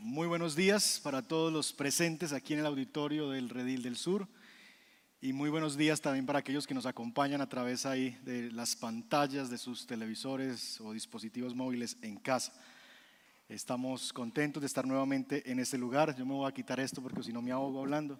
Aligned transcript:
Muy 0.00 0.28
buenos 0.28 0.56
días 0.56 0.98
para 1.04 1.20
todos 1.20 1.52
los 1.52 1.74
presentes 1.74 2.32
aquí 2.32 2.54
en 2.54 2.60
el 2.60 2.66
auditorio 2.66 3.28
del 3.28 3.50
Redil 3.50 3.82
del 3.82 3.98
Sur 3.98 4.26
y 5.20 5.34
muy 5.34 5.50
buenos 5.50 5.76
días 5.76 6.00
también 6.00 6.24
para 6.24 6.38
aquellos 6.38 6.66
que 6.66 6.72
nos 6.72 6.86
acompañan 6.86 7.42
a 7.42 7.48
través 7.50 7.84
ahí 7.84 8.18
de 8.24 8.50
las 8.50 8.74
pantallas 8.74 9.50
de 9.50 9.58
sus 9.58 9.86
televisores 9.86 10.80
o 10.80 10.94
dispositivos 10.94 11.54
móviles 11.54 11.98
en 12.00 12.16
casa. 12.16 12.54
Estamos 13.46 14.10
contentos 14.14 14.62
de 14.62 14.68
estar 14.68 14.86
nuevamente 14.86 15.50
en 15.50 15.58
este 15.58 15.76
lugar. 15.76 16.16
Yo 16.16 16.24
me 16.24 16.32
voy 16.32 16.48
a 16.48 16.54
quitar 16.54 16.80
esto 16.80 17.02
porque 17.02 17.22
si 17.22 17.30
no 17.30 17.42
me 17.42 17.52
ahogo 17.52 17.80
hablando. 17.80 18.18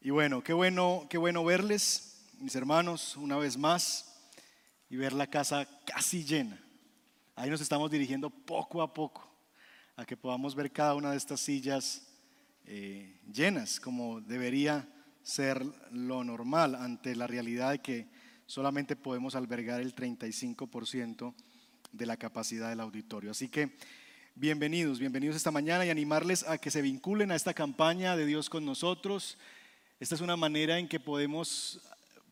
Y 0.00 0.10
bueno, 0.10 0.42
qué 0.42 0.52
bueno, 0.52 1.06
qué 1.08 1.16
bueno 1.16 1.44
verles, 1.44 2.26
mis 2.40 2.56
hermanos, 2.56 3.16
una 3.16 3.36
vez 3.36 3.56
más 3.56 4.20
y 4.90 4.96
ver 4.96 5.12
la 5.12 5.28
casa 5.28 5.64
casi 5.86 6.24
llena. 6.24 6.60
Ahí 7.36 7.50
nos 7.50 7.60
estamos 7.60 7.88
dirigiendo 7.88 8.30
poco 8.30 8.82
a 8.82 8.92
poco 8.92 9.27
a 9.98 10.06
que 10.06 10.16
podamos 10.16 10.54
ver 10.54 10.70
cada 10.70 10.94
una 10.94 11.10
de 11.10 11.16
estas 11.16 11.40
sillas 11.40 12.06
eh, 12.66 13.18
llenas, 13.34 13.80
como 13.80 14.20
debería 14.20 14.88
ser 15.24 15.60
lo 15.90 16.22
normal 16.22 16.76
ante 16.76 17.16
la 17.16 17.26
realidad 17.26 17.72
de 17.72 17.80
que 17.80 18.06
solamente 18.46 18.94
podemos 18.94 19.34
albergar 19.34 19.80
el 19.80 19.96
35% 19.96 21.34
de 21.90 22.06
la 22.06 22.16
capacidad 22.16 22.68
del 22.68 22.78
auditorio. 22.78 23.32
Así 23.32 23.48
que 23.48 23.76
bienvenidos, 24.36 25.00
bienvenidos 25.00 25.34
esta 25.34 25.50
mañana 25.50 25.84
y 25.84 25.90
animarles 25.90 26.44
a 26.44 26.58
que 26.58 26.70
se 26.70 26.80
vinculen 26.80 27.32
a 27.32 27.34
esta 27.34 27.52
campaña 27.52 28.16
de 28.16 28.24
Dios 28.24 28.48
con 28.48 28.64
nosotros. 28.64 29.36
Esta 29.98 30.14
es 30.14 30.20
una 30.20 30.36
manera 30.36 30.78
en 30.78 30.86
que 30.86 31.00
podemos 31.00 31.80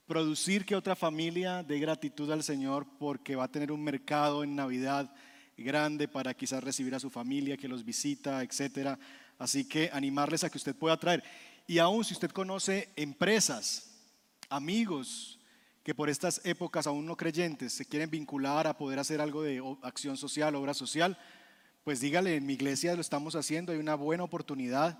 producir 0.07 0.65
que 0.65 0.77
otra 0.77 0.95
familia 0.95 1.65
dé 1.65 1.81
gratitud 1.81 2.31
al 2.31 2.45
Señor 2.45 2.87
porque 3.01 3.35
va 3.35 3.43
a 3.43 3.51
tener 3.51 3.73
un 3.73 3.83
mercado 3.83 4.45
en 4.45 4.55
Navidad 4.55 5.13
grande 5.57 6.09
para 6.09 6.35
quizás 6.35 6.63
recibir 6.63 6.95
a 6.95 7.01
su 7.01 7.11
familia 7.11 7.57
que 7.57 7.69
los 7.69 7.85
visita, 7.85 8.43
etcétera. 8.43 8.99
Así 9.39 9.65
que 9.65 9.91
animarles 9.93 10.45
a 10.45 10.51
que 10.51 10.59
usted 10.59 10.75
pueda 10.75 10.97
traer. 10.97 11.23
Y 11.67 11.79
aún 11.79 12.05
si 12.05 12.15
usted 12.15 12.31
conoce 12.31 12.89
empresas, 12.97 13.91
amigos 14.49 15.39
que 15.83 15.95
por 15.95 16.11
estas 16.11 16.41
épocas 16.45 16.87
aún 16.87 17.07
no 17.07 17.17
creyentes 17.17 17.73
se 17.73 17.87
quieren 17.87 18.11
vincular 18.11 18.67
a 18.67 18.77
poder 18.77 18.99
hacer 18.99 19.21
algo 19.21 19.43
de 19.43 19.63
acción 19.83 20.17
social, 20.17 20.55
obra 20.55 20.75
social, 20.75 21.17
pues 21.85 22.01
dígale, 22.01 22.35
en 22.35 22.47
mi 22.47 22.55
iglesia 22.55 22.95
lo 22.95 23.01
estamos 23.01 23.37
haciendo, 23.37 23.73
hay 23.73 23.79
una 23.79 23.95
buena 23.95 24.25
oportunidad 24.25 24.99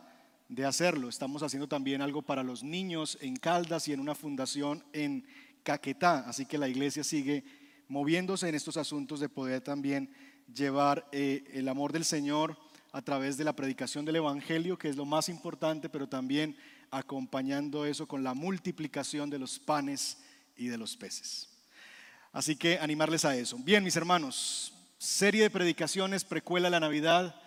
de 0.49 0.65
hacerlo. 0.65 1.09
Estamos 1.09 1.43
haciendo 1.43 1.69
también 1.69 2.03
algo 2.03 2.23
para 2.23 2.45
los 2.45 2.63
niños 2.63 3.19
en 3.21 3.35
Caldas 3.35 3.89
y 3.89 3.93
en 3.93 4.01
una 4.01 4.15
fundación 4.15 4.85
en 4.93 5.27
Caquetá, 5.65 6.21
así 6.29 6.47
que 6.47 6.59
la 6.59 6.69
iglesia 6.69 7.03
sigue 7.03 7.43
moviéndose 7.89 8.49
en 8.49 8.55
estos 8.55 8.77
asuntos 8.77 9.19
de 9.19 9.29
poder 9.29 9.63
también 9.63 10.09
llevar 10.53 11.09
eh, 11.13 11.45
el 11.53 11.69
amor 11.69 11.93
del 11.93 12.05
Señor 12.05 12.57
a 12.93 13.03
través 13.03 13.37
de 13.37 13.45
la 13.45 13.55
predicación 13.55 14.05
del 14.05 14.17
Evangelio, 14.17 14.79
que 14.79 14.89
es 14.89 14.97
lo 14.97 15.05
más 15.05 15.29
importante, 15.29 15.89
pero 15.89 16.09
también 16.09 16.57
acompañando 16.91 17.85
eso 17.85 18.07
con 18.07 18.23
la 18.25 18.35
multiplicación 18.35 19.29
de 19.29 19.39
los 19.39 19.59
panes 19.59 20.19
y 20.57 20.69
de 20.69 20.79
los 20.79 20.97
peces. 20.97 21.49
Así 22.33 22.57
que 22.57 22.79
animarles 22.79 23.25
a 23.25 23.37
eso. 23.37 23.59
Bien, 23.59 23.83
mis 23.83 23.97
hermanos, 23.97 24.73
serie 24.99 25.43
de 25.43 25.51
predicaciones, 25.51 26.25
precuela 26.25 26.71
la 26.71 26.81
Navidad, 26.81 27.41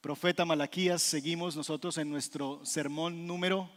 profeta 0.00 0.44
Malaquías, 0.44 1.02
seguimos 1.02 1.56
nosotros 1.56 1.98
en 1.98 2.08
nuestro 2.08 2.64
sermón 2.64 3.26
número 3.26 3.70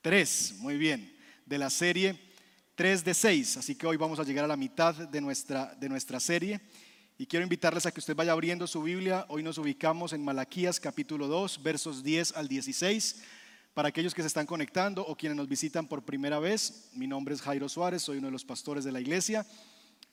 3, 0.00 0.56
muy 0.58 0.78
bien, 0.78 1.16
de 1.44 1.58
la 1.58 1.70
serie 1.70 2.27
3 2.78 3.02
de 3.02 3.12
6, 3.12 3.56
así 3.56 3.74
que 3.74 3.88
hoy 3.88 3.96
vamos 3.96 4.20
a 4.20 4.22
llegar 4.22 4.44
a 4.44 4.46
la 4.46 4.56
mitad 4.56 4.94
de 4.94 5.20
nuestra, 5.20 5.74
de 5.80 5.88
nuestra 5.88 6.20
serie. 6.20 6.60
Y 7.18 7.26
quiero 7.26 7.42
invitarles 7.42 7.86
a 7.86 7.90
que 7.90 7.98
usted 7.98 8.14
vaya 8.14 8.30
abriendo 8.30 8.68
su 8.68 8.80
Biblia. 8.80 9.26
Hoy 9.30 9.42
nos 9.42 9.58
ubicamos 9.58 10.12
en 10.12 10.24
Malaquías 10.24 10.78
capítulo 10.78 11.26
2, 11.26 11.60
versos 11.60 12.04
10 12.04 12.36
al 12.36 12.46
16. 12.46 13.20
Para 13.74 13.88
aquellos 13.88 14.14
que 14.14 14.22
se 14.22 14.28
están 14.28 14.46
conectando 14.46 15.04
o 15.04 15.16
quienes 15.16 15.34
nos 15.34 15.48
visitan 15.48 15.88
por 15.88 16.04
primera 16.04 16.38
vez, 16.38 16.90
mi 16.94 17.08
nombre 17.08 17.34
es 17.34 17.42
Jairo 17.42 17.68
Suárez, 17.68 18.02
soy 18.02 18.18
uno 18.18 18.28
de 18.28 18.32
los 18.32 18.44
pastores 18.44 18.84
de 18.84 18.92
la 18.92 19.00
iglesia 19.00 19.44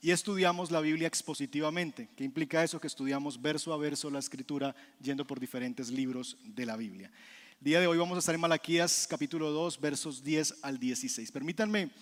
y 0.00 0.10
estudiamos 0.10 0.72
la 0.72 0.80
Biblia 0.80 1.06
expositivamente. 1.06 2.08
¿Qué 2.16 2.24
implica 2.24 2.64
eso? 2.64 2.80
Que 2.80 2.88
estudiamos 2.88 3.40
verso 3.40 3.72
a 3.74 3.76
verso 3.76 4.10
la 4.10 4.18
escritura 4.18 4.74
yendo 5.00 5.24
por 5.24 5.38
diferentes 5.38 5.88
libros 5.88 6.36
de 6.42 6.66
la 6.66 6.76
Biblia. 6.76 7.12
El 7.60 7.64
día 7.64 7.78
de 7.80 7.86
hoy 7.86 7.96
vamos 7.96 8.16
a 8.16 8.18
estar 8.18 8.34
en 8.34 8.40
Malaquías 8.40 9.06
capítulo 9.08 9.52
2, 9.52 9.80
versos 9.80 10.24
10 10.24 10.56
al 10.62 10.80
16. 10.80 11.30
Permítanme, 11.30 11.92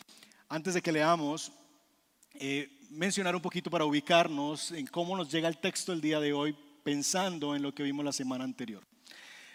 antes 0.55 0.75
de 0.75 0.83
que 0.83 0.93
leamos, 0.93 1.51
eh, 2.35 2.79
mencionar 2.91 3.35
un 3.35 3.43
poquito 3.43 3.69
para 3.73 3.85
ubicarnos 3.85 4.71
en 4.71 4.87
cómo 4.87 5.17
nos 5.17 5.29
llega 5.29 5.49
el 5.49 5.59
texto 5.59 5.93
el 5.93 6.01
día 6.01 6.21
de 6.21 6.33
hoy 6.33 6.57
pensando 6.85 7.57
en 7.57 7.63
lo 7.63 7.75
que 7.75 7.83
vimos 7.83 8.05
la 8.05 8.13
semana 8.13 8.45
anterior. 8.45 8.87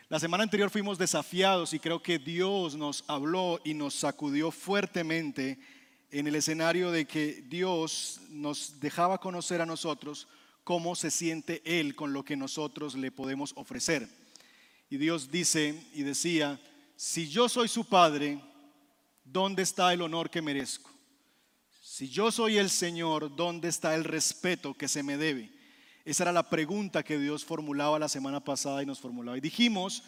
La 0.09 0.19
semana 0.19 0.43
anterior 0.43 0.69
fuimos 0.69 0.97
desafiados 0.97 1.73
y 1.73 1.79
creo 1.79 2.03
que 2.03 2.19
Dios 2.19 2.75
nos 2.75 3.05
habló 3.07 3.61
y 3.63 3.75
nos 3.75 3.93
sacudió 3.93 4.51
fuertemente 4.51 5.57
en 6.11 6.27
el 6.27 6.35
escenario 6.35 6.91
de 6.91 7.05
que 7.05 7.45
Dios 7.47 8.19
nos 8.29 8.81
dejaba 8.81 9.21
conocer 9.21 9.61
a 9.61 9.66
nosotros 9.66 10.27
cómo 10.66 10.97
se 10.97 11.11
siente 11.11 11.61
Él 11.63 11.95
con 11.95 12.11
lo 12.11 12.25
que 12.25 12.35
nosotros 12.35 12.95
le 12.95 13.09
podemos 13.09 13.53
ofrecer. 13.55 14.09
Y 14.89 14.97
Dios 14.97 15.31
dice 15.31 15.81
y 15.93 16.03
decía, 16.03 16.59
si 16.97 17.29
yo 17.29 17.47
soy 17.47 17.69
su 17.69 17.85
Padre, 17.85 18.41
¿dónde 19.31 19.63
está 19.63 19.94
el 19.94 20.01
honor 20.01 20.29
que 20.29 20.41
merezco? 20.41 20.90
Si 21.81 22.09
yo 22.09 22.31
soy 22.31 22.57
el 22.57 22.69
Señor, 22.69 23.35
¿dónde 23.35 23.67
está 23.67 23.95
el 23.95 24.03
respeto 24.03 24.73
que 24.73 24.88
se 24.88 25.03
me 25.03 25.17
debe? 25.17 25.51
Esa 26.06 26.23
era 26.23 26.31
la 26.31 26.50
pregunta 26.50 27.03
que 27.03 27.19
Dios 27.19 27.45
formulaba 27.45 28.00
la 28.00 28.09
semana 28.09 28.44
pasada 28.44 28.81
y 28.81 28.85
nos 28.85 29.00
formulaba. 29.00 29.38
Y 29.38 29.41
dijimos 29.41 30.03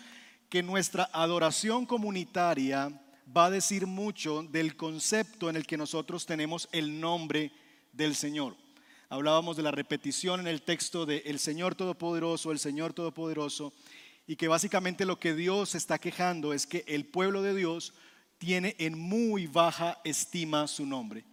que 0.50 0.64
nuestra 0.64 1.10
adoración 1.14 1.86
comunitaria 1.86 2.92
va 3.36 3.46
a 3.46 3.52
decir 3.52 3.88
mucho 3.88 4.44
del 4.44 4.76
concepto 4.76 5.50
en 5.50 5.56
el 5.56 5.66
que 5.66 5.78
nosotros 5.78 6.26
tenemos 6.26 6.68
el 6.72 7.00
nombre 7.00 7.52
del 7.94 8.16
Señor. 8.16 8.56
Hablábamos 9.10 9.58
de 9.58 9.64
la 9.64 9.72
repetición 9.72 10.40
en 10.40 10.48
el 10.48 10.62
texto 10.62 11.06
de 11.06 11.18
el 11.26 11.40
Señor 11.40 11.76
Todopoderoso, 11.76 12.52
el 12.52 12.60
Señor 12.60 12.94
Todopoderoso, 12.94 13.74
y 14.26 14.38
que 14.38 14.48
básicamente 14.48 15.06
lo 15.06 15.20
que 15.20 15.34
Dios 15.34 15.76
está 15.76 16.00
quejando 16.00 16.54
es 16.54 16.66
que 16.66 16.86
el 16.88 17.06
pueblo 17.06 17.42
de 17.42 17.54
Dios 17.54 17.94
tiene 18.42 18.76
en 18.80 18.98
muy 18.98 19.46
baja 19.46 20.02
estima 20.04 20.66
su 20.66 20.84
nombre. 20.84 21.24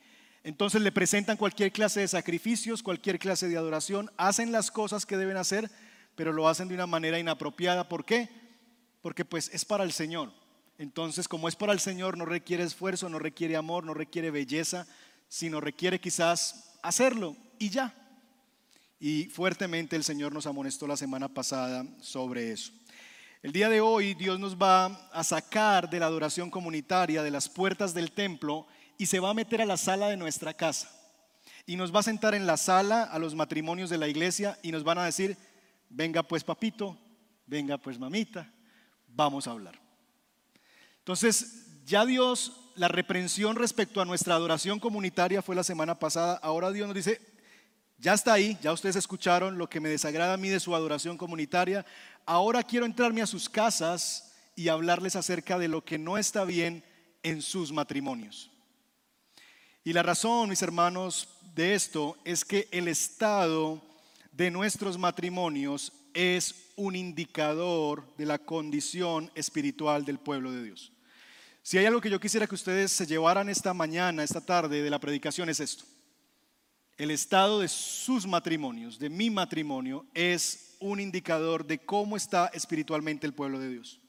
Entonces 0.45 0.83
le 0.83 0.93
presentan 0.93 1.39
cualquier 1.39 1.73
clase 1.73 2.01
de 2.01 2.09
sacrificios, 2.09 2.83
cualquier 2.83 3.19
clase 3.19 3.49
de 3.49 3.57
adoración, 3.57 4.11
hacen 4.19 4.53
las 4.53 4.71
cosas 4.71 5.07
que 5.07 5.17
deben 5.17 5.39
hacer, 5.39 5.71
pero 6.15 6.35
lo 6.35 6.49
hacen 6.49 6.69
de 6.69 6.75
una 6.75 6.87
manera 6.87 7.19
inapropiada. 7.19 7.89
¿Por 7.89 8.05
qué? 8.05 8.29
Porque 9.01 9.25
pues 9.25 9.49
es 9.55 9.65
para 9.65 9.85
el 9.85 9.93
Señor. 9.93 10.35
Entonces, 10.77 11.29
como 11.29 11.49
es 11.49 11.57
para 11.57 11.73
el 11.73 11.81
Señor, 11.81 12.19
no 12.19 12.27
requiere 12.27 12.63
esfuerzo, 12.63 13.09
no 13.09 13.19
requiere 13.19 13.57
amor, 13.57 13.85
no 13.85 13.95
requiere 13.95 14.31
belleza, 14.31 14.87
sino 15.29 15.63
requiere 15.63 15.99
quizás 15.99 16.75
hacerlo 16.83 17.39
y 17.59 17.71
ya. 17.71 17.95
Y 19.01 19.25
fuertemente 19.31 19.97
el 19.97 20.05
Señor 20.05 20.35
nos 20.35 20.47
amonestó 20.47 20.87
la 20.87 20.99
semana 20.99 21.29
pasada 21.29 21.87
sobre 22.03 22.53
eso. 22.53 22.78
El 23.41 23.53
día 23.53 23.69
de 23.69 23.81
hoy 23.81 24.15
Dios 24.15 24.41
nos 24.41 24.57
va 24.57 24.87
a 25.13 25.23
sacar 25.23 25.89
de 25.89 26.01
la 26.01 26.07
adoración 26.07 26.51
comunitaria, 26.51 27.23
de 27.23 27.31
las 27.31 27.49
puertas 27.49 27.95
del 27.95 28.11
templo, 28.11 28.67
y 28.97 29.07
se 29.07 29.21
va 29.21 29.31
a 29.31 29.35
meter 29.35 29.63
a 29.63 29.67
la 29.67 29.77
sala 29.77 30.09
de 30.09 30.17
nuestra 30.17 30.55
casa. 30.55 30.91
Y 31.65 31.77
nos 31.77 31.95
va 31.95 32.01
a 32.01 32.03
sentar 32.03 32.35
en 32.35 32.49
la 32.49 32.57
sala 32.57 33.05
a 33.05 33.17
los 33.21 33.37
matrimonios 33.37 33.91
de 33.91 33.99
la 33.99 34.09
iglesia 34.09 34.59
y 34.61 34.73
nos 34.73 34.83
van 34.83 34.99
a 34.99 35.05
decir, 35.05 35.37
venga 35.89 36.25
pues 36.25 36.43
papito, 36.43 36.99
venga 37.47 37.79
pues 37.79 37.97
mamita, 37.97 38.53
vamos 39.07 39.47
a 39.47 39.53
hablar. 39.53 39.79
Entonces, 40.99 41.85
ya 41.85 42.05
Dios, 42.05 42.73
la 42.75 42.89
reprensión 42.89 43.55
respecto 43.55 44.01
a 44.01 44.05
nuestra 44.05 44.35
adoración 44.35 44.81
comunitaria 44.81 45.43
fue 45.43 45.55
la 45.55 45.63
semana 45.63 45.97
pasada, 45.97 46.41
ahora 46.43 46.73
Dios 46.73 46.89
nos 46.89 46.97
dice, 46.97 47.21
ya 47.99 48.15
está 48.15 48.33
ahí, 48.33 48.57
ya 48.63 48.73
ustedes 48.73 48.95
escucharon 48.95 49.59
lo 49.59 49.69
que 49.69 49.81
me 49.81 49.89
desagrada 49.89 50.35
a 50.35 50.37
mí 50.37 50.49
de 50.49 50.61
su 50.61 50.75
adoración 50.75 51.17
comunitaria, 51.17 51.85
ahora 52.29 52.63
quiero 52.63 52.85
entrarme 52.85 53.23
a 53.23 53.27
sus 53.27 53.49
casas 53.49 54.35
y 54.55 54.69
hablarles 54.69 55.17
acerca 55.17 55.59
de 55.59 55.67
lo 55.67 55.83
que 55.83 55.97
no 55.97 56.19
está 56.19 56.45
bien 56.45 56.85
en 57.23 57.41
sus 57.41 57.73
matrimonios. 57.73 58.51
Y 59.83 59.95
la 59.95 60.03
razón, 60.03 60.51
mis 60.51 60.61
hermanos, 60.61 61.27
de 61.55 61.75
esto 61.75 62.19
es 62.27 62.45
que 62.45 62.69
el 62.71 62.87
estado 62.87 63.81
de 64.31 64.51
nuestros 64.51 64.99
matrimonios 64.99 65.95
es 66.13 66.55
un 66.77 66.97
indicador 66.97 68.05
de 68.19 68.27
la 68.27 68.39
condición 68.39 69.31
espiritual 69.35 70.05
del 70.05 70.19
pueblo 70.19 70.53
de 70.53 70.65
Dios. 70.65 70.93
Si 71.63 71.79
hay 71.79 71.87
algo 71.87 72.03
que 72.03 72.11
yo 72.11 72.21
quisiera 72.21 72.47
que 72.47 72.55
ustedes 72.55 72.93
se 72.93 73.07
llevaran 73.07 73.49
esta 73.49 73.73
mañana, 73.73 74.23
esta 74.23 74.43
tarde 74.43 74.83
de 74.83 74.91
la 74.91 74.99
predicación 74.99 75.49
es 75.49 75.61
esto. 75.61 75.85
El 76.99 77.13
estado 77.13 77.61
de 77.61 77.69
sus 77.69 78.27
matrimonios, 78.27 78.99
de 78.99 79.09
mi 79.09 79.31
matrimonio, 79.31 80.05
es 80.15 80.75
un 80.81 80.99
indicador 80.99 81.65
de 81.65 81.79
cómo 81.79 82.17
está 82.17 82.51
espiritualmente 82.53 83.25
el 83.25 83.35
pueblo 83.35 83.61
de 83.61 83.69
Dios. 83.69 84.01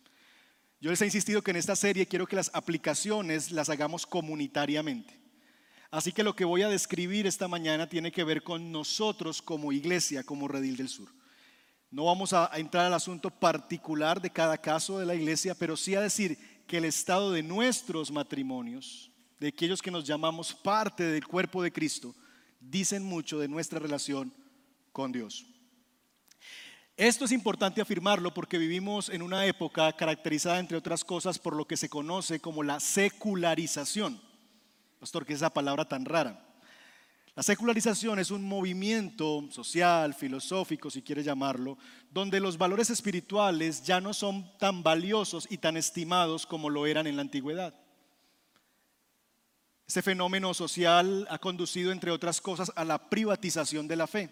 Yo 0.81 0.89
les 0.89 0.99
he 1.03 1.05
insistido 1.05 1.43
que 1.43 1.51
en 1.51 1.57
esta 1.57 1.75
serie 1.75 2.07
quiero 2.07 2.25
que 2.25 2.35
las 2.35 2.49
aplicaciones 2.51 3.51
las 3.51 3.69
hagamos 3.69 4.07
comunitariamente. 4.07 5.19
Así 5.91 6.11
que 6.11 6.23
lo 6.23 6.35
que 6.35 6.45
voy 6.45 6.63
a 6.63 6.67
describir 6.67 7.27
esta 7.27 7.47
mañana 7.47 7.87
tiene 7.87 8.11
que 8.11 8.23
ver 8.23 8.41
con 8.41 8.71
nosotros 8.71 9.43
como 9.43 9.71
iglesia, 9.71 10.23
como 10.23 10.47
Redil 10.47 10.75
del 10.75 10.89
Sur. 10.89 11.13
No 11.91 12.05
vamos 12.05 12.33
a 12.33 12.49
entrar 12.55 12.87
al 12.87 12.93
asunto 12.95 13.29
particular 13.29 14.19
de 14.19 14.31
cada 14.31 14.57
caso 14.57 14.97
de 14.97 15.05
la 15.05 15.13
iglesia, 15.13 15.53
pero 15.53 15.77
sí 15.77 15.93
a 15.93 16.01
decir 16.01 16.39
que 16.65 16.77
el 16.77 16.85
estado 16.85 17.33
de 17.33 17.43
nuestros 17.43 18.11
matrimonios, 18.11 19.11
de 19.39 19.49
aquellos 19.49 19.79
que 19.79 19.91
nos 19.91 20.05
llamamos 20.05 20.55
parte 20.55 21.03
del 21.03 21.27
cuerpo 21.27 21.61
de 21.61 21.71
Cristo, 21.71 22.15
dicen 22.59 23.03
mucho 23.03 23.39
de 23.39 23.47
nuestra 23.47 23.79
relación 23.79 24.33
con 24.91 25.11
Dios. 25.11 25.45
Esto 26.97 27.23
es 27.23 27.31
importante 27.31 27.79
afirmarlo 27.79 28.33
porque 28.33 28.57
vivimos 28.57 29.07
en 29.07 29.21
una 29.21 29.45
época 29.45 29.93
caracterizada, 29.93 30.59
entre 30.59 30.77
otras 30.77 31.05
cosas, 31.05 31.39
por 31.39 31.55
lo 31.55 31.65
que 31.65 31.77
se 31.77 31.87
conoce 31.87 32.41
como 32.41 32.61
la 32.61 32.81
secularización. 32.81 34.21
Pastor, 34.99 35.25
¿qué 35.25 35.31
es 35.31 35.39
esa 35.39 35.49
palabra 35.49 35.87
tan 35.87 36.03
rara? 36.03 36.45
La 37.35 37.43
secularización 37.43 38.19
es 38.19 38.31
un 38.31 38.43
movimiento 38.43 39.47
social, 39.49 40.13
filosófico, 40.13 40.89
si 40.89 41.01
quiere 41.01 41.23
llamarlo, 41.23 41.77
donde 42.11 42.41
los 42.41 42.57
valores 42.57 42.89
espirituales 42.89 43.81
ya 43.81 44.01
no 44.01 44.13
son 44.13 44.51
tan 44.57 44.83
valiosos 44.83 45.47
y 45.49 45.57
tan 45.57 45.77
estimados 45.77 46.45
como 46.45 46.69
lo 46.69 46.85
eran 46.85 47.07
en 47.07 47.15
la 47.15 47.21
antigüedad. 47.21 47.73
Este 49.89 50.03
fenómeno 50.03 50.53
social 50.53 51.25
ha 51.31 51.39
conducido, 51.39 51.91
entre 51.91 52.11
otras 52.11 52.39
cosas, 52.39 52.71
a 52.75 52.85
la 52.85 53.09
privatización 53.09 53.87
de 53.87 53.95
la 53.95 54.05
fe. 54.05 54.29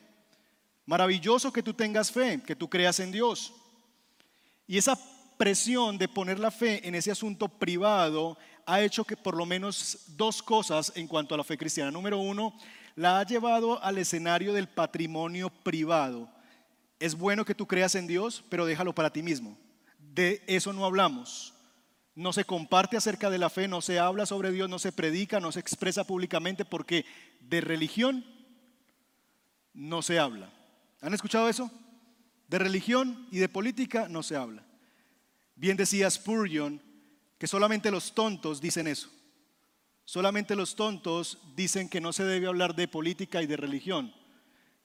Maravilloso 0.86 1.52
que 1.52 1.64
tú 1.64 1.74
tengas 1.74 2.12
fe, 2.12 2.40
que 2.46 2.56
tú 2.56 2.70
creas 2.70 3.00
en 3.00 3.12
Dios. 3.12 3.52
Y 4.68 4.78
esa 4.78 4.96
presión 5.36 5.98
de 5.98 6.08
poner 6.08 6.38
la 6.38 6.52
fe 6.52 6.88
en 6.88 6.94
ese 6.94 7.10
asunto 7.10 7.50
privado 7.50 8.38
ha 8.68 8.82
hecho 8.82 9.04
que 9.04 9.18
por 9.18 9.36
lo 9.36 9.48
menos 9.48 10.04
dos 10.10 10.44
cosas 10.44 10.92
en 10.94 11.08
cuanto 11.08 11.34
a 11.34 11.40
la 11.40 11.44
fe 11.44 11.58
cristiana. 11.58 11.90
Número 11.90 12.20
uno, 12.20 12.56
la 12.96 13.20
ha 13.20 13.26
llevado 13.26 13.84
al 13.84 13.98
escenario 13.98 14.54
del 14.54 14.68
patrimonio 14.68 15.50
privado. 15.50 16.30
Es 17.00 17.16
bueno 17.16 17.44
que 17.44 17.56
tú 17.56 17.66
creas 17.66 17.96
en 17.96 18.06
Dios, 18.06 18.44
pero 18.50 18.68
déjalo 18.68 18.94
para 18.94 19.12
ti 19.12 19.24
mismo. 19.24 19.58
De 19.98 20.44
eso 20.46 20.72
no 20.72 20.86
hablamos. 20.86 21.57
No 22.18 22.34
se 22.34 22.46
comparte 22.46 22.98
acerca 22.98 23.30
de 23.30 23.38
la 23.38 23.48
fe, 23.48 23.68
no 23.68 23.80
se 23.80 24.00
habla 24.00 24.26
sobre 24.26 24.52
Dios, 24.52 24.68
no 24.68 24.80
se 24.80 24.92
predica, 24.92 25.40
no 25.40 25.52
se 25.52 25.60
expresa 25.60 26.04
públicamente 26.04 26.66
porque 26.66 27.06
de 27.42 27.62
religión 27.62 28.26
no 29.72 30.02
se 30.02 30.18
habla. 30.18 30.52
¿Han 31.02 31.14
escuchado 31.14 31.48
eso? 31.48 31.70
De 32.48 32.58
religión 32.58 33.28
y 33.30 33.38
de 33.38 33.48
política 33.48 34.08
no 34.10 34.24
se 34.24 34.36
habla. 34.36 34.64
Bien 35.54 35.78
decía 35.78 36.10
Spurgeon 36.10 36.82
que 37.38 37.46
solamente 37.46 37.92
los 37.92 38.12
tontos 38.16 38.60
dicen 38.60 38.88
eso. 38.88 39.12
Solamente 40.04 40.56
los 40.56 40.76
tontos 40.76 41.38
dicen 41.56 41.88
que 41.88 42.02
no 42.02 42.14
se 42.14 42.24
debe 42.24 42.48
hablar 42.48 42.76
de 42.76 42.88
política 42.88 43.44
y 43.44 43.46
de 43.46 43.58
religión. 43.58 44.12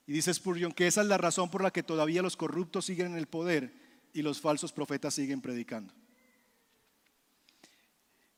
Y 0.06 0.12
dice 0.12 0.34
Spurgeon 0.34 0.72
que 0.72 0.86
esa 0.86 1.00
es 1.00 1.06
la 1.06 1.16
razón 1.16 1.48
por 1.48 1.62
la 1.62 1.70
que 1.70 1.82
todavía 1.82 2.20
los 2.20 2.36
corruptos 2.36 2.84
siguen 2.84 3.12
en 3.12 3.16
el 3.16 3.26
poder 3.26 3.72
y 4.12 4.20
los 4.20 4.38
falsos 4.38 4.70
profetas 4.70 5.14
siguen 5.14 5.40
predicando. 5.40 5.94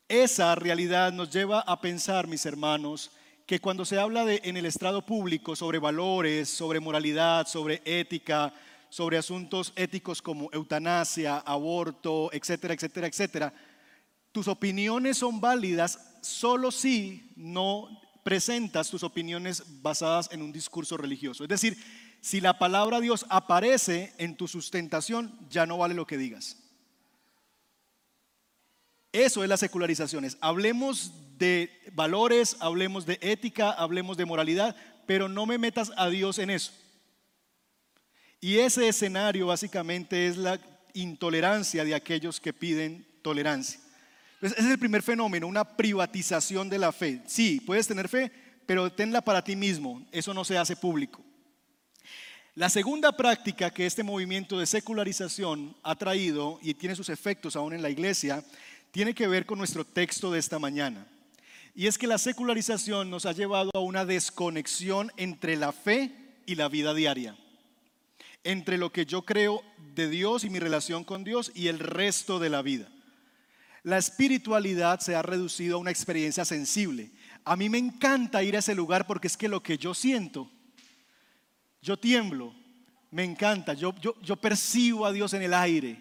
Esa 0.09 0.55
realidad 0.55 1.13
nos 1.13 1.31
lleva 1.31 1.61
a 1.61 1.81
pensar, 1.81 2.27
mis 2.27 2.45
hermanos, 2.45 3.11
que 3.47 3.59
cuando 3.59 3.87
se 3.87 3.99
habla 3.99 4.25
en 4.31 4.57
el 4.57 4.67
estrado 4.67 5.05
público 5.07 5.57
sobre 5.57 5.79
valores, 5.79 6.51
sobre 6.51 6.79
moralidad, 6.79 7.47
sobre 7.47 7.81
ética, 7.87 8.53
sobre 8.91 9.17
asuntos 9.17 9.73
éticos 9.77 10.21
como 10.21 10.51
eutanasia, 10.53 11.39
aborto, 11.39 12.31
etcétera, 12.33 12.75
etcétera, 12.75 13.07
etcétera, 13.07 13.55
tus 14.31 14.47
opiniones 14.47 15.17
son 15.19 15.41
válidas 15.41 15.99
solo 16.21 16.71
si 16.71 17.33
no 17.37 17.89
presentas 18.25 18.91
tus 18.91 19.05
opiniones 19.05 19.63
basadas 19.83 20.29
en 20.33 20.43
un 20.43 20.53
discurso 20.53 20.97
religioso. 20.99 21.45
Es 21.45 21.49
decir, 21.49 21.79
si 22.21 22.41
la 22.41 22.59
palabra 22.59 23.01
Dios 23.01 23.25
aparece 23.31 24.13
en 24.19 24.37
tu 24.37 24.49
sustentación, 24.49 25.39
ya 25.49 25.65
no 25.67 25.79
vale 25.79 25.95
lo 25.95 26.07
que 26.07 26.19
digas. 26.19 26.64
Eso 29.15 29.45
es 29.45 29.49
las 29.49 29.61
secularizaciones. 29.61 30.37
Hablemos 30.41 31.13
de 31.39 31.71
valores, 31.93 32.57
hablemos 32.59 33.07
de 33.07 33.21
ética, 33.23 33.71
hablemos 33.71 34.17
de 34.17 34.25
moralidad, 34.25 34.75
pero 35.07 35.29
no 35.29 35.47
me 35.47 35.57
metas 35.57 35.93
a 35.97 36.09
Dios 36.09 36.41
en 36.41 36.51
eso. 36.51 36.73
Y 38.41 38.59
ese 38.59 38.89
escenario 38.89 39.47
básicamente 39.47 40.27
es 40.27 40.37
la 40.37 40.59
intolerancia 40.95 41.85
de 41.85 41.95
aquellos 41.95 42.41
que 42.41 42.53
piden 42.53 43.07
tolerancia. 43.23 43.79
ese 44.41 44.59
es 44.59 44.67
el 44.67 44.81
primer 44.81 45.05
fenómeno, 45.05 45.47
una 45.47 45.77
privatización 45.77 46.69
de 46.69 46.79
la 46.81 46.91
fe. 46.91 47.23
Sí, 47.29 47.61
puedes 47.65 47.87
tener 47.87 48.09
fe, 48.09 48.33
pero 48.67 48.91
tenla 48.91 49.21
para 49.21 49.45
ti 49.45 49.55
mismo. 49.55 50.05
Eso 50.11 50.35
no 50.35 50.45
se 50.45 50.59
hace 50.59 50.75
público. 50.75 51.23
La 52.57 52.69
segunda 52.69 53.11
práctica 53.11 53.71
que 53.71 53.85
este 53.85 54.03
movimiento 54.05 54.59
de 54.59 54.67
secularización 54.67 55.77
ha 55.83 55.97
traído 55.97 56.59
y 56.63 56.75
tiene 56.75 56.95
sus 56.95 57.09
efectos 57.09 57.57
aún 57.57 57.75
en 57.75 57.83
la 57.83 57.91
iglesia 57.91 58.45
tiene 58.95 59.13
que 59.13 59.27
ver 59.27 59.45
con 59.45 59.59
nuestro 59.59 59.85
texto 59.85 60.31
de 60.31 60.39
esta 60.39 60.61
mañana. 60.61 61.05
Y 61.75 61.89
es 61.89 61.99
que 61.99 62.07
la 62.07 62.17
secularización 62.17 63.11
nos 63.11 63.27
ha 63.27 63.33
llevado 63.33 63.73
a 63.75 63.81
una 63.81 64.05
desconexión 64.05 65.11
entre 65.17 65.57
la 65.57 65.73
fe 65.73 66.13
y 66.47 66.55
la 66.55 66.69
vida 66.69 66.95
diaria. 66.95 67.37
Entre 68.45 68.79
lo 68.79 68.93
que 68.93 69.05
yo 69.05 69.23
creo 69.23 69.65
de 69.97 70.09
Dios 70.09 70.45
y 70.45 70.49
mi 70.49 70.61
relación 70.61 71.03
con 71.03 71.25
Dios 71.25 71.51
y 71.57 71.67
el 71.67 71.81
resto 71.81 72.39
de 72.39 72.51
la 72.51 72.63
vida. 72.63 72.89
La 73.83 73.99
espiritualidad 73.99 75.01
se 75.01 75.17
ha 75.17 75.23
reducido 75.23 75.75
a 75.75 75.81
una 75.81 75.91
experiencia 75.91 76.45
sensible. 76.45 77.11
A 77.45 77.57
mí 77.57 77.69
me 77.69 77.79
encanta 77.79 78.45
ir 78.45 78.55
a 78.55 78.61
ese 78.61 78.77
lugar 78.77 79.09
porque 79.09 79.27
es 79.27 79.37
que 79.37 79.49
lo 79.49 79.61
que 79.61 79.77
yo 79.77 79.93
siento, 79.93 80.49
yo 81.83 81.97
tiemblo, 81.97 82.55
me 83.11 83.25
encanta, 83.25 83.75
yo, 83.75 83.93
yo, 84.01 84.15
yo 84.23 84.37
percibo 84.37 85.05
a 85.05 85.13
Dios 85.13 85.35
en 85.35 85.43
el 85.43 85.53
aire, 85.53 86.01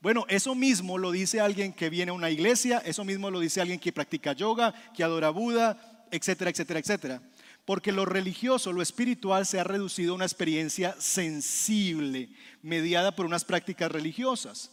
bueno, 0.00 0.24
eso 0.28 0.54
mismo 0.54 0.96
lo 0.96 1.10
dice 1.10 1.40
alguien 1.40 1.72
que 1.72 1.90
viene 1.90 2.10
a 2.10 2.14
una 2.14 2.30
iglesia, 2.30 2.78
eso 2.84 3.04
mismo 3.04 3.30
lo 3.30 3.40
dice 3.40 3.60
alguien 3.60 3.80
que 3.80 3.92
practica 3.92 4.32
yoga, 4.32 4.72
que 4.94 5.02
adora 5.02 5.30
Buda, 5.30 6.06
etcétera, 6.12 6.50
etcétera, 6.50 6.80
etcétera. 6.80 7.22
Porque 7.64 7.92
lo 7.92 8.04
religioso, 8.04 8.72
lo 8.72 8.80
espiritual 8.80 9.44
se 9.44 9.58
ha 9.58 9.64
reducido 9.64 10.12
a 10.12 10.16
una 10.16 10.24
experiencia 10.24 10.94
sensible, 11.00 12.30
mediada 12.62 13.14
por 13.14 13.26
unas 13.26 13.44
prácticas 13.44 13.90
religiosas, 13.90 14.70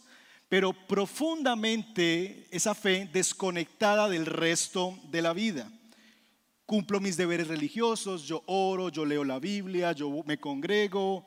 pero 0.48 0.72
profundamente 0.72 2.46
esa 2.50 2.74
fe 2.74 3.10
desconectada 3.12 4.08
del 4.08 4.26
resto 4.26 4.98
de 5.10 5.22
la 5.22 5.32
vida. 5.32 5.70
Cumplo 6.66 7.00
mis 7.00 7.16
deberes 7.16 7.48
religiosos, 7.48 8.22
yo 8.22 8.42
oro, 8.46 8.90
yo 8.90 9.04
leo 9.04 9.24
la 9.24 9.40
Biblia, 9.40 9.90
yo 9.92 10.22
me 10.24 10.38
congrego, 10.38 11.26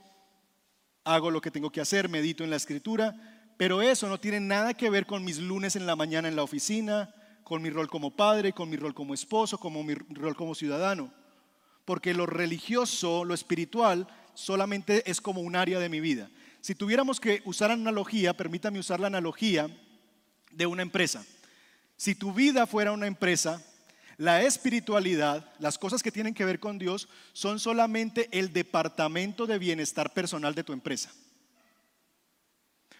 hago 1.03 1.31
lo 1.31 1.41
que 1.41 1.51
tengo 1.51 1.69
que 1.69 1.81
hacer, 1.81 2.07
medito 2.07 2.43
en 2.43 2.49
la 2.49 2.55
escritura, 2.55 3.28
pero 3.59 3.81
eso 3.81 4.07
no 4.07 4.21
tiene 4.21 4.39
nada 4.39 4.73
que 4.73 4.89
ver 4.89 5.05
con 5.05 5.25
mis 5.25 5.37
lunes 5.37 5.75
en 5.75 5.85
la 5.85 5.97
mañana 5.97 6.29
en 6.29 6.37
la 6.37 6.43
oficina, 6.43 7.13
con 7.43 7.61
mi 7.61 7.69
rol 7.69 7.89
como 7.89 8.15
padre, 8.15 8.53
con 8.53 8.69
mi 8.69 8.77
rol 8.77 8.93
como 8.93 9.13
esposo, 9.13 9.57
con 9.57 9.85
mi 9.85 9.95
rol 9.95 10.33
como 10.33 10.55
ciudadano. 10.55 11.11
Porque 11.83 12.13
lo 12.13 12.25
religioso, 12.25 13.25
lo 13.25 13.33
espiritual, 13.33 14.07
solamente 14.33 15.03
es 15.11 15.19
como 15.19 15.41
un 15.41 15.57
área 15.57 15.77
de 15.77 15.89
mi 15.89 15.99
vida. 15.99 16.29
Si 16.61 16.73
tuviéramos 16.73 17.19
que 17.19 17.41
usar 17.43 17.69
analogía, 17.69 18.33
permítame 18.33 18.79
usar 18.79 19.01
la 19.01 19.07
analogía 19.07 19.69
de 20.51 20.65
una 20.65 20.81
empresa. 20.81 21.25
Si 21.97 22.15
tu 22.15 22.31
vida 22.31 22.65
fuera 22.65 22.93
una 22.93 23.07
empresa, 23.07 23.61
la 24.15 24.41
espiritualidad, 24.43 25.51
las 25.59 25.77
cosas 25.77 26.01
que 26.01 26.13
tienen 26.13 26.33
que 26.33 26.45
ver 26.45 26.61
con 26.61 26.79
Dios, 26.79 27.09
son 27.33 27.59
solamente 27.59 28.29
el 28.31 28.53
departamento 28.53 29.45
de 29.45 29.59
bienestar 29.59 30.13
personal 30.13 30.55
de 30.55 30.63
tu 30.63 30.71
empresa. 30.71 31.11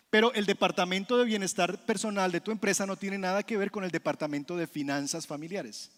Pero 0.10 0.34
el 0.34 0.46
departamento 0.46 1.18
de 1.18 1.26
bienestar 1.26 1.86
personal 1.86 2.32
de 2.32 2.42
tu 2.42 2.52
empresa 2.52 2.86
no 2.86 2.96
tiene 2.96 3.18
nada 3.18 3.44
que 3.44 3.58
ver 3.58 3.70
con 3.70 3.84
el 3.84 3.92
departamento 3.92 4.58
de 4.58 4.66
finanzas 4.66 5.28
familiares. 5.28 5.92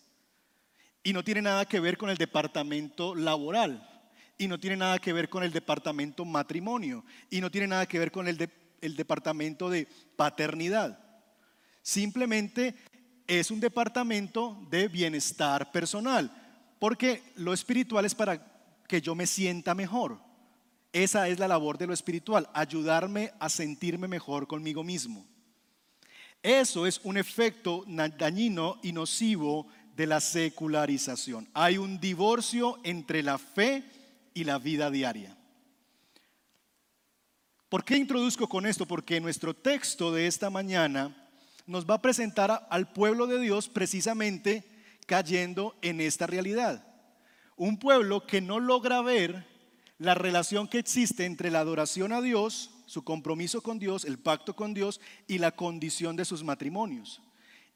Y 1.04 1.14
no 1.14 1.24
tiene 1.24 1.42
nada 1.42 1.66
que 1.66 1.80
ver 1.80 1.98
con 1.98 2.10
el 2.10 2.18
departamento 2.18 3.16
laboral. 3.16 3.88
Y 4.38 4.48
no 4.48 4.60
tiene 4.60 4.76
nada 4.76 5.00
que 5.00 5.14
ver 5.14 5.30
con 5.30 5.44
el 5.44 5.52
departamento 5.52 6.26
matrimonio. 6.26 7.06
Y 7.30 7.40
no 7.40 7.50
tiene 7.50 7.68
nada 7.68 7.86
que 7.86 8.00
ver 8.00 8.12
con 8.12 8.28
el, 8.28 8.50
el 8.82 8.96
departamento 8.96 9.70
de 9.70 9.88
paternidad. 10.18 11.00
Simplemente 11.82 12.76
es 13.28 13.50
un 13.50 13.62
departamento 13.62 14.58
de 14.70 14.90
bienestar 14.90 15.72
personal. 15.72 16.30
Porque 16.80 17.24
lo 17.36 17.54
espiritual 17.54 18.06
es 18.06 18.14
para 18.14 18.46
que 18.88 19.02
yo 19.02 19.16
me 19.16 19.26
sienta 19.26 19.74
mejor. 19.74 20.20
Esa 20.94 21.30
es 21.30 21.40
la 21.40 21.48
labor 21.48 21.78
de 21.78 21.88
lo 21.88 21.94
espiritual, 21.94 22.50
ayudarme 22.54 23.32
a 23.40 23.48
sentirme 23.50 24.08
mejor 24.08 24.48
conmigo 24.48 24.84
mismo. 24.84 25.26
Eso 26.44 26.88
es 26.88 27.00
un 27.04 27.18
efecto 27.18 27.86
dañino 27.88 28.80
y 28.82 28.92
nocivo 28.92 29.68
de 29.96 30.08
la 30.08 30.20
secularización. 30.20 31.48
Hay 31.54 31.78
un 31.78 32.00
divorcio 32.00 32.80
entre 32.84 33.24
la 33.24 33.38
fe 33.38 33.84
y 34.34 34.44
la 34.44 34.58
vida 34.58 34.90
diaria. 34.90 35.38
¿Por 37.70 37.86
qué 37.86 37.96
introduzco 37.96 38.50
con 38.50 38.66
esto? 38.66 38.86
Porque 38.86 39.22
nuestro 39.22 39.54
texto 39.54 40.12
de 40.12 40.28
esta 40.28 40.50
mañana 40.50 41.16
nos 41.66 41.86
va 41.86 41.96
a 41.96 42.02
presentar 42.02 42.68
al 42.70 42.92
pueblo 42.92 43.28
de 43.28 43.40
Dios 43.40 43.70
precisamente 43.70 44.66
cayendo 45.06 45.78
en 45.82 46.02
esta 46.02 46.28
realidad. 46.28 46.86
Un 47.56 47.78
pueblo 47.78 48.26
que 48.26 48.42
no 48.42 48.60
logra 48.60 49.02
ver 49.02 49.51
la 50.02 50.16
relación 50.16 50.68
que 50.68 50.80
existe 50.80 51.26
entre 51.26 51.52
la 51.52 51.60
adoración 51.60 52.12
a 52.12 52.22
Dios, 52.22 52.72
su 52.88 53.04
compromiso 53.04 53.62
con 53.62 53.78
Dios, 53.78 54.04
el 54.04 54.18
pacto 54.18 54.56
con 54.56 54.74
Dios 54.74 55.00
y 55.28 55.38
la 55.38 55.52
condición 55.52 56.16
de 56.16 56.26
sus 56.26 56.44
matrimonios. 56.44 57.22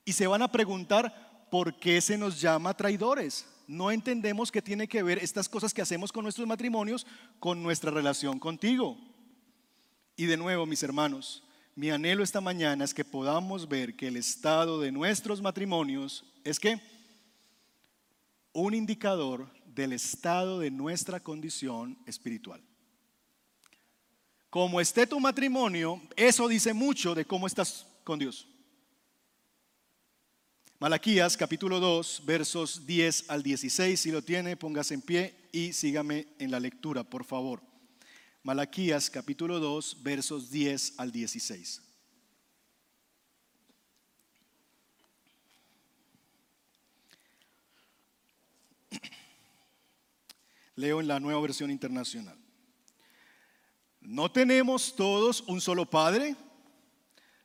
Y 0.06 0.14
se 0.14 0.26
van 0.26 0.42
a 0.42 0.52
preguntar, 0.52 1.48
¿por 1.52 1.78
qué 1.78 2.02
se 2.02 2.18
nos 2.18 2.42
llama 2.42 2.76
traidores? 2.76 3.46
No 3.68 3.92
entendemos 3.92 4.52
qué 4.52 4.64
tiene 4.64 4.88
que 4.88 5.04
ver 5.04 5.20
estas 5.20 5.48
cosas 5.48 5.72
que 5.72 5.84
hacemos 5.84 6.12
con 6.12 6.24
nuestros 6.24 6.48
matrimonios 6.48 7.06
con 7.40 7.62
nuestra 7.62 7.92
relación 7.92 8.40
contigo. 8.40 8.98
Y 10.18 10.26
de 10.26 10.38
nuevo, 10.38 10.66
mis 10.66 10.82
hermanos, 10.82 11.44
mi 11.76 11.92
anhelo 11.92 12.24
esta 12.24 12.42
mañana 12.42 12.86
es 12.86 12.96
que 12.96 13.06
podamos 13.06 13.70
ver 13.70 13.96
que 13.96 14.08
el 14.08 14.18
estado 14.18 14.80
de 14.80 14.92
nuestros 14.92 15.44
matrimonios 15.44 16.26
es 16.44 16.60
que 16.60 16.82
un 18.52 18.74
indicador 18.74 19.48
del 19.76 19.94
estado 19.94 20.60
de 20.60 20.72
nuestra 20.72 21.20
condición 21.20 21.98
espiritual. 22.06 22.64
Como 24.50 24.80
esté 24.80 25.06
tu 25.06 25.20
matrimonio, 25.20 26.02
eso 26.16 26.48
dice 26.48 26.74
mucho 26.74 27.14
de 27.14 27.26
cómo 27.26 27.46
estás 27.46 27.86
con 28.06 28.18
Dios. 28.18 28.48
Malaquías 30.80 31.36
capítulo 31.36 31.80
2, 31.82 32.24
versos 32.26 32.86
10 32.86 33.30
al 33.30 33.44
16, 33.44 34.00
si 34.00 34.12
lo 34.12 34.22
tiene, 34.22 34.56
póngase 34.56 34.94
en 34.94 35.02
pie 35.02 35.36
y 35.52 35.74
sígame 35.74 36.28
en 36.40 36.52
la 36.52 36.60
lectura, 36.60 37.04
por 37.04 37.26
favor. 37.26 37.62
Malaquías 38.44 39.10
capítulo 39.10 39.60
2, 39.60 40.04
versos 40.04 40.52
10 40.52 40.94
al 41.00 41.12
16. 41.12 41.82
Leo 50.76 51.00
en 51.00 51.08
la 51.08 51.20
nueva 51.20 51.42
versión 51.42 51.72
internacional. 51.72 52.38
¿No 54.02 54.32
tenemos 54.32 54.96
todos 54.96 55.42
un 55.48 55.62
solo 55.62 55.90
Padre? 55.90 56.36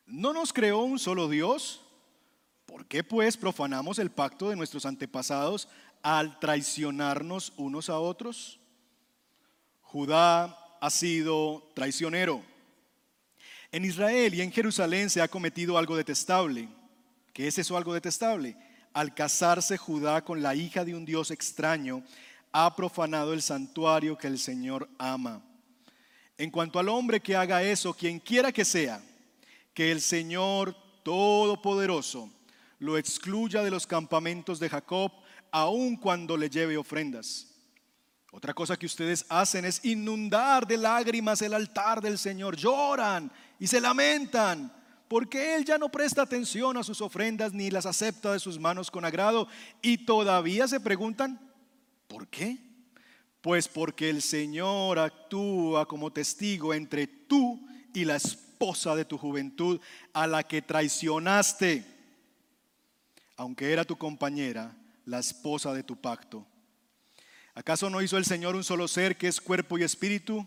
¿No 0.07 0.33
nos 0.33 0.53
creó 0.53 0.81
un 0.81 0.99
solo 0.99 1.29
Dios? 1.29 1.81
¿Por 2.67 2.87
qué 2.87 3.03
pues 3.03 3.37
profanamos 3.37 3.99
el 3.99 4.11
pacto 4.11 4.51
de 4.51 4.57
nuestros 4.57 4.85
antepasados 4.85 5.69
al 6.03 6.39
traicionarnos 6.39 7.53
unos 7.57 7.89
a 7.89 7.99
otros? 7.99 8.61
Judá 9.81 10.57
ha 10.81 10.91
sido 10.91 11.71
traicionero. 11.75 12.43
En 13.73 13.85
Israel 13.85 14.35
y 14.35 14.41
en 14.41 14.53
Jerusalén 14.53 15.11
se 15.11 15.23
ha 15.23 15.29
cometido 15.29 15.79
algo 15.79 15.97
detestable. 15.97 16.69
¿Qué 17.33 17.47
es 17.47 17.59
eso 17.59 17.77
algo 17.77 17.95
detestable? 17.95 18.57
Al 18.93 19.15
casarse 19.15 19.77
Judá 19.77 20.23
con 20.25 20.43
la 20.43 20.55
hija 20.55 20.85
de 20.85 20.95
un 20.95 21.05
Dios 21.05 21.31
extraño, 21.31 22.03
ha 22.53 22.75
profanado 22.75 23.33
el 23.33 23.43
santuario 23.43 24.17
que 24.17 24.27
el 24.27 24.39
Señor 24.39 24.89
ama. 24.99 25.43
En 26.37 26.51
cuanto 26.51 26.79
al 26.79 26.89
hombre 26.89 27.21
que 27.21 27.37
haga 27.37 27.63
eso, 27.63 27.93
quien 27.95 28.19
quiera 28.19 28.53
que 28.53 28.65
sea, 28.65 29.03
que 29.75 29.93
el 29.93 30.01
Señor 30.01 30.75
Todopoderoso 31.03 32.31
lo 32.79 32.97
excluya 32.97 33.63
de 33.63 33.71
los 33.71 33.87
campamentos 33.87 34.59
de 34.59 34.69
Jacob, 34.69 35.13
aun 35.51 35.97
cuando 35.97 36.37
le 36.37 36.49
lleve 36.49 36.77
ofrendas. 36.77 37.47
Otra 38.33 38.55
cosa 38.55 38.77
que 38.77 38.87
ustedes 38.87 39.27
hacen 39.29 39.65
es 39.65 39.85
inundar 39.85 40.67
de 40.67 40.77
lágrimas 40.77 41.43
el 41.43 41.53
altar 41.53 42.01
del 42.01 42.17
Señor. 42.17 42.57
Lloran 42.57 43.31
y 43.59 43.67
se 43.67 43.81
lamentan 43.81 44.73
porque 45.09 45.57
Él 45.57 45.65
ya 45.65 45.77
no 45.77 45.89
presta 45.89 46.23
atención 46.23 46.77
a 46.77 46.85
sus 46.85 47.01
ofrendas 47.01 47.53
ni 47.53 47.71
las 47.71 47.87
acepta 47.87 48.33
de 48.33 48.39
sus 48.39 48.59
manos 48.61 48.91
con 48.91 49.05
agrado. 49.05 49.49
Y 49.83 49.99
todavía 50.07 50.69
se 50.69 50.79
preguntan, 50.79 51.50
¿Por 52.11 52.27
qué? 52.27 52.59
Pues 53.41 53.69
porque 53.69 54.11
el 54.11 54.21
Señor 54.21 54.99
actúa 54.99 55.87
como 55.87 56.13
testigo 56.13 56.75
entre 56.75 57.07
tú 57.07 57.65
y 57.95 58.05
la 58.05 58.17
esposa 58.17 58.97
de 58.97 59.05
tu 59.05 59.17
juventud 59.17 59.81
a 60.13 60.27
la 60.27 60.43
que 60.43 60.61
traicionaste, 60.61 61.87
aunque 63.37 63.73
era 63.73 63.85
tu 63.85 63.97
compañera, 63.97 64.77
la 65.05 65.21
esposa 65.21 65.73
de 65.73 65.85
tu 65.85 66.01
pacto. 66.01 66.45
¿Acaso 67.55 67.89
no 67.89 68.03
hizo 68.03 68.19
el 68.19 68.25
Señor 68.25 68.57
un 68.57 68.65
solo 68.65 68.89
ser 68.89 69.17
que 69.17 69.29
es 69.29 69.41
cuerpo 69.41 69.79
y 69.79 69.85
espíritu? 69.85 70.45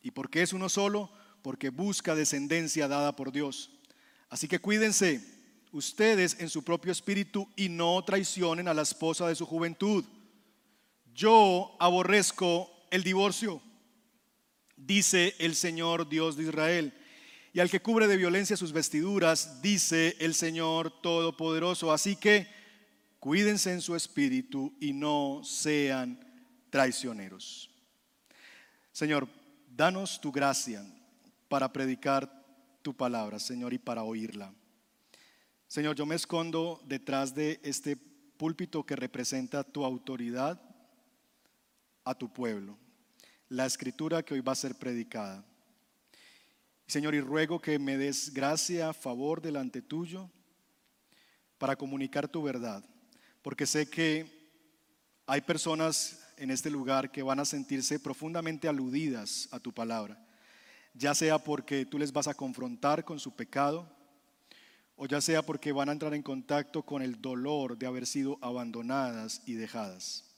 ¿Y 0.00 0.12
por 0.12 0.30
qué 0.30 0.42
es 0.42 0.52
uno 0.52 0.68
solo? 0.68 1.10
Porque 1.42 1.70
busca 1.70 2.14
descendencia 2.14 2.86
dada 2.86 3.16
por 3.16 3.32
Dios. 3.32 3.72
Así 4.28 4.46
que 4.46 4.60
cuídense 4.60 5.20
ustedes 5.72 6.36
en 6.38 6.48
su 6.48 6.62
propio 6.62 6.92
espíritu 6.92 7.48
y 7.56 7.68
no 7.68 8.00
traicionen 8.04 8.68
a 8.68 8.74
la 8.74 8.82
esposa 8.82 9.26
de 9.26 9.34
su 9.34 9.44
juventud 9.44 10.04
yo 11.14 11.76
aborrezco 11.78 12.70
el 12.90 13.02
divorcio, 13.04 13.62
dice 14.76 15.34
el 15.38 15.54
Señor 15.54 16.08
Dios 16.08 16.36
de 16.36 16.44
Israel. 16.44 16.92
Y 17.52 17.60
al 17.60 17.70
que 17.70 17.80
cubre 17.80 18.08
de 18.08 18.16
violencia 18.16 18.56
sus 18.56 18.72
vestiduras, 18.72 19.62
dice 19.62 20.16
el 20.18 20.34
Señor 20.34 21.00
Todopoderoso. 21.00 21.92
Así 21.92 22.16
que 22.16 22.48
cuídense 23.20 23.72
en 23.72 23.80
su 23.80 23.94
espíritu 23.94 24.76
y 24.80 24.92
no 24.92 25.42
sean 25.44 26.18
traicioneros. 26.70 27.70
Señor, 28.90 29.28
danos 29.68 30.20
tu 30.20 30.32
gracia 30.32 30.84
para 31.48 31.72
predicar 31.72 32.44
tu 32.82 32.92
palabra, 32.96 33.38
Señor, 33.38 33.72
y 33.72 33.78
para 33.78 34.02
oírla. 34.02 34.52
Señor, 35.68 35.94
yo 35.94 36.06
me 36.06 36.16
escondo 36.16 36.82
detrás 36.86 37.34
de 37.34 37.60
este 37.62 37.96
púlpito 37.96 38.84
que 38.84 38.96
representa 38.96 39.62
tu 39.62 39.84
autoridad 39.84 40.60
a 42.04 42.14
tu 42.14 42.32
pueblo 42.32 42.78
la 43.48 43.66
escritura 43.66 44.22
que 44.22 44.34
hoy 44.34 44.40
va 44.40 44.52
a 44.52 44.56
ser 44.56 44.74
predicada. 44.74 45.44
Señor, 46.86 47.14
y 47.14 47.20
ruego 47.20 47.60
que 47.60 47.78
me 47.78 47.96
des 47.96 48.32
gracia, 48.32 48.92
favor 48.92 49.40
delante 49.40 49.80
tuyo 49.80 50.30
para 51.58 51.76
comunicar 51.76 52.28
tu 52.28 52.42
verdad, 52.42 52.84
porque 53.42 53.66
sé 53.66 53.88
que 53.88 54.26
hay 55.26 55.40
personas 55.40 56.20
en 56.36 56.50
este 56.50 56.68
lugar 56.68 57.10
que 57.10 57.22
van 57.22 57.40
a 57.40 57.44
sentirse 57.44 57.98
profundamente 58.00 58.68
aludidas 58.68 59.48
a 59.50 59.60
tu 59.60 59.72
palabra, 59.72 60.18
ya 60.92 61.14
sea 61.14 61.38
porque 61.38 61.86
tú 61.86 61.98
les 61.98 62.12
vas 62.12 62.28
a 62.28 62.34
confrontar 62.34 63.04
con 63.04 63.18
su 63.18 63.34
pecado, 63.34 63.88
o 64.96 65.06
ya 65.06 65.20
sea 65.20 65.42
porque 65.42 65.72
van 65.72 65.88
a 65.88 65.92
entrar 65.92 66.12
en 66.12 66.22
contacto 66.22 66.82
con 66.82 67.02
el 67.02 67.20
dolor 67.20 67.78
de 67.78 67.86
haber 67.86 68.06
sido 68.06 68.38
abandonadas 68.42 69.42
y 69.46 69.54
dejadas 69.54 70.33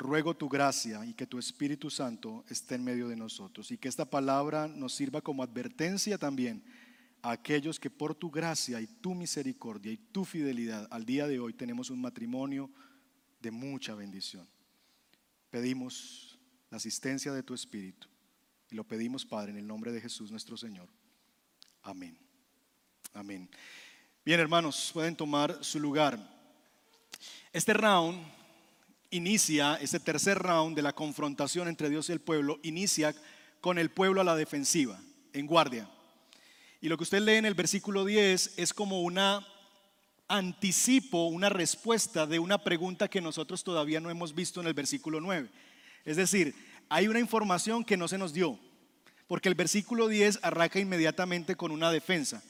ruego 0.00 0.34
tu 0.34 0.48
gracia 0.48 1.04
y 1.04 1.12
que 1.12 1.26
tu 1.26 1.38
Espíritu 1.38 1.90
Santo 1.90 2.42
esté 2.48 2.76
en 2.76 2.84
medio 2.84 3.06
de 3.06 3.16
nosotros 3.16 3.70
y 3.70 3.76
que 3.76 3.88
esta 3.88 4.06
palabra 4.06 4.66
nos 4.66 4.94
sirva 4.94 5.20
como 5.20 5.42
advertencia 5.42 6.16
también 6.16 6.64
a 7.22 7.32
aquellos 7.32 7.78
que 7.78 7.90
por 7.90 8.14
tu 8.14 8.30
gracia 8.30 8.80
y 8.80 8.86
tu 8.86 9.14
misericordia 9.14 9.92
y 9.92 9.98
tu 9.98 10.24
fidelidad 10.24 10.88
al 10.90 11.04
día 11.04 11.26
de 11.26 11.38
hoy 11.38 11.52
tenemos 11.52 11.90
un 11.90 12.00
matrimonio 12.00 12.70
de 13.40 13.50
mucha 13.50 13.94
bendición. 13.94 14.48
Pedimos 15.50 16.38
la 16.70 16.78
asistencia 16.78 17.32
de 17.32 17.42
tu 17.42 17.52
Espíritu 17.52 18.08
y 18.70 18.76
lo 18.76 18.84
pedimos, 18.84 19.26
Padre, 19.26 19.50
en 19.52 19.58
el 19.58 19.66
nombre 19.66 19.92
de 19.92 20.00
Jesús 20.00 20.30
nuestro 20.30 20.56
Señor. 20.56 20.88
Amén. 21.82 22.16
Amén. 23.12 23.50
Bien, 24.24 24.40
hermanos, 24.40 24.90
pueden 24.94 25.14
tomar 25.14 25.62
su 25.62 25.78
lugar. 25.78 26.18
Este 27.52 27.74
round 27.74 28.39
inicia, 29.10 29.76
ese 29.76 30.00
tercer 30.00 30.38
round 30.38 30.76
de 30.76 30.82
la 30.82 30.92
confrontación 30.92 31.68
entre 31.68 31.90
Dios 31.90 32.08
y 32.08 32.12
el 32.12 32.20
pueblo, 32.20 32.58
inicia 32.62 33.14
con 33.60 33.78
el 33.78 33.90
pueblo 33.90 34.20
a 34.20 34.24
la 34.24 34.36
defensiva, 34.36 35.00
en 35.32 35.46
guardia. 35.46 35.88
Y 36.80 36.88
lo 36.88 36.96
que 36.96 37.02
usted 37.02 37.20
lee 37.20 37.34
en 37.34 37.44
el 37.44 37.54
versículo 37.54 38.04
10 38.04 38.54
es 38.56 38.72
como 38.72 39.02
una 39.02 39.46
anticipo, 40.28 41.26
una 41.26 41.48
respuesta 41.48 42.24
de 42.24 42.38
una 42.38 42.58
pregunta 42.58 43.08
que 43.08 43.20
nosotros 43.20 43.64
todavía 43.64 44.00
no 44.00 44.10
hemos 44.10 44.34
visto 44.34 44.60
en 44.60 44.68
el 44.68 44.74
versículo 44.74 45.20
9. 45.20 45.50
Es 46.04 46.16
decir, 46.16 46.54
hay 46.88 47.08
una 47.08 47.18
información 47.18 47.84
que 47.84 47.96
no 47.96 48.08
se 48.08 48.16
nos 48.16 48.32
dio, 48.32 48.58
porque 49.26 49.48
el 49.48 49.56
versículo 49.56 50.08
10 50.08 50.38
arranca 50.42 50.78
inmediatamente 50.78 51.56
con 51.56 51.72
una 51.72 51.90
defensa. 51.90 52.42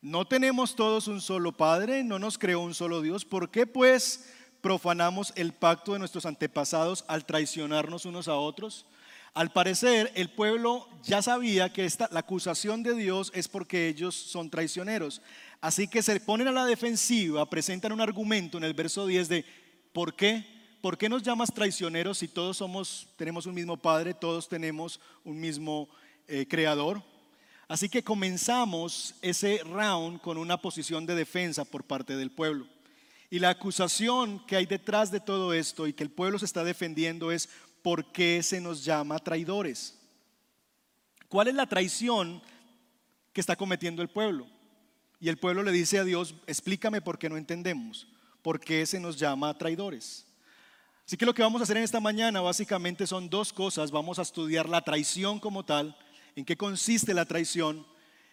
No 0.00 0.26
tenemos 0.26 0.74
todos 0.74 1.06
un 1.06 1.20
solo 1.20 1.52
Padre, 1.52 2.02
no 2.02 2.18
nos 2.18 2.38
creó 2.38 2.60
un 2.60 2.74
solo 2.74 3.02
Dios. 3.02 3.24
¿Por 3.24 3.50
qué 3.50 3.66
pues 3.66 4.32
profanamos 4.60 5.32
el 5.36 5.52
pacto 5.52 5.92
de 5.92 5.98
nuestros 5.98 6.26
antepasados 6.26 7.04
al 7.08 7.24
traicionarnos 7.24 8.04
unos 8.04 8.28
a 8.28 8.36
otros? 8.36 8.86
Al 9.34 9.52
parecer, 9.52 10.10
el 10.14 10.30
pueblo 10.30 10.88
ya 11.04 11.22
sabía 11.22 11.72
que 11.72 11.84
esta, 11.84 12.08
la 12.10 12.20
acusación 12.20 12.82
de 12.82 12.94
Dios 12.94 13.30
es 13.34 13.46
porque 13.46 13.88
ellos 13.88 14.14
son 14.14 14.50
traicioneros. 14.50 15.22
Así 15.60 15.86
que 15.86 16.02
se 16.02 16.18
ponen 16.20 16.48
a 16.48 16.52
la 16.52 16.66
defensiva, 16.66 17.48
presentan 17.48 17.92
un 17.92 18.00
argumento 18.00 18.58
en 18.58 18.64
el 18.64 18.74
verso 18.74 19.06
10 19.06 19.28
de 19.28 19.44
¿por 19.92 20.14
qué? 20.14 20.44
¿Por 20.80 20.96
qué 20.96 21.08
nos 21.08 21.22
llamas 21.22 21.52
traicioneros 21.52 22.18
si 22.18 22.28
todos 22.28 22.56
somos, 22.56 23.08
tenemos 23.16 23.46
un 23.46 23.54
mismo 23.54 23.76
Padre, 23.76 24.14
todos 24.14 24.48
tenemos 24.48 25.00
un 25.24 25.38
mismo 25.38 25.88
eh, 26.26 26.46
Creador? 26.48 27.02
Así 27.66 27.88
que 27.88 28.02
comenzamos 28.02 29.14
ese 29.20 29.60
round 29.64 30.20
con 30.20 30.38
una 30.38 30.56
posición 30.56 31.04
de 31.04 31.14
defensa 31.14 31.64
por 31.64 31.84
parte 31.84 32.16
del 32.16 32.30
pueblo. 32.30 32.66
Y 33.30 33.38
la 33.38 33.50
acusación 33.50 34.44
que 34.46 34.56
hay 34.56 34.66
detrás 34.66 35.10
de 35.10 35.20
todo 35.20 35.52
esto 35.52 35.86
y 35.86 35.92
que 35.92 36.02
el 36.02 36.10
pueblo 36.10 36.38
se 36.38 36.46
está 36.46 36.64
defendiendo 36.64 37.30
es 37.30 37.48
¿por 37.82 38.10
qué 38.12 38.42
se 38.42 38.60
nos 38.60 38.84
llama 38.84 39.18
traidores? 39.18 39.98
¿Cuál 41.28 41.48
es 41.48 41.54
la 41.54 41.66
traición 41.66 42.42
que 43.32 43.40
está 43.40 43.54
cometiendo 43.54 44.00
el 44.00 44.08
pueblo? 44.08 44.46
Y 45.20 45.28
el 45.28 45.36
pueblo 45.36 45.62
le 45.62 45.72
dice 45.72 45.98
a 45.98 46.04
Dios, 46.04 46.34
explícame 46.46 47.02
por 47.02 47.18
qué 47.18 47.28
no 47.28 47.36
entendemos, 47.36 48.06
por 48.40 48.60
qué 48.60 48.86
se 48.86 49.00
nos 49.00 49.18
llama 49.18 49.56
traidores. 49.58 50.26
Así 51.04 51.16
que 51.16 51.26
lo 51.26 51.34
que 51.34 51.42
vamos 51.42 51.60
a 51.60 51.64
hacer 51.64 51.76
en 51.76 51.82
esta 51.82 52.00
mañana 52.00 52.40
básicamente 52.40 53.06
son 53.06 53.28
dos 53.28 53.52
cosas. 53.52 53.90
Vamos 53.90 54.18
a 54.18 54.22
estudiar 54.22 54.68
la 54.68 54.82
traición 54.82 55.38
como 55.40 55.64
tal, 55.64 55.96
en 56.36 56.44
qué 56.44 56.56
consiste 56.56 57.14
la 57.14 57.24
traición, 57.24 57.86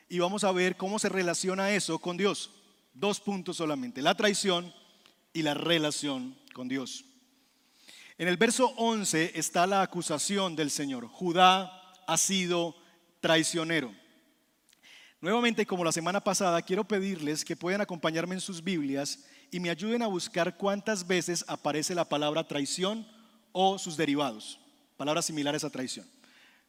y 0.07 0.19
vamos 0.19 0.43
a 0.43 0.51
ver 0.51 0.77
cómo 0.77 0.99
se 0.99 1.09
relaciona 1.09 1.71
eso 1.71 1.99
con 1.99 2.17
Dios. 2.17 2.51
Dos 2.93 3.19
puntos 3.19 3.57
solamente, 3.57 4.01
la 4.01 4.15
traición 4.15 4.73
y 5.35 5.43
la 5.43 5.53
relación 5.53 6.35
con 6.53 6.69
Dios. 6.69 7.03
En 8.17 8.29
el 8.29 8.37
verso 8.37 8.73
11 8.77 9.33
está 9.35 9.67
la 9.67 9.81
acusación 9.81 10.55
del 10.55 10.71
Señor. 10.71 11.07
Judá 11.07 11.93
ha 12.07 12.17
sido 12.17 12.73
traicionero. 13.19 13.93
Nuevamente, 15.19 15.65
como 15.65 15.83
la 15.83 15.91
semana 15.91 16.23
pasada, 16.23 16.61
quiero 16.61 16.87
pedirles 16.87 17.43
que 17.43 17.57
puedan 17.57 17.81
acompañarme 17.81 18.35
en 18.35 18.41
sus 18.41 18.63
Biblias 18.63 19.25
y 19.51 19.59
me 19.59 19.69
ayuden 19.69 20.03
a 20.03 20.07
buscar 20.07 20.55
cuántas 20.55 21.05
veces 21.05 21.43
aparece 21.49 21.93
la 21.93 22.07
palabra 22.07 22.47
traición 22.47 23.05
o 23.51 23.77
sus 23.77 23.97
derivados, 23.97 24.57
palabras 24.95 25.25
similares 25.25 25.65
a 25.65 25.69
traición. 25.69 26.09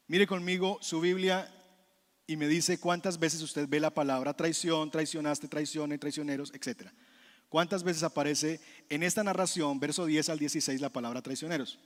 Mire 0.07 0.27
conmigo 0.27 0.77
su 0.81 0.99
Biblia 0.99 1.49
y 2.25 2.35
me 2.35 2.49
dice 2.49 2.81
cuántas 2.81 3.17
veces 3.17 3.41
usted 3.41 3.69
ve 3.69 3.79
la 3.79 3.91
palabra 3.91 4.33
traición, 4.33 4.91
traicionaste, 4.91 5.47
traiciones, 5.47 5.99
traicioneros, 6.01 6.51
etc. 6.53 6.91
¿Cuántas 7.49 7.83
veces 7.83 8.03
aparece 8.03 8.59
en 8.89 9.03
esta 9.03 9.23
narración, 9.23 9.79
verso 9.79 10.05
10 10.05 10.29
al 10.29 10.39
16, 10.39 10.81
la 10.81 10.89
palabra 10.89 11.21
traicioneros? 11.21 11.79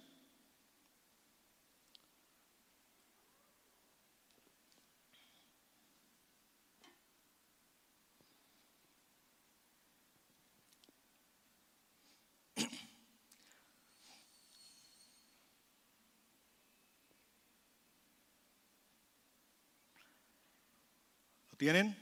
¿Tienen? 21.57 21.95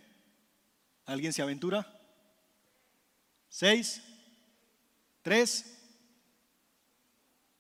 ¿Alguien 1.06 1.34
se 1.34 1.42
aventura? 1.42 1.99
¿Seis? 3.50 4.02
¿Tres? 5.22 5.66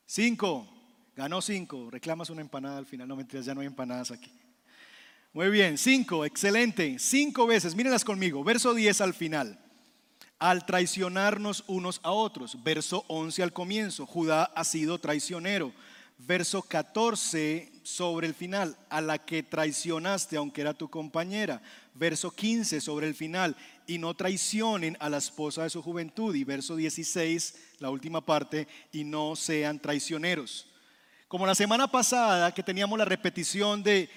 ¿Cinco? 0.06 0.68
Ganó 1.16 1.42
cinco. 1.42 1.90
Reclamas 1.92 2.30
una 2.30 2.42
empanada 2.42 2.78
al 2.78 2.86
final. 2.86 3.08
No 3.08 3.16
mentiras, 3.16 3.46
ya 3.46 3.54
no 3.54 3.62
hay 3.62 3.68
empanadas 3.68 4.12
aquí. 4.12 4.32
Muy 5.34 5.50
bien, 5.50 5.78
cinco, 5.78 6.26
excelente. 6.26 6.98
Cinco 6.98 7.46
veces, 7.46 7.76
mírenlas 7.76 8.06
conmigo. 8.06 8.44
Verso 8.44 8.74
10 8.74 9.02
al 9.02 9.14
final. 9.14 9.60
Al 10.40 10.66
traicionarnos 10.66 11.64
unos 11.68 12.00
a 12.04 12.12
otros. 12.12 12.64
Verso 12.64 13.04
11 13.08 13.44
al 13.44 13.54
comienzo. 13.54 14.06
Judá 14.06 14.46
ha 14.46 14.64
sido 14.64 14.98
traicionero 15.00 15.74
verso 16.20 16.62
14 16.62 17.72
sobre 17.84 18.28
el 18.28 18.34
final, 18.34 18.78
a 18.90 19.02
la 19.02 19.18
que 19.18 19.42
traicionaste 19.42 20.38
aunque 20.38 20.62
era 20.62 20.74
tu 20.74 20.90
compañera. 20.90 21.62
Verso 21.96 22.32
15 22.32 22.82
sobre 22.82 23.08
el 23.08 23.16
final, 23.16 23.56
y 23.88 23.98
no 23.98 24.14
traicionen 24.14 24.96
a 25.00 25.10
la 25.10 25.18
esposa 25.18 25.64
de 25.64 25.70
su 25.70 25.82
juventud. 25.82 26.36
Y 26.36 26.44
verso 26.44 26.76
16, 26.76 27.56
la 27.80 27.90
última 27.90 28.22
parte, 28.22 28.68
y 28.92 29.04
no 29.04 29.36
sean 29.36 29.80
traicioneros. 29.80 30.68
Como 31.28 31.46
la 31.46 31.56
semana 31.56 31.90
pasada 31.90 32.54
que 32.54 32.64
teníamos 32.64 32.98
la 32.98 33.06
repetición 33.06 33.84
de 33.84 34.10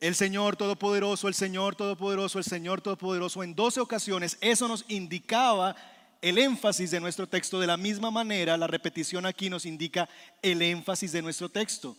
el 0.00 0.14
Señor 0.14 0.56
Todopoderoso, 0.56 1.28
el 1.28 1.34
Señor 1.34 1.76
Todopoderoso, 1.76 2.38
el 2.38 2.44
Señor 2.44 2.80
Todopoderoso 2.80 3.42
en 3.42 3.54
12 3.54 3.80
ocasiones, 3.80 4.36
eso 4.40 4.68
nos 4.68 4.84
indicaba 4.88 5.76
el 6.24 6.38
énfasis 6.38 6.90
de 6.90 7.00
nuestro 7.00 7.26
texto. 7.26 7.60
De 7.60 7.66
la 7.66 7.76
misma 7.76 8.10
manera, 8.10 8.56
la 8.56 8.66
repetición 8.66 9.26
aquí 9.26 9.50
nos 9.50 9.66
indica 9.66 10.08
el 10.40 10.62
énfasis 10.62 11.12
de 11.12 11.20
nuestro 11.20 11.50
texto. 11.50 11.98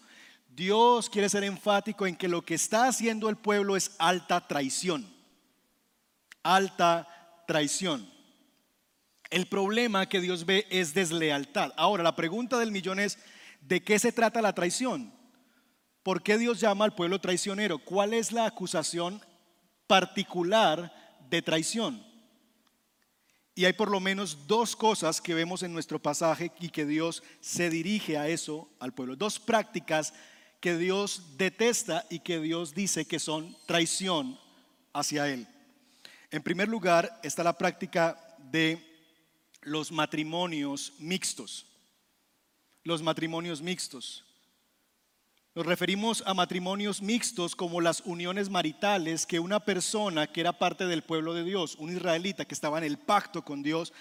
Dios 0.49 1.11
quiere 1.11 1.29
ser 1.29 1.43
enfático 1.43 2.07
en 2.07 2.15
que 2.15 2.27
lo 2.27 2.41
que 2.41 2.55
está 2.55 2.87
haciendo 2.87 3.29
el 3.29 3.35
pueblo 3.35 3.75
es 3.75 3.91
alta 3.99 4.47
traición. 4.47 5.07
Alta 6.41 7.07
traición. 7.47 8.11
El 9.29 9.45
problema 9.45 10.09
que 10.09 10.21
Dios 10.21 10.47
ve 10.47 10.65
es 10.71 10.95
deslealtad. 10.95 11.71
Ahora, 11.77 12.01
la 12.01 12.15
pregunta 12.15 12.57
del 12.57 12.71
millón 12.71 12.99
es, 12.99 13.19
¿de 13.61 13.83
qué 13.83 13.99
se 13.99 14.11
trata 14.11 14.41
la 14.41 14.53
traición? 14.53 15.13
¿Por 16.01 16.23
qué 16.23 16.39
Dios 16.39 16.59
llama 16.59 16.85
al 16.85 16.95
pueblo 16.95 17.21
traicionero? 17.21 17.77
¿Cuál 17.77 18.15
es 18.15 18.31
la 18.31 18.47
acusación 18.47 19.21
particular 19.85 20.91
de 21.29 21.43
traición? 21.43 22.04
Y 23.55 23.63
hay 23.63 23.71
por 23.71 23.89
lo 23.89 24.01
menos 24.01 24.47
dos 24.47 24.75
cosas 24.75 25.21
que 25.21 25.33
vemos 25.33 25.63
en 25.63 25.71
nuestro 25.71 25.97
pasaje 25.97 26.51
y 26.59 26.69
que 26.69 26.85
Dios 26.85 27.23
se 27.39 27.69
dirige 27.69 28.17
a 28.17 28.27
eso 28.27 28.67
al 28.79 28.93
pueblo. 28.93 29.15
Dos 29.15 29.39
prácticas 29.39 30.13
que 30.59 30.77
Dios 30.77 31.37
detesta 31.37 32.05
y 32.09 32.19
que 32.19 32.41
Dios 32.41 32.75
dice 32.75 33.05
que 33.05 33.17
son 33.17 33.55
traición 33.65 34.37
hacia 34.91 35.29
Él. 35.29 35.47
En 36.31 36.43
primer 36.43 36.67
lugar 36.67 37.17
está 37.23 37.43
la 37.43 37.57
práctica 37.57 38.19
de 38.51 38.85
los 39.61 39.89
matrimonios 39.89 40.91
mixtos. 40.99 41.65
Los 42.83 43.01
matrimonios 43.01 43.61
mixtos. 43.61 44.25
Nos 45.55 45.65
referimos 45.65 46.21
a 46.25 46.33
matrimonios 46.33 47.01
mixtos 47.01 47.55
como 47.55 47.79
las 47.79 48.01
uniones 48.01 48.49
maritales 48.49 49.25
que 49.25 49.39
una 49.39 49.61
persona 49.61 50.27
que 50.27 50.41
era 50.41 50.51
parte 50.51 50.85
del 50.85 51.01
pueblo 51.01 51.33
de 51.33 51.45
Dios, 51.45 51.77
un 51.79 51.95
israelita 51.95 52.43
que 52.43 52.53
estaba 52.53 52.77
en 52.77 52.83
el 52.83 52.97
pacto 52.97 53.41
con 53.41 53.63
Dios, 53.63 53.93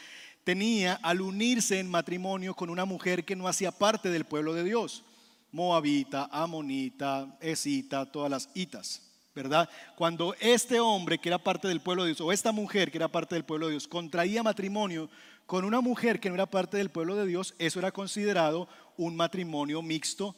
tenía 0.42 0.94
al 0.94 1.20
unirse 1.20 1.78
en 1.78 1.88
matrimonio 1.88 2.54
con 2.54 2.70
una 2.70 2.84
mujer 2.84 3.24
que 3.24 3.36
no 3.36 3.46
hacía 3.46 3.70
parte 3.70 4.10
del 4.10 4.24
pueblo 4.24 4.52
de 4.52 4.64
Dios. 4.64 5.04
Moabita, 5.52 6.28
Amonita, 6.32 7.38
Esita, 7.40 8.04
todas 8.04 8.32
las 8.32 8.48
itas, 8.54 9.02
¿verdad? 9.32 9.70
Cuando 9.94 10.34
este 10.40 10.80
hombre 10.80 11.18
que 11.18 11.28
era 11.28 11.38
parte 11.38 11.68
del 11.68 11.80
pueblo 11.80 12.02
de 12.02 12.08
Dios 12.08 12.20
o 12.20 12.32
esta 12.32 12.50
mujer 12.50 12.90
que 12.90 12.98
era 12.98 13.06
parte 13.06 13.36
del 13.36 13.44
pueblo 13.44 13.66
de 13.66 13.74
Dios 13.74 13.86
contraía 13.86 14.42
matrimonio 14.42 15.08
con 15.46 15.64
una 15.64 15.80
mujer 15.80 16.18
que 16.18 16.30
no 16.30 16.34
era 16.34 16.46
parte 16.46 16.78
del 16.78 16.90
pueblo 16.90 17.14
de 17.14 17.26
Dios, 17.26 17.54
eso 17.60 17.78
era 17.78 17.92
considerado 17.92 18.66
un 18.96 19.14
matrimonio 19.14 19.82
mixto 19.82 20.34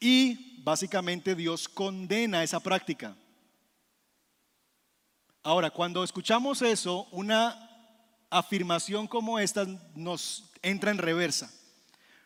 y 0.00 0.62
básicamente 0.62 1.34
Dios 1.34 1.68
condena 1.68 2.42
esa 2.42 2.60
práctica. 2.60 3.16
Ahora, 5.42 5.70
cuando 5.70 6.04
escuchamos 6.04 6.62
eso, 6.62 7.06
una 7.10 7.68
afirmación 8.30 9.06
como 9.06 9.38
esta 9.38 9.66
nos 9.94 10.50
entra 10.62 10.90
en 10.90 10.98
reversa, 10.98 11.50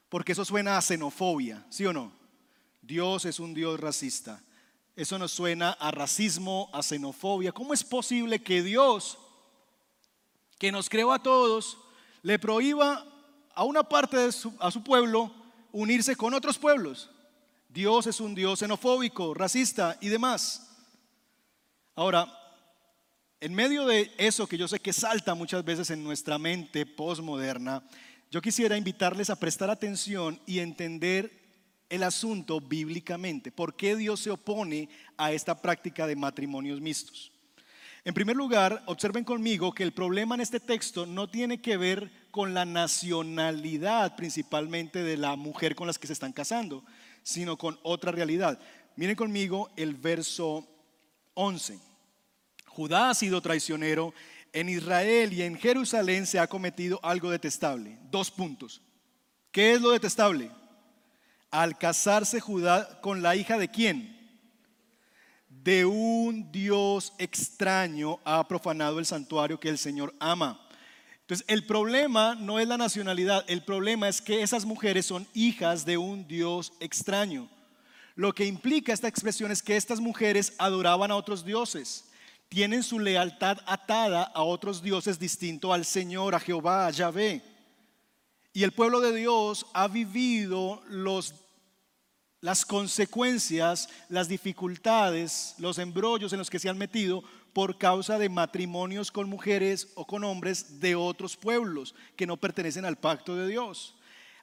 porque 0.09 0.33
eso 0.33 0.45
suena 0.45 0.77
a 0.77 0.83
xenofobia, 0.83 1.65
¿sí 1.71 1.87
o 1.87 1.93
no? 1.93 2.13
Dios 2.81 3.25
es 3.25 3.39
un 3.39 3.55
Dios 3.55 3.79
racista. 3.79 4.43
Eso 4.95 5.19
nos 5.19 5.33
suena 5.33 5.71
a 5.71 5.91
racismo, 5.91 6.69
a 6.73 6.83
xenofobia. 6.83 7.53
¿Cómo 7.53 7.73
es 7.73 7.83
posible 7.83 8.43
que 8.43 8.63
Dios, 8.63 9.17
que 10.59 10.73
nos 10.73 10.91
creó 10.91 11.13
a 11.13 11.23
todos, 11.23 11.79
le 12.23 12.39
prohíba 12.39 13.07
a 13.55 13.65
una 13.65 13.83
parte 13.85 14.17
de 14.17 14.33
su, 14.33 14.53
a 14.59 14.71
su 14.71 14.83
pueblo 14.83 15.33
unirse 15.71 16.15
con 16.17 16.35
otros 16.35 16.59
pueblos? 16.59 17.09
Dios 17.73 18.07
es 18.07 18.21
un 18.21 18.35
Dios 18.35 18.59
xenofóbico, 18.59 19.33
racista 19.33 19.97
y 20.03 20.09
demás. 20.09 20.69
Ahora, 21.95 22.29
en 23.41 23.55
medio 23.55 23.87
de 23.87 24.13
eso 24.19 24.47
que 24.47 24.59
yo 24.59 24.69
sé 24.69 24.79
que 24.79 24.93
salta 24.93 25.35
muchas 25.35 25.65
veces 25.65 25.89
en 25.91 26.05
nuestra 26.05 26.39
mente 26.39 26.85
postmoderna, 26.85 27.83
yo 28.31 28.43
quisiera 28.43 28.77
invitarles 28.77 29.31
a 29.31 29.41
prestar 29.41 29.71
atención 29.71 30.39
y 30.45 30.59
entender 30.59 31.33
el 31.89 32.03
asunto 32.03 32.61
bíblicamente. 32.61 33.51
¿Por 33.51 33.75
qué 33.75 33.97
Dios 33.97 34.21
se 34.21 34.31
opone 34.31 34.91
a 35.17 35.33
esta 35.33 35.61
práctica 35.61 36.07
de 36.07 36.17
matrimonios 36.17 36.81
mixtos? 36.81 37.33
En 38.05 38.13
primer 38.13 38.37
lugar, 38.37 38.83
observen 38.87 39.25
conmigo 39.25 39.73
que 39.73 39.83
el 39.83 39.93
problema 39.93 40.35
en 40.35 40.41
este 40.43 40.61
texto 40.61 41.07
no 41.07 41.31
tiene 41.31 41.63
que 41.63 41.77
ver 41.79 42.11
con 42.31 42.53
la 42.53 42.65
nacionalidad 42.65 44.17
principalmente 44.17 45.03
de 45.03 45.17
la 45.17 45.37
mujer 45.37 45.75
con 45.75 45.87
las 45.87 45.99
que 45.99 46.07
se 46.07 46.13
están 46.13 46.33
casando, 46.33 46.85
sino 47.23 47.57
con 47.57 47.79
otra 47.83 48.13
realidad. 48.13 48.59
Miren 48.97 49.17
conmigo 49.17 49.71
el 49.77 49.95
verso 49.95 50.67
11. 51.35 51.79
Judá 52.67 53.11
ha 53.11 53.15
sido 53.15 53.41
traicionero, 53.41 54.15
en 54.53 54.69
Israel 54.69 55.33
y 55.33 55.43
en 55.43 55.59
Jerusalén 55.59 56.27
se 56.27 56.39
ha 56.39 56.47
cometido 56.47 57.01
algo 57.03 57.31
detestable. 57.31 57.99
Dos 58.11 58.31
puntos. 58.31 58.83
¿Qué 59.51 59.73
es 59.73 59.81
lo 59.81 59.91
detestable? 59.91 60.51
Al 61.51 61.79
casarse 61.79 62.41
Judá 62.41 63.01
con 63.01 63.23
la 63.23 63.37
hija 63.37 63.59
de 63.59 63.69
quién? 63.69 64.19
De 65.49 65.85
un 65.85 66.51
Dios 66.51 67.13
extraño 67.19 68.19
ha 68.25 68.47
profanado 68.49 68.99
el 68.99 69.07
santuario 69.07 69.61
que 69.61 69.69
el 69.69 69.79
Señor 69.79 70.15
ama. 70.19 70.61
Entonces, 71.33 71.49
el 71.49 71.65
problema 71.65 72.35
no 72.35 72.61
es 72.61 72.69
la 72.69 72.77
nacionalidad, 72.77 73.43
el 73.49 73.63
problema 73.63 74.07
es 74.07 74.21
que 74.21 74.43
esas 74.43 74.67
mujeres 74.67 75.07
son 75.07 75.27
hijas 75.33 75.87
de 75.87 75.97
un 75.97 76.29
Dios 76.29 76.75
extraño. 76.79 77.49
Lo 78.17 78.35
que 78.35 78.45
implica 78.45 78.93
esta 78.93 79.09
expresión 79.09 79.51
es 79.51 79.63
que 79.63 79.79
estas 79.79 79.99
mujeres 79.99 80.53
adoraban 80.59 81.11
a 81.11 81.17
otros 81.17 81.43
dioses, 81.43 82.05
tienen 82.51 82.83
su 82.83 82.99
lealtad 82.99 83.57
atada 83.65 84.25
a 84.25 84.43
otros 84.43 84.83
dioses 84.83 85.19
distinto 85.19 85.73
al 85.73 85.87
Señor, 85.87 86.35
a 86.35 86.39
Jehová, 86.39 86.87
a 86.87 86.91
Yahvé. 86.91 87.43
Y 88.53 88.63
el 88.63 88.73
pueblo 88.73 89.01
de 89.01 89.15
Dios 89.15 89.65
ha 89.73 89.89
vivido 89.89 90.83
las 92.43 92.67
consecuencias, 92.67 93.89
las 94.11 94.29
dificultades, 94.29 95.55
los 95.57 95.79
embrollos 95.79 96.35
en 96.35 96.41
los 96.41 96.51
que 96.51 96.59
se 96.59 96.69
han 96.69 96.77
metido 96.77 97.25
por 97.53 97.79
causa 97.79 98.19
de 98.19 98.29
matrimonios 98.29 99.11
con 99.11 99.29
mujeres 99.29 99.89
o 99.95 100.07
con 100.07 100.25
hombres 100.25 100.81
de 100.81 100.95
otros 100.95 101.37
pueblos 101.37 101.95
que 102.17 102.27
no 102.27 102.37
pertenecen 102.37 102.85
al 102.85 102.97
pacto 102.97 103.37
de 103.37 103.47
Dios. 103.47 103.95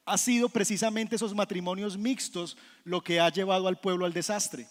Ha 0.05 0.17
sido 0.17 0.49
precisamente 0.49 1.15
esos 1.15 1.35
matrimonios 1.35 1.97
mixtos 1.97 2.57
lo 2.83 3.01
que 3.01 3.19
ha 3.19 3.29
llevado 3.29 3.67
al 3.67 3.79
pueblo 3.79 4.05
al 4.05 4.13
desastre. 4.13 4.67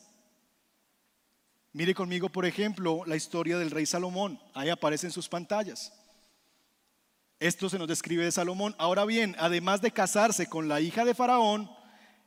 Mire 1.73 1.95
conmigo, 1.95 2.29
por 2.29 2.47
ejemplo, 2.47 3.03
la 3.07 3.17
historia 3.17 3.59
del 3.59 3.71
rey 3.71 3.87
Salomón. 3.87 4.41
Ahí 4.55 4.69
aparece 4.69 5.07
en 5.07 5.13
sus 5.13 5.29
pantallas. 5.29 5.93
Esto 7.41 7.69
se 7.69 7.79
nos 7.79 7.87
describe 7.87 8.25
de 8.25 8.33
Salomón. 8.33 8.75
Ahora 8.79 9.05
bien, 9.05 9.37
además 9.39 9.81
de 9.81 9.93
casarse 9.93 10.49
con 10.49 10.69
la 10.69 10.81
hija 10.81 11.05
de 11.05 11.15
Faraón, 11.15 11.71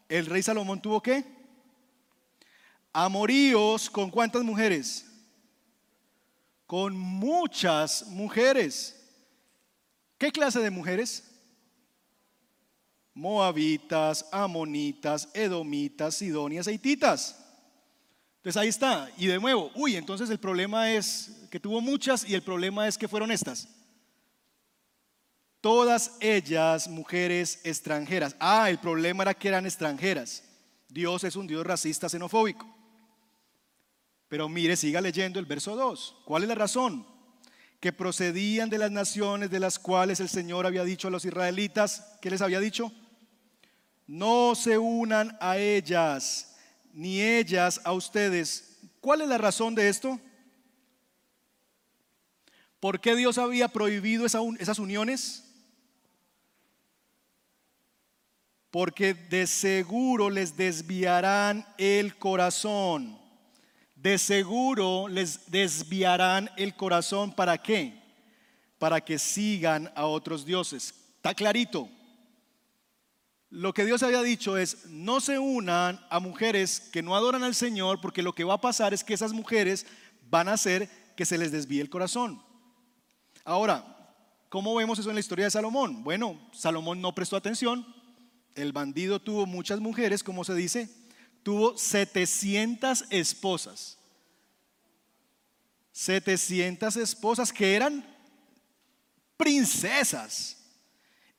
el 0.08 0.26
rey 0.26 0.42
Salomón 0.42 0.82
tuvo 0.82 1.02
qué? 1.02 1.26
Amoríos 2.94 3.90
con 3.90 4.10
cuántas 4.10 4.44
mujeres? 4.44 5.11
Con 6.72 6.96
muchas 6.96 8.08
mujeres. 8.08 8.96
¿Qué 10.18 10.32
clase 10.32 10.62
de 10.62 10.70
mujeres? 10.70 11.30
Moabitas, 13.14 14.26
amonitas, 14.32 15.28
edomitas, 15.34 16.16
sidonias, 16.16 16.68
eititas. 16.68 17.38
Entonces 18.38 18.56
ahí 18.56 18.70
está. 18.70 19.12
Y 19.18 19.28
de 19.28 19.38
nuevo, 19.38 19.70
uy, 19.76 19.98
entonces 19.98 20.30
el 20.30 20.40
problema 20.40 20.94
es 20.94 21.46
que 21.52 21.60
tuvo 21.60 21.82
muchas 21.82 22.24
y 22.24 22.36
el 22.36 22.42
problema 22.42 22.88
es 22.88 22.98
que 22.98 23.10
fueron 23.10 23.32
estas. 23.32 23.68
Todas 25.60 26.16
ellas 26.22 26.88
mujeres 26.88 27.60
extranjeras. 27.66 28.38
Ah, 28.40 28.70
el 28.70 28.80
problema 28.80 29.24
era 29.24 29.34
que 29.34 29.50
eran 29.50 29.66
extranjeras. 29.66 30.42
Dios 30.88 31.26
es 31.26 31.36
un 31.36 31.48
Dios 31.48 31.66
racista, 31.66 32.08
xenofóbico. 32.08 32.81
Pero 34.32 34.48
mire, 34.48 34.78
siga 34.78 35.02
leyendo 35.02 35.42
el 35.42 35.46
verso 35.46 35.76
2. 35.76 36.22
¿Cuál 36.24 36.44
es 36.44 36.48
la 36.48 36.56
razón? 36.56 37.06
Que 37.82 37.92
procedían 37.92 38.70
de 38.70 38.78
las 38.78 38.90
naciones 38.90 39.52
de 39.52 39.60
las 39.60 39.78
cuales 39.78 40.22
el 40.22 40.30
Señor 40.30 40.66
había 40.66 40.86
dicho 40.86 41.10
a 41.10 41.12
los 41.12 41.26
israelitas, 41.26 42.18
¿qué 42.22 42.30
les 42.30 42.42
había 42.42 42.62
dicho? 42.62 42.94
No 44.08 44.56
se 44.56 44.78
unan 44.78 45.38
a 45.42 45.58
ellas, 45.58 46.56
ni 46.94 47.22
ellas 47.22 47.82
a 47.84 47.92
ustedes. 47.92 48.78
¿Cuál 49.02 49.20
es 49.20 49.28
la 49.28 49.38
razón 49.38 49.76
de 49.76 49.90
esto? 49.90 50.18
¿Por 52.80 53.02
qué 53.02 53.18
Dios 53.18 53.38
había 53.38 53.68
prohibido 53.68 54.26
esas 54.26 54.80
uniones? 54.80 55.44
porque 58.70 59.14
de 59.14 59.48
seguro 59.48 60.30
les 60.30 60.56
desviarán 60.56 61.68
el 61.78 62.18
corazón. 62.18 63.21
De 64.02 64.18
seguro 64.18 65.08
les 65.08 65.52
desviarán 65.52 66.50
el 66.58 66.76
corazón. 66.76 67.32
¿Para 67.32 67.60
qué? 67.60 68.02
Para 68.80 69.00
que 69.00 69.20
sigan 69.20 69.92
a 69.96 70.08
otros 70.08 70.44
dioses. 70.44 70.96
Está 71.18 71.36
clarito. 71.36 71.88
Lo 73.52 73.74
que 73.74 73.86
Dios 73.86 74.02
había 74.02 74.24
dicho 74.24 74.58
es, 74.58 74.88
no 74.88 75.20
se 75.20 75.38
unan 75.38 76.04
a 76.10 76.20
mujeres 76.20 76.90
que 76.92 77.04
no 77.04 77.16
adoran 77.16 77.44
al 77.44 77.54
Señor, 77.54 78.02
porque 78.02 78.24
lo 78.24 78.34
que 78.34 78.46
va 78.46 78.56
a 78.56 78.62
pasar 78.62 78.94
es 78.94 79.04
que 79.04 79.14
esas 79.14 79.34
mujeres 79.34 79.86
van 80.30 80.48
a 80.48 80.54
hacer 80.54 80.90
que 81.16 81.26
se 81.26 81.38
les 81.38 81.52
desvíe 81.52 81.82
el 81.82 81.90
corazón. 81.90 82.42
Ahora, 83.44 84.16
¿cómo 84.50 84.74
vemos 84.74 84.98
eso 84.98 85.10
en 85.10 85.16
la 85.16 85.20
historia 85.20 85.46
de 85.46 85.52
Salomón? 85.52 86.04
Bueno, 86.04 86.40
Salomón 86.54 87.02
no 87.02 87.14
prestó 87.14 87.36
atención, 87.36 87.86
el 88.56 88.72
bandido 88.72 89.20
tuvo 89.20 89.46
muchas 89.46 89.80
mujeres, 89.80 90.24
como 90.24 90.44
se 90.44 90.56
dice, 90.56 90.90
tuvo 91.44 91.78
700 91.78 93.06
esposas. 93.10 93.98
700 95.92 96.96
esposas 96.98 97.52
que 97.52 97.76
eran 97.76 98.06
princesas 99.38 100.58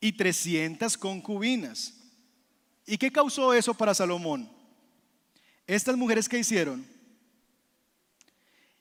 y 0.00 0.12
300 0.12 0.96
concubinas. 0.98 1.94
¿Y 2.86 2.98
qué 2.98 3.10
causó 3.10 3.54
eso 3.54 3.74
para 3.74 3.94
Salomón? 3.94 4.50
Estas 5.66 5.96
mujeres 5.96 6.28
que 6.28 6.38
hicieron, 6.38 6.84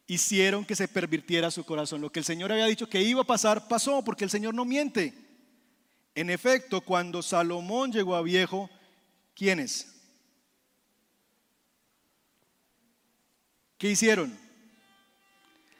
hicieron 0.07 0.65
que 0.65 0.75
se 0.75 0.87
pervirtiera 0.87 1.51
su 1.51 1.63
corazón. 1.63 2.01
Lo 2.01 2.11
que 2.11 2.19
el 2.19 2.25
Señor 2.25 2.51
había 2.51 2.65
dicho 2.65 2.89
que 2.89 3.01
iba 3.01 3.21
a 3.21 3.25
pasar, 3.25 3.67
pasó, 3.67 4.03
porque 4.03 4.23
el 4.23 4.29
Señor 4.29 4.53
no 4.53 4.65
miente. 4.65 5.13
En 6.15 6.29
efecto, 6.29 6.81
cuando 6.81 7.21
Salomón 7.21 7.91
llegó 7.91 8.15
a 8.15 8.21
viejo, 8.21 8.69
¿quiénes? 9.35 10.00
¿Qué 13.81 13.89
hicieron? 13.89 14.37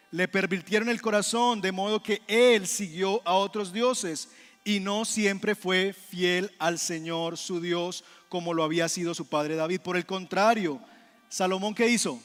Le 0.10 0.28
pervirtieron 0.28 0.90
el 0.90 1.04
corazón 1.04 1.62
de 1.62 1.72
modo 1.72 2.02
que 2.02 2.24
él 2.28 2.66
siguió 2.66 3.22
a 3.26 3.36
otros 3.36 3.72
dioses 3.72 4.30
y 4.64 4.80
no 4.80 5.06
siempre 5.06 5.54
fue 5.54 5.94
fiel 5.94 6.52
al 6.58 6.80
Señor 6.80 7.38
su 7.38 7.62
Dios 7.62 8.04
como 8.28 8.56
lo 8.56 8.64
había 8.64 8.90
sido 8.90 9.14
su 9.14 9.28
padre 9.30 9.54
David. 9.54 9.82
Por 9.82 9.98
el 9.98 10.08
contrario, 10.08 10.82
Salomón 11.30 11.76
¿qué 11.76 11.90
hizo? 11.90 12.20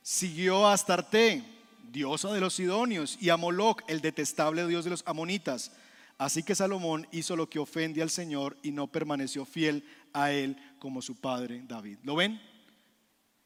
Siguió 0.00 0.64
a 0.64 0.74
Astarte, 0.74 1.42
diosa 1.90 2.32
de 2.32 2.38
los 2.38 2.54
sidonios, 2.54 3.18
y 3.20 3.30
a 3.30 3.36
Moloch, 3.36 3.82
el 3.88 4.00
detestable 4.00 4.64
dios 4.64 4.84
de 4.84 4.90
los 4.90 5.02
amonitas. 5.08 5.72
Así 6.18 6.44
que 6.44 6.54
Salomón 6.54 7.08
hizo 7.10 7.34
lo 7.34 7.50
que 7.50 7.58
ofende 7.58 8.00
al 8.00 8.10
Señor 8.10 8.56
y 8.62 8.70
no 8.70 8.86
permaneció 8.86 9.44
fiel 9.44 9.84
a 10.12 10.30
él 10.30 10.56
como 10.78 11.02
su 11.02 11.16
padre 11.16 11.64
David. 11.66 11.98
¿Lo 12.04 12.14
ven? 12.14 12.53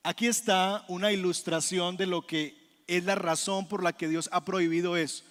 Aquí 0.09 0.27
está 0.27 0.87
una 0.89 1.13
ilustración 1.13 1.99
de 1.99 2.07
lo 2.07 2.27
que 2.27 2.83
es 2.87 3.05
la 3.05 3.15
razón 3.15 3.69
por 3.69 3.83
la 3.83 3.93
que 3.93 4.09
Dios 4.09 4.31
ha 4.33 4.43
prohibido 4.43 4.97
eso. 4.97 5.23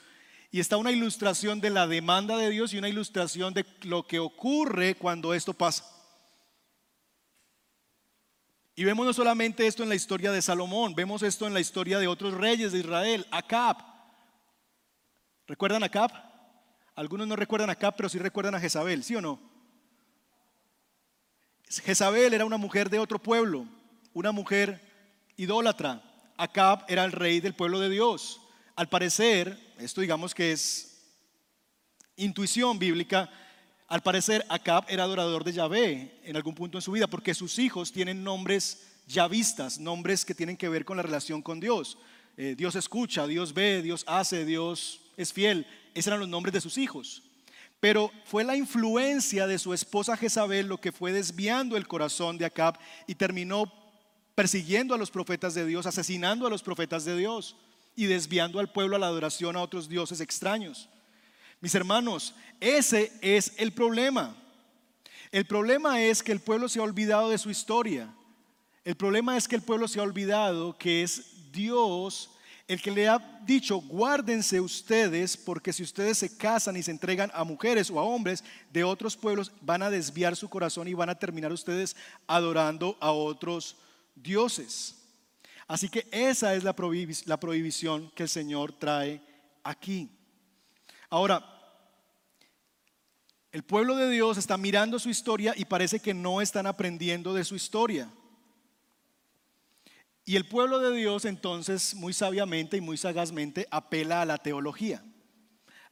Y 0.51 0.59
está 0.59 0.77
una 0.77 0.91
ilustración 0.91 1.59
de 1.59 1.71
la 1.71 1.87
demanda 1.87 2.37
de 2.37 2.51
Dios 2.51 2.71
y 2.71 2.77
una 2.77 2.87
ilustración 2.87 3.55
de 3.55 3.65
lo 3.81 4.05
que 4.05 4.19
ocurre 4.19 4.93
cuando 4.93 5.33
esto 5.33 5.55
pasa. 5.55 5.83
Y 8.75 8.83
vemos 8.83 9.03
no 9.03 9.13
solamente 9.13 9.65
esto 9.65 9.81
en 9.81 9.89
la 9.89 9.95
historia 9.95 10.31
de 10.31 10.43
Salomón, 10.43 10.93
vemos 10.93 11.23
esto 11.23 11.47
en 11.47 11.55
la 11.55 11.59
historia 11.59 11.97
de 11.97 12.07
otros 12.07 12.35
reyes 12.35 12.71
de 12.71 12.77
Israel, 12.77 13.25
Acab. 13.31 13.77
¿Recuerdan 15.47 15.81
Acab? 15.81 16.11
Algunos 16.93 17.27
no 17.27 17.35
recuerdan 17.35 17.71
acá, 17.71 17.95
pero 17.95 18.09
sí 18.09 18.19
recuerdan 18.19 18.53
a 18.53 18.59
Jezabel, 18.59 19.03
¿sí 19.03 19.15
o 19.15 19.21
no? 19.21 19.39
Jezabel 21.67 22.35
era 22.35 22.45
una 22.45 22.57
mujer 22.57 22.91
de 22.91 22.99
otro 22.99 23.17
pueblo, 23.17 23.65
una 24.17 24.31
mujer 24.31 24.81
idólatra. 25.37 26.01
Acab 26.37 26.85
era 26.87 27.05
el 27.05 27.11
rey 27.11 27.39
del 27.39 27.53
pueblo 27.53 27.79
de 27.79 27.87
Dios. 27.87 28.41
Al 28.75 28.89
parecer, 28.89 29.55
esto 29.77 30.01
digamos 30.01 30.33
que 30.33 30.51
es 30.51 31.03
intuición 32.15 32.79
bíblica, 32.79 33.29
al 33.87 34.01
parecer 34.01 34.43
Acab 34.49 34.85
era 34.87 35.03
adorador 35.03 35.43
de 35.43 35.53
Yahvé 35.53 36.19
en 36.23 36.35
algún 36.35 36.55
punto 36.55 36.79
en 36.79 36.81
su 36.81 36.91
vida, 36.91 37.05
porque 37.05 37.35
sus 37.35 37.59
hijos 37.59 37.91
tienen 37.91 38.23
nombres 38.23 38.87
yavistas, 39.05 39.77
nombres 39.77 40.25
que 40.25 40.33
tienen 40.33 40.57
que 40.57 40.67
ver 40.67 40.83
con 40.83 40.97
la 40.97 41.03
relación 41.03 41.43
con 41.43 41.59
Dios. 41.59 41.99
Eh, 42.37 42.55
Dios 42.57 42.75
escucha, 42.75 43.27
Dios 43.27 43.53
ve, 43.53 43.83
Dios 43.83 44.03
hace, 44.07 44.45
Dios 44.45 44.99
es 45.15 45.31
fiel. 45.31 45.67
Esos 45.93 46.07
eran 46.07 46.21
los 46.21 46.29
nombres 46.29 46.53
de 46.53 46.61
sus 46.61 46.79
hijos. 46.79 47.21
Pero 47.79 48.11
fue 48.25 48.43
la 48.43 48.55
influencia 48.55 49.45
de 49.45 49.59
su 49.59 49.75
esposa 49.75 50.17
Jezabel 50.17 50.67
lo 50.67 50.81
que 50.81 50.91
fue 50.91 51.11
desviando 51.11 51.77
el 51.77 51.87
corazón 51.87 52.39
de 52.39 52.45
Acab 52.45 52.79
y 53.05 53.13
terminó 53.13 53.71
persiguiendo 54.37 54.93
a 54.93 54.99
los 54.99 55.09
profetas 55.09 55.55
de 55.55 55.65
Dios, 55.65 55.87
asesinando 55.87 56.45
a 56.45 56.49
los 56.51 56.61
profetas 56.61 57.03
de 57.05 57.17
Dios 57.17 57.55
y 57.95 58.05
desviando 58.05 58.59
al 58.59 58.71
pueblo 58.71 58.95
a 58.95 58.99
la 58.99 59.07
adoración 59.07 59.55
a 59.55 59.63
otros 59.63 59.89
dioses 59.89 60.21
extraños. 60.21 60.87
Mis 61.59 61.73
hermanos, 61.73 62.35
ese 62.59 63.11
es 63.21 63.53
el 63.57 63.71
problema. 63.71 64.35
El 65.31 65.47
problema 65.47 66.03
es 66.03 66.21
que 66.21 66.31
el 66.31 66.39
pueblo 66.39 66.69
se 66.69 66.77
ha 66.77 66.83
olvidado 66.83 67.31
de 67.31 67.39
su 67.39 67.49
historia. 67.49 68.13
El 68.85 68.93
problema 68.93 69.35
es 69.37 69.47
que 69.47 69.55
el 69.55 69.63
pueblo 69.63 69.87
se 69.87 69.99
ha 69.99 70.03
olvidado 70.03 70.77
que 70.77 71.01
es 71.01 71.51
Dios 71.51 72.29
el 72.67 72.79
que 72.79 72.91
le 72.91 73.07
ha 73.07 73.17
dicho, 73.43 73.77
guárdense 73.79 74.61
ustedes, 74.61 75.35
porque 75.35 75.73
si 75.73 75.81
ustedes 75.81 76.19
se 76.19 76.37
casan 76.37 76.77
y 76.77 76.83
se 76.83 76.91
entregan 76.91 77.31
a 77.33 77.43
mujeres 77.43 77.89
o 77.89 77.99
a 77.99 78.03
hombres 78.03 78.43
de 78.71 78.83
otros 78.83 79.17
pueblos, 79.17 79.51
van 79.61 79.81
a 79.81 79.89
desviar 79.89 80.35
su 80.35 80.47
corazón 80.47 80.87
y 80.87 80.93
van 80.93 81.09
a 81.09 81.17
terminar 81.17 81.51
ustedes 81.51 81.95
adorando 82.27 82.97
a 82.99 83.11
otros 83.11 83.77
dioses. 84.21 84.95
Así 85.67 85.89
que 85.89 86.07
esa 86.11 86.55
es 86.55 86.63
la, 86.63 86.73
prohibición 86.73 88.11
que 88.11 88.23
el 88.23 88.29
Señor 88.29 88.73
trae 88.73 89.21
aquí. 89.63 90.09
Ahora, 91.09 91.53
El 93.53 93.63
pueblo 93.63 93.95
de 93.95 94.09
Dios 94.09 94.37
está 94.37 94.57
mirando 94.57 94.99
su 94.99 95.09
historia 95.09 95.53
y 95.57 95.65
parece 95.65 95.99
que 95.99 96.13
no 96.13 96.41
están 96.41 96.67
aprendiendo 96.67 97.33
de 97.33 97.43
su 97.43 97.55
historia. 97.55 98.11
Y 100.25 100.35
el 100.35 100.47
pueblo 100.47 100.79
de 100.79 100.95
Dios 100.95 101.25
entonces 101.25 101.95
muy 101.95 102.13
sabiamente 102.13 102.77
y 102.77 102.81
muy 102.81 102.97
sagazmente 102.97 103.65
apela 103.71 104.21
a 104.21 104.25
la 104.25 104.37
teología. 104.37 105.01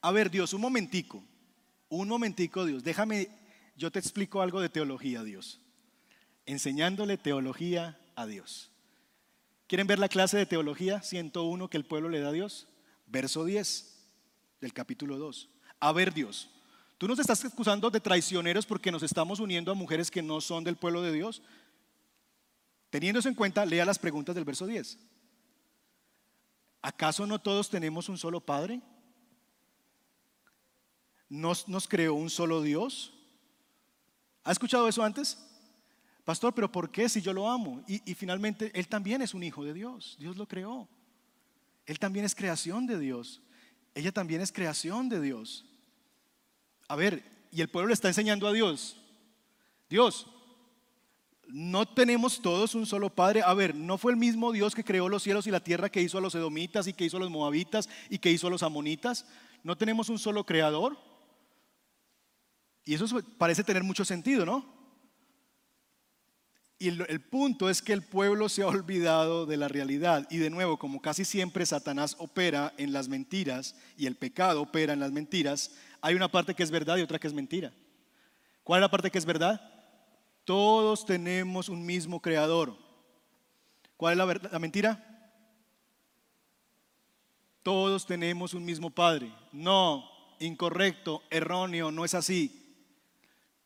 A 0.01 0.11
ver, 0.11 0.29
Dios, 0.29 0.53
un 0.53 0.61
momentico, 0.61 1.23
un 1.87 2.07
momentico, 2.09 2.65
Dios, 2.65 2.83
déjame, 2.83 3.29
yo 3.77 3.89
te 3.89 3.99
explico 3.99 4.41
algo 4.41 4.59
de 4.59 4.69
teología, 4.69 5.23
Dios. 5.23 5.61
Enseñándole 6.45 7.17
teología 7.17 7.97
a 8.15 8.25
Dios. 8.25 8.71
¿Quieren 9.67 9.87
ver 9.87 9.99
la 9.99 10.09
clase 10.09 10.37
de 10.37 10.45
teología 10.45 11.01
101 11.01 11.69
que 11.69 11.77
el 11.77 11.85
pueblo 11.85 12.09
le 12.09 12.19
da 12.19 12.29
a 12.29 12.33
Dios? 12.33 12.67
Verso 13.07 13.45
10 13.45 13.95
del 14.61 14.73
capítulo 14.73 15.17
2. 15.17 15.49
A 15.79 15.91
ver, 15.91 16.13
Dios, 16.13 16.49
tú 16.97 17.07
nos 17.07 17.19
estás 17.19 17.43
acusando 17.45 17.89
de 17.89 17.99
traicioneros 17.99 18.65
porque 18.65 18.91
nos 18.91 19.03
estamos 19.03 19.39
uniendo 19.39 19.71
a 19.71 19.75
mujeres 19.75 20.11
que 20.11 20.21
no 20.21 20.39
son 20.41 20.63
del 20.63 20.75
pueblo 20.75 21.01
de 21.01 21.11
Dios. 21.11 21.41
Teniendo 22.89 23.19
eso 23.19 23.29
en 23.29 23.35
cuenta, 23.35 23.65
lea 23.65 23.85
las 23.85 23.99
preguntas 23.99 24.35
del 24.35 24.45
verso 24.45 24.67
10. 24.67 24.99
¿Acaso 26.81 27.25
no 27.25 27.39
todos 27.39 27.69
tenemos 27.69 28.07
un 28.09 28.17
solo 28.17 28.39
Padre? 28.39 28.81
¿Nos, 31.27 31.67
nos 31.67 31.87
creó 31.87 32.13
un 32.13 32.29
solo 32.29 32.61
Dios? 32.61 33.11
¿Ha 34.43 34.51
escuchado 34.51 34.87
eso 34.87 35.03
antes? 35.03 35.39
Pastor, 36.25 36.55
pero 36.55 36.71
¿por 36.71 36.89
qué 36.89 37.07
si 37.07 37.21
yo 37.21 37.31
lo 37.31 37.47
amo? 37.47 37.83
Y, 37.87 37.99
finalmente, 38.15 38.71
Él 38.73 38.87
también 38.87 39.21
es 39.21 39.35
un 39.35 39.43
hijo 39.43 39.63
de 39.63 39.75
Dios. 39.75 40.17
Dios 40.19 40.35
lo 40.35 40.47
creó. 40.47 40.89
Él 41.85 41.99
también 41.99 42.25
es 42.25 42.33
creación 42.33 42.87
de 42.87 42.97
Dios. 42.97 43.43
Ella 43.93 44.11
también 44.11 44.41
es 44.41 44.51
creación 44.51 45.07
de 45.07 45.21
Dios. 45.21 45.65
A 46.87 46.95
ver, 46.95 47.23
y 47.51 47.61
el 47.61 47.69
pueblo 47.69 47.89
le 47.89 47.93
está 47.93 48.07
enseñando 48.07 48.47
a 48.47 48.53
Dios. 48.53 48.97
Dios, 49.87 50.25
no 51.47 51.87
tenemos 51.87 52.41
todos 52.41 52.73
un 52.73 52.87
solo 52.87 53.11
Padre. 53.11 53.43
A 53.43 53.53
ver, 53.53 53.75
¿no 53.75 53.99
fue 53.99 54.11
el 54.11 54.17
mismo 54.17 54.51
Dios 54.51 54.73
que 54.73 54.83
creó 54.83 55.07
los 55.09 55.21
cielos 55.21 55.45
y 55.45 55.51
la 55.51 55.63
tierra 55.63 55.89
que 55.89 56.01
hizo 56.01 56.17
a 56.17 56.21
los 56.21 56.33
edomitas 56.33 56.87
y 56.87 56.93
que 56.93 57.05
hizo 57.05 57.17
a 57.17 57.19
los 57.19 57.29
moabitas 57.29 57.87
y 58.09 58.17
que 58.17 58.31
hizo 58.31 58.47
a 58.47 58.49
los 58.49 58.63
amonitas? 58.63 59.27
¿No 59.61 59.77
tenemos 59.77 60.09
un 60.09 60.17
solo 60.17 60.43
creador? 60.43 60.97
Y 62.83 62.95
eso 62.95 63.05
parece 63.37 63.63
tener 63.63 63.83
mucho 63.83 64.03
sentido, 64.03 64.43
¿no? 64.43 64.74
Y 66.77 66.89
el, 66.89 67.21
punto 67.21 67.69
es 67.69 67.81
que 67.81 67.93
el 67.93 68.01
pueblo 68.01 68.49
se 68.49 68.61
ha 68.61 68.67
olvidado 68.67 69.45
de 69.45 69.55
la 69.55 69.69
realidad. 69.69 70.27
Y 70.29 70.37
de 70.37 70.49
nuevo, 70.49 70.77
como 70.77 71.01
casi 71.01 71.23
siempre 71.23 71.65
Satanás 71.65 72.15
opera 72.19 72.73
en 72.77 72.91
las 72.91 73.07
mentiras 73.07 73.75
y 73.97 74.07
el 74.07 74.15
pecado 74.15 74.61
opera 74.61 74.91
en 74.91 74.99
las 74.99 75.11
mentiras, 75.11 75.71
hay 76.01 76.15
una 76.15 76.27
parte 76.27 76.53
que 76.53 76.63
es 76.63 76.71
verdad 76.71 76.97
y 76.97 77.01
otra 77.01 77.17
que 77.17 77.27
es 77.27 77.33
mentira. 77.33 77.71
¿Cuál 78.63 78.79
es 78.79 78.81
la 78.81 78.91
parte 78.91 79.09
que 79.09 79.17
es 79.17 79.25
verdad? 79.25 79.61
Todos 80.43 81.05
tenemos 81.05 81.69
un 81.69 81.85
mismo 81.85 82.21
creador. 82.21 82.75
¿Cuál 83.95 84.13
es 84.13 84.17
la, 84.17 84.49
la 84.51 84.59
mentira? 84.59 85.01
Todos 87.63 88.05
tenemos 88.05 88.53
un 88.53 88.65
mismo 88.65 88.89
Padre. 88.89 89.31
No, 89.53 90.03
incorrecto, 90.39 91.23
erróneo, 91.29 91.89
no 91.89 92.03
es 92.03 92.13
así. 92.13 92.64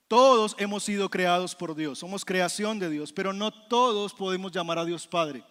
Todos 0.09 0.55
hemos 0.57 0.83
sido 0.83 1.07
creados 1.07 1.53
por 1.53 1.75
Dios, 1.75 1.99
somos 1.99 2.25
creación 2.25 2.79
de 2.79 2.89
Dios, 2.89 3.13
pero 3.13 3.31
no 3.31 3.51
todos 3.51 4.15
podemos 4.15 4.51
llamar 4.51 4.79
a 4.79 4.85
Dios 4.85 5.05
Padre. 5.05 5.43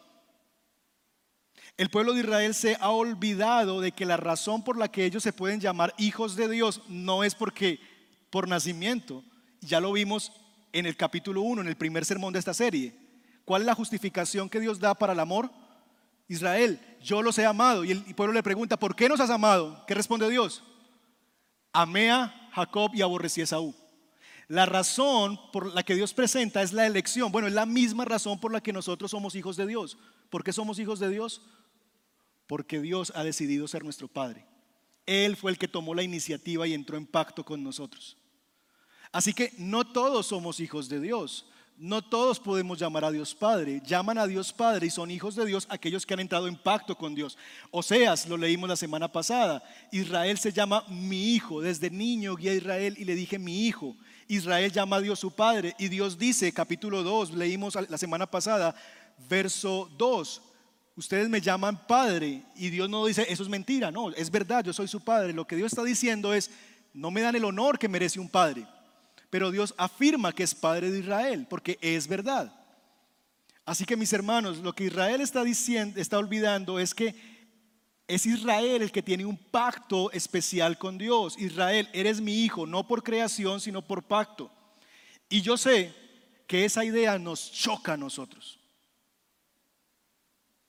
El 1.77 1.91
pueblo 1.91 2.13
de 2.13 2.23
Israel 2.23 2.53
se 2.55 2.77
ha 2.81 2.91
olvidado 2.91 3.81
de 3.81 3.93
que 3.93 4.05
la 4.05 4.17
razón 4.17 4.65
por 4.65 4.77
la 4.77 4.89
que 4.89 5.05
ellos 5.05 5.23
se 5.23 5.33
pueden 5.33 5.61
llamar 5.61 5.95
hijos 5.97 6.35
de 6.35 6.49
Dios 6.49 6.83
no 6.89 7.23
es 7.23 7.37
porque 7.37 7.79
por 8.31 8.49
nacimiento. 8.49 9.23
Ya 9.61 9.79
lo 9.79 9.93
vimos 9.93 10.33
en 10.73 10.87
el 10.87 10.97
capítulo 10.97 11.43
1, 11.43 11.63
en 11.63 11.69
el 11.69 11.77
primer 11.77 12.05
sermón 12.05 12.33
de 12.33 12.41
esta 12.41 12.53
serie. 12.53 12.99
¿Cuál 13.45 13.63
es 13.63 13.67
la 13.67 13.77
justificación 13.77 14.49
que 14.49 14.59
Dios 14.59 14.81
da 14.81 14.93
para 14.97 15.13
el 15.13 15.21
amor? 15.21 15.53
Israel, 16.27 16.81
yo 17.01 17.23
los 17.23 17.39
he 17.39 17.47
amado. 17.47 17.85
Y 17.85 17.93
el 17.93 18.03
pueblo 18.17 18.35
le 18.35 18.43
pregunta, 18.43 18.77
¿por 18.77 18.97
qué 18.97 19.09
nos 19.09 19.21
has 19.21 19.31
amado? 19.31 19.85
¿Qué 19.87 19.95
responde 19.95 20.29
Dios? 20.29 20.65
Amé 21.73 22.11
a 22.11 22.51
Jacob 22.53 22.91
y 22.93 23.03
aborrecí 23.03 23.41
a 23.41 23.47
Saúl. 23.47 23.73
La 24.49 24.65
razón 24.65 25.39
por 25.53 25.75
la 25.75 25.83
que 25.83 25.95
Dios 25.95 26.15
presenta 26.15 26.63
es 26.63 26.73
la 26.73 26.87
elección. 26.87 27.31
Bueno, 27.31 27.49
es 27.49 27.55
la 27.55 27.67
misma 27.67 28.07
razón 28.07 28.41
por 28.41 28.51
la 28.51 28.63
que 28.63 28.73
nosotros 28.73 29.11
somos 29.11 29.35
hijos 29.35 29.57
de 29.57 29.67
Dios. 29.67 29.99
¿Por 30.31 30.43
qué 30.43 30.55
somos 30.55 30.79
hijos 30.79 30.99
de 30.99 31.11
Dios? 31.11 31.43
Porque 32.47 32.81
Dios 32.81 33.13
ha 33.15 33.25
decidido 33.25 33.69
ser 33.69 33.85
nuestro 33.85 34.09
Padre. 34.09 34.47
Él 35.05 35.37
fue 35.37 35.51
el 35.51 35.59
que 35.59 35.69
tomó 35.69 35.95
la 35.95 36.03
iniciativa 36.03 36.67
y 36.67 36.73
entró 36.73 36.97
en 36.97 37.07
pacto 37.07 37.45
con 37.45 37.63
nosotros. 37.63 38.17
Así 39.13 39.35
que 39.35 39.53
no 39.59 39.87
todos 39.87 40.27
somos 40.27 40.61
hijos 40.61 40.89
de 40.89 41.01
Dios. 41.01 41.47
No 41.77 42.03
todos 42.03 42.41
podemos 42.41 42.79
llamar 42.79 43.05
a 43.05 43.11
Dios 43.11 43.35
Padre. 43.35 43.83
Llaman 43.87 44.19
a 44.19 44.27
Dios 44.27 44.53
Padre 44.53 44.87
y 44.87 44.91
son 44.91 45.11
hijos 45.11 45.37
de 45.37 45.45
Dios 45.45 45.67
aquellos 45.71 46.07
que 46.07 46.15
han 46.15 46.21
entrado 46.21 46.49
en 46.49 46.57
pacto 46.57 46.97
con 46.97 47.15
Dios. 47.15 47.37
Oseas, 47.71 48.27
lo 48.29 48.37
leímos 48.37 48.69
la 48.69 48.77
semana 48.77 49.13
pasada. 49.13 49.63
Israel 49.93 50.39
se 50.39 50.53
llama 50.53 50.85
mi 50.89 51.35
hijo. 51.35 51.61
Desde 51.61 51.91
niño 51.91 52.35
guía 52.35 52.53
a 52.53 52.57
Israel 52.57 52.97
y 52.99 53.05
le 53.05 53.15
dije 53.15 53.39
mi 53.39 53.67
hijo. 53.67 53.95
Israel 54.29 54.71
llama 54.71 54.97
a 54.97 55.01
Dios 55.01 55.19
su 55.19 55.31
Padre. 55.31 55.75
Y 55.79 55.89
Dios 55.89 56.19
dice, 56.19 56.53
capítulo 56.53 57.03
2, 57.03 57.33
leímos 57.33 57.77
la 57.89 57.99
semana 57.99 58.31
pasada, 58.31 58.75
verso 59.29 59.91
2. 59.99 60.43
Ustedes 60.97 61.29
me 61.29 61.41
llaman 61.41 61.87
Padre. 61.87 62.43
Y 62.55 62.71
Dios 62.71 62.89
no 62.89 63.07
dice, 63.07 63.27
eso 63.29 63.43
es 63.43 63.49
mentira. 63.49 63.91
No, 63.91 64.11
es 64.11 64.31
verdad, 64.31 64.65
yo 64.65 64.73
soy 64.73 64.89
su 64.89 65.01
Padre. 65.01 65.33
Lo 65.33 65.47
que 65.47 65.57
Dios 65.57 65.73
está 65.73 65.83
diciendo 65.83 66.33
es, 66.33 66.51
no 66.95 67.11
me 67.11 67.23
dan 67.23 67.37
el 67.37 67.45
honor 67.45 67.79
que 67.79 67.89
merece 67.89 68.21
un 68.21 68.29
Padre 68.29 68.67
pero 69.31 69.51
Dios 69.51 69.75
afirma 69.77 70.33
que 70.33 70.43
es 70.43 70.55
Padre 70.55 70.91
de 70.91 71.01
Israel, 71.01 71.47
porque 71.49 71.79
es 71.81 72.09
verdad. 72.09 72.53
Así 73.65 73.85
que 73.85 73.97
mis 73.97 74.13
hermanos, 74.13 74.59
lo 74.59 74.75
que 74.75 74.85
Israel 74.85 75.21
está 75.21 75.45
diciendo, 75.45 76.01
está 76.01 76.19
olvidando 76.19 76.79
es 76.79 76.95
que 76.95 77.15
es 78.09 78.27
Israel 78.27 78.83
el 78.83 78.91
que 78.91 79.03
tiene 79.03 79.25
un 79.25 79.37
pacto 79.37 80.11
especial 80.11 80.79
con 80.79 80.99
Dios. 80.99 81.37
Israel, 81.39 81.89
eres 81.93 82.21
mi 82.21 82.43
hijo, 82.43 82.67
no 82.67 82.87
por 82.87 83.03
creación, 83.03 83.61
sino 83.61 83.83
por 83.83 84.03
pacto. 84.03 84.51
Y 85.29 85.43
yo 85.43 85.57
sé 85.57 85.95
que 86.47 86.65
esa 86.65 86.85
idea 86.85 87.19
nos 87.19 87.53
choca 87.53 87.93
a 87.93 87.97
nosotros. 87.97 88.59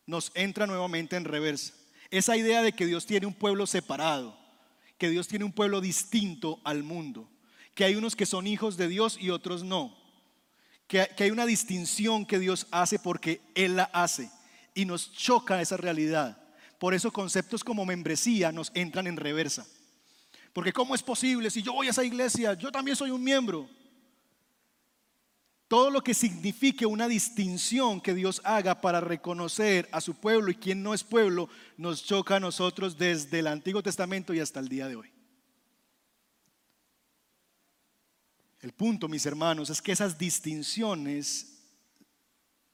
Nos 0.05 0.31
entra 0.35 0.67
nuevamente 0.67 1.15
en 1.15 1.25
reversa. 1.25 1.73
Esa 2.11 2.35
idea 2.35 2.61
de 2.61 2.73
que 2.73 2.85
Dios 2.85 3.05
tiene 3.05 3.25
un 3.25 3.33
pueblo 3.33 3.65
separado, 3.65 4.37
que 4.97 5.09
Dios 5.09 5.27
tiene 5.27 5.45
un 5.45 5.53
pueblo 5.53 5.81
distinto 5.81 6.59
al 6.63 6.83
mundo 6.83 7.29
que 7.79 7.85
hay 7.85 7.95
unos 7.95 8.17
que 8.17 8.25
son 8.25 8.45
hijos 8.45 8.75
de 8.75 8.89
Dios 8.89 9.17
y 9.17 9.29
otros 9.29 9.63
no. 9.63 9.97
Que, 10.85 11.07
hay 11.17 11.31
una 11.31 11.45
distinción 11.45 12.25
que 12.25 12.37
Dios 12.37 12.67
hace 12.71 12.99
porque 12.99 13.39
Él 13.55 13.77
la 13.77 13.85
hace. 13.85 14.29
Y 14.73 14.83
nos 14.83 15.13
choca 15.13 15.61
esa 15.61 15.77
realidad. 15.77 16.37
Por 16.79 16.93
eso 16.93 17.11
conceptos 17.11 17.63
como 17.63 17.85
membresía 17.85 18.51
nos 18.51 18.71
entran 18.73 19.05
en 19.05 19.17
reversa. 19.17 19.67
Porque 20.53 20.73
¿cómo 20.73 20.95
es 20.95 21.03
posible? 21.03 21.51
Si 21.51 21.61
yo 21.61 21.73
voy 21.73 21.87
a 21.87 21.91
esa 21.91 22.03
iglesia, 22.03 22.53
yo 22.53 22.71
también 22.71 22.95
soy 22.95 23.11
un 23.11 23.23
miembro. 23.23 23.69
Todo 25.67 25.91
lo 25.91 26.01
que 26.01 26.15
signifique 26.15 26.85
una 26.85 27.07
distinción 27.07 28.01
que 28.01 28.15
Dios 28.15 28.41
haga 28.43 28.81
para 28.81 29.01
reconocer 29.01 29.87
a 29.91 30.01
su 30.01 30.15
pueblo 30.15 30.49
y 30.49 30.55
quien 30.55 30.81
no 30.81 30.95
es 30.95 31.03
pueblo, 31.03 31.47
nos 31.77 32.03
choca 32.03 32.37
a 32.37 32.39
nosotros 32.39 32.97
desde 32.97 33.39
el 33.39 33.47
Antiguo 33.47 33.83
Testamento 33.83 34.33
y 34.33 34.39
hasta 34.39 34.59
el 34.59 34.69
día 34.69 34.87
de 34.87 34.95
hoy. 34.95 35.11
El 38.61 38.71
punto, 38.71 39.07
mis 39.07 39.25
hermanos, 39.25 39.69
es 39.69 39.81
que 39.81 39.91
esas 39.91 40.17
distinciones 40.17 41.59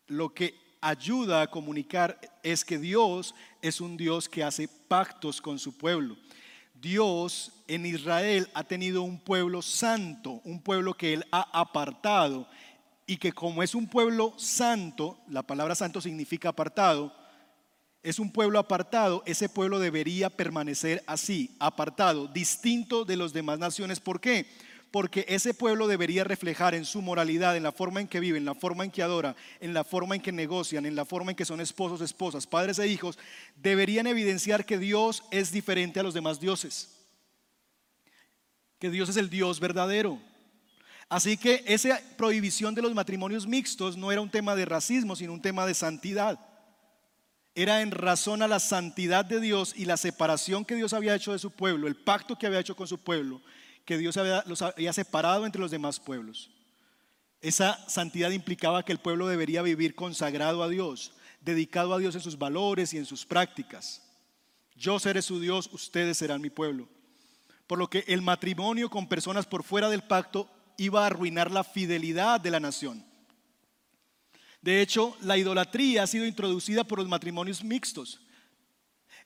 lo 0.08 0.34
que 0.34 0.65
ayuda 0.86 1.42
a 1.42 1.48
comunicar 1.48 2.20
es 2.44 2.64
que 2.64 2.78
Dios 2.78 3.34
es 3.62 3.82
un 3.82 3.98
Dios 3.98 4.30
que 4.30 4.44
hace 4.44 4.68
pactos 4.68 5.42
con 5.42 5.58
su 5.58 5.76
pueblo. 5.76 6.16
Dios 6.76 7.52
en 7.68 7.88
Israel 7.88 8.48
ha 8.54 8.64
tenido 8.64 9.02
un 9.02 9.20
pueblo 9.20 9.64
santo, 9.64 10.42
un 10.44 10.62
pueblo 10.62 10.94
que 10.94 11.14
Él 11.14 11.26
ha 11.32 11.42
apartado 11.60 12.48
y 13.08 13.18
que 13.18 13.32
como 13.32 13.64
es 13.64 13.74
un 13.74 13.88
pueblo 13.88 14.34
santo, 14.38 15.18
la 15.28 15.42
palabra 15.42 15.74
santo 15.74 16.02
significa 16.02 16.50
apartado, 16.50 17.12
es 18.04 18.20
un 18.20 18.32
pueblo 18.32 18.60
apartado, 18.60 19.24
ese 19.26 19.50
pueblo 19.50 19.80
debería 19.80 20.30
permanecer 20.30 21.04
así, 21.08 21.56
apartado, 21.60 22.28
distinto 22.28 23.06
de 23.06 23.18
las 23.18 23.34
demás 23.34 23.58
naciones. 23.58 24.00
¿Por 24.00 24.22
qué? 24.22 24.46
Porque 24.96 25.26
ese 25.28 25.54
pueblo 25.54 25.90
debería 25.90 26.24
reflejar 26.24 26.74
en 26.74 26.86
su 26.86 27.02
moralidad, 27.02 27.58
en 27.58 27.64
la 27.64 27.74
forma 27.74 28.00
en 28.00 28.08
que 28.08 28.22
viven, 28.22 28.44
en 28.44 28.46
la 28.46 28.56
forma 28.56 28.86
en 28.86 28.92
que 28.92 29.04
adora, 29.04 29.36
en 29.60 29.74
la 29.74 29.84
forma 29.84 30.16
en 30.16 30.22
que 30.22 30.32
negocian, 30.32 30.86
en 30.86 30.96
la 30.96 31.04
forma 31.04 31.32
en 31.32 31.36
que 31.36 31.44
son 31.44 31.60
esposos, 31.60 32.00
esposas, 32.00 32.48
padres 32.48 32.80
e 32.80 32.88
hijos, 32.88 33.20
deberían 33.58 34.08
evidenciar 34.08 34.66
que 34.66 34.78
Dios 34.78 35.26
es 35.32 35.52
diferente 35.52 36.00
a 36.00 36.04
los 36.04 36.14
demás 36.14 36.40
dioses, 36.40 36.96
que 38.80 38.90
Dios 38.90 39.10
es 39.10 39.18
el 39.18 39.30
Dios 39.30 39.60
verdadero. 39.60 40.18
Así 41.10 41.36
que 41.36 41.66
esa 41.68 42.00
prohibición 42.16 42.74
de 42.74 42.82
los 42.82 42.94
matrimonios 42.94 43.46
mixtos 43.46 43.98
no 43.98 44.14
era 44.14 44.22
un 44.22 44.32
tema 44.32 44.56
de 44.56 44.64
racismo, 44.64 45.18
sino 45.18 45.34
un 45.34 45.42
tema 45.42 45.66
de 45.66 45.74
santidad. 45.74 46.40
Era 47.54 47.82
en 47.82 47.92
razón 47.92 48.42
a 48.42 48.48
la 48.48 48.62
santidad 48.62 49.26
de 49.26 49.42
Dios 49.42 49.74
y 49.76 49.84
la 49.84 49.98
separación 49.98 50.64
que 50.64 50.76
Dios 50.76 50.94
había 50.94 51.16
hecho 51.16 51.34
de 51.34 51.40
su 51.40 51.52
pueblo, 51.52 51.86
el 51.86 51.98
pacto 51.98 52.38
que 52.38 52.48
había 52.48 52.62
hecho 52.62 52.78
con 52.78 52.88
su 52.88 52.98
pueblo, 52.98 53.42
que 53.86 53.98
Dios 53.98 54.18
los 54.46 54.62
había 54.62 54.94
separado 54.94 55.46
entre 55.46 55.62
los 55.62 55.72
demás 55.72 56.00
pueblos. 56.00 56.50
Esa 57.42 57.88
santidad 57.88 58.32
implicaba 58.32 58.84
que 58.84 58.92
el 58.92 59.00
pueblo 59.00 59.28
debería 59.28 59.62
vivir 59.62 59.94
consagrado 59.94 60.64
a 60.64 60.70
Dios, 60.70 61.14
dedicado 61.42 61.94
a 61.94 62.00
Dios 62.00 62.16
en 62.16 62.22
sus 62.22 62.38
valores 62.38 62.94
y 62.94 62.98
en 62.98 63.06
sus 63.06 63.26
prácticas. 63.26 64.02
Yo 64.76 65.00
seré 65.00 65.22
su 65.22 65.40
Dios, 65.40 65.70
ustedes 65.72 66.18
serán 66.18 66.42
mi 66.42 66.50
pueblo. 66.50 66.90
Por 67.68 67.80
lo 67.80 67.90
que 67.90 68.04
el 68.08 68.22
matrimonio 68.22 68.90
con 68.90 69.08
personas 69.08 69.46
por 69.46 69.64
fuera 69.64 69.90
del 69.90 70.04
pacto 70.04 70.50
iba 70.78 71.04
a 71.04 71.08
arruinar 71.08 71.52
la 71.52 71.64
fidelidad 71.64 72.42
de 72.42 72.52
la 72.52 72.60
nación. 72.60 73.06
De 74.62 74.82
hecho, 74.82 75.16
la 75.22 75.38
idolatría 75.38 76.04
ha 76.04 76.08
sido 76.08 76.26
introducida 76.26 76.84
por 76.84 76.98
los 76.98 77.08
matrimonios 77.08 77.64
mixtos. 77.64 78.20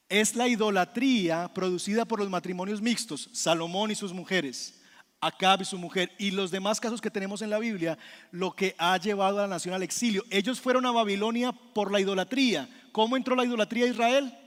Es 0.10 0.36
la 0.36 0.48
idolatría 0.48 1.52
producida 1.54 2.04
por 2.04 2.20
los 2.20 2.30
matrimonios 2.30 2.82
mixtos, 2.82 3.30
Salomón 3.32 3.92
y 3.92 3.96
sus 3.96 4.12
mujeres, 4.12 4.82
Acab 5.22 5.62
y 5.62 5.66
su 5.66 5.78
mujer, 5.78 6.12
y 6.18 6.32
los 6.32 6.50
demás 6.50 6.80
casos 6.80 7.00
que 7.00 7.12
tenemos 7.12 7.42
en 7.44 7.52
la 7.52 7.60
Biblia, 7.60 7.98
lo 8.32 8.56
que 8.56 8.76
ha 8.80 8.98
llevado 8.98 9.38
a 9.38 9.44
la 9.44 9.48
nación 9.48 9.76
al 9.76 9.84
exilio. 9.84 10.24
Ellos 10.32 10.60
fueron 10.60 10.86
a 10.88 10.92
Babilonia 10.92 11.52
por 11.52 11.92
la 11.92 12.00
idolatría. 12.00 12.68
¿Cómo 12.92 13.16
entró 13.16 13.36
la 13.36 13.46
idolatría 13.46 13.86
a 13.86 13.90
Israel? 13.90 14.38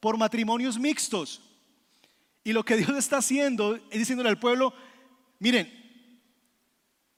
Por 0.00 0.16
matrimonios 0.16 0.78
mixtos. 0.78 1.42
Y 2.42 2.52
lo 2.52 2.64
que 2.64 2.76
Dios 2.76 2.90
está 2.96 3.18
haciendo 3.18 3.76
es 3.90 3.98
diciéndole 3.98 4.30
al 4.30 4.40
pueblo, 4.40 4.72
miren, 5.38 5.70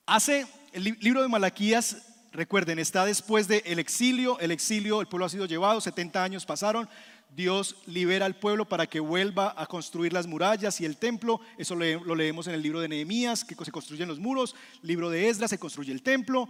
hace 0.05 0.47
el 0.73 0.85
libro 1.01 1.23
de 1.23 1.29
Malaquías, 1.29 2.03
recuerden, 2.33 2.79
está 2.79 3.05
después 3.05 3.49
del 3.49 3.79
exilio, 3.79 4.39
el 4.41 4.51
exilio, 4.51 5.01
el 5.01 5.07
pueblo 5.07 5.27
ha 5.27 5.31
sido 5.31 5.47
llevado, 5.47 5.81
70 5.81 6.23
años 6.23 6.47
pasaron, 6.47 6.89
Dios 7.35 7.77
libera 7.87 8.27
al 8.27 8.37
pueblo 8.37 8.69
para 8.69 8.87
que 8.87 9.01
vuelva 9.01 9.55
a 9.57 9.67
construir 9.67 10.13
las 10.13 10.27
murallas 10.27 10.81
y 10.81 10.85
el 10.85 10.97
templo. 10.97 11.41
Eso 11.57 11.75
lo 11.75 12.15
leemos 12.15 12.47
en 12.47 12.55
el 12.55 12.63
libro 12.63 12.81
de 12.81 12.89
Nehemías, 12.89 13.45
que 13.45 13.55
se 13.65 13.73
construyen 13.73 14.09
los 14.09 14.19
muros. 14.19 14.55
Libro 14.83 15.11
de 15.11 15.29
Esdras, 15.29 15.51
se 15.51 15.59
construye 15.59 15.93
el 15.93 16.03
templo. 16.03 16.49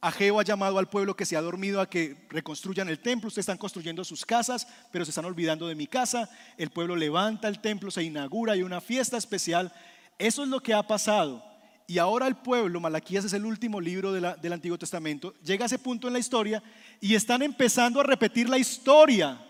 Ageo 0.00 0.38
ha 0.38 0.44
llamado 0.44 0.78
al 0.78 0.88
pueblo 0.88 1.16
que 1.16 1.26
se 1.26 1.36
ha 1.36 1.42
dormido 1.42 1.80
a 1.80 1.90
que 1.90 2.26
reconstruyan 2.30 2.88
el 2.88 3.00
templo. 3.00 3.28
Ustedes 3.28 3.42
están 3.42 3.58
construyendo 3.58 4.04
sus 4.04 4.24
casas, 4.24 4.66
pero 4.92 5.04
se 5.04 5.10
están 5.10 5.24
olvidando 5.24 5.66
de 5.66 5.74
mi 5.74 5.86
casa. 5.86 6.30
El 6.56 6.70
pueblo 6.70 6.94
levanta 6.94 7.48
el 7.48 7.60
templo, 7.60 7.90
se 7.90 8.04
inaugura, 8.04 8.52
hay 8.52 8.62
una 8.62 8.80
fiesta 8.80 9.16
especial. 9.16 9.72
Eso 10.18 10.42
es 10.42 10.48
lo 10.48 10.60
que 10.60 10.72
ha 10.72 10.84
pasado. 10.84 11.44
Y 11.88 11.98
ahora 11.98 12.26
el 12.26 12.36
pueblo, 12.36 12.80
Malaquías 12.80 13.24
es 13.24 13.32
el 13.32 13.44
último 13.44 13.80
libro 13.80 14.12
del 14.12 14.52
Antiguo 14.52 14.78
Testamento, 14.78 15.34
llega 15.42 15.64
a 15.64 15.66
ese 15.66 15.78
punto 15.78 16.06
en 16.06 16.12
la 16.12 16.18
historia 16.18 16.62
y 17.00 17.14
están 17.14 17.42
empezando 17.42 18.00
a 18.00 18.04
repetir 18.04 18.48
la 18.48 18.58
historia. 18.58 19.40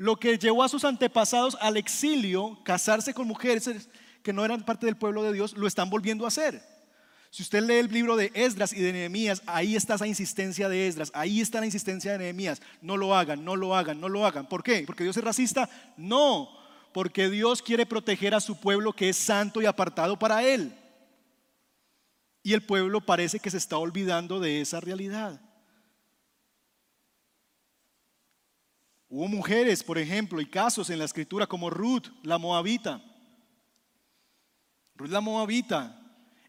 Lo 0.00 0.16
que 0.16 0.38
llevó 0.38 0.64
a 0.64 0.68
sus 0.70 0.86
antepasados 0.86 1.58
al 1.60 1.76
exilio, 1.76 2.58
casarse 2.64 3.12
con 3.12 3.26
mujeres 3.28 3.68
que 4.22 4.32
no 4.32 4.46
eran 4.46 4.64
parte 4.64 4.86
del 4.86 4.96
pueblo 4.96 5.22
de 5.22 5.34
Dios, 5.34 5.54
lo 5.58 5.66
están 5.66 5.90
volviendo 5.90 6.24
a 6.24 6.28
hacer. 6.28 6.62
Si 7.28 7.42
usted 7.42 7.62
lee 7.62 7.74
el 7.74 7.92
libro 7.92 8.16
de 8.16 8.32
Esdras 8.32 8.72
y 8.72 8.80
de 8.80 8.94
Nehemías, 8.94 9.42
ahí 9.44 9.76
está 9.76 9.96
esa 9.96 10.06
insistencia 10.06 10.70
de 10.70 10.88
Esdras, 10.88 11.12
ahí 11.12 11.42
está 11.42 11.60
la 11.60 11.66
insistencia 11.66 12.12
de 12.12 12.18
Nehemías. 12.18 12.62
No 12.80 12.96
lo 12.96 13.14
hagan, 13.14 13.44
no 13.44 13.56
lo 13.56 13.76
hagan, 13.76 14.00
no 14.00 14.08
lo 14.08 14.24
hagan. 14.24 14.48
¿Por 14.48 14.62
qué? 14.62 14.84
¿Porque 14.86 15.04
Dios 15.04 15.18
es 15.18 15.22
racista? 15.22 15.68
No, 15.98 16.48
porque 16.94 17.28
Dios 17.28 17.60
quiere 17.60 17.84
proteger 17.84 18.34
a 18.34 18.40
su 18.40 18.58
pueblo 18.58 18.94
que 18.94 19.10
es 19.10 19.18
santo 19.18 19.60
y 19.60 19.66
apartado 19.66 20.18
para 20.18 20.42
Él. 20.42 20.74
Y 22.42 22.54
el 22.54 22.62
pueblo 22.62 23.02
parece 23.02 23.38
que 23.38 23.50
se 23.50 23.58
está 23.58 23.76
olvidando 23.76 24.40
de 24.40 24.62
esa 24.62 24.80
realidad. 24.80 25.42
Hubo 29.10 29.28
mujeres, 29.28 29.82
por 29.82 29.98
ejemplo, 29.98 30.40
y 30.40 30.46
casos 30.46 30.88
en 30.88 30.98
la 30.98 31.04
escritura 31.04 31.46
como 31.46 31.68
Ruth, 31.68 32.06
la 32.22 32.38
moabita. 32.38 33.02
Ruth 34.94 35.10
la 35.10 35.20
moabita 35.20 36.00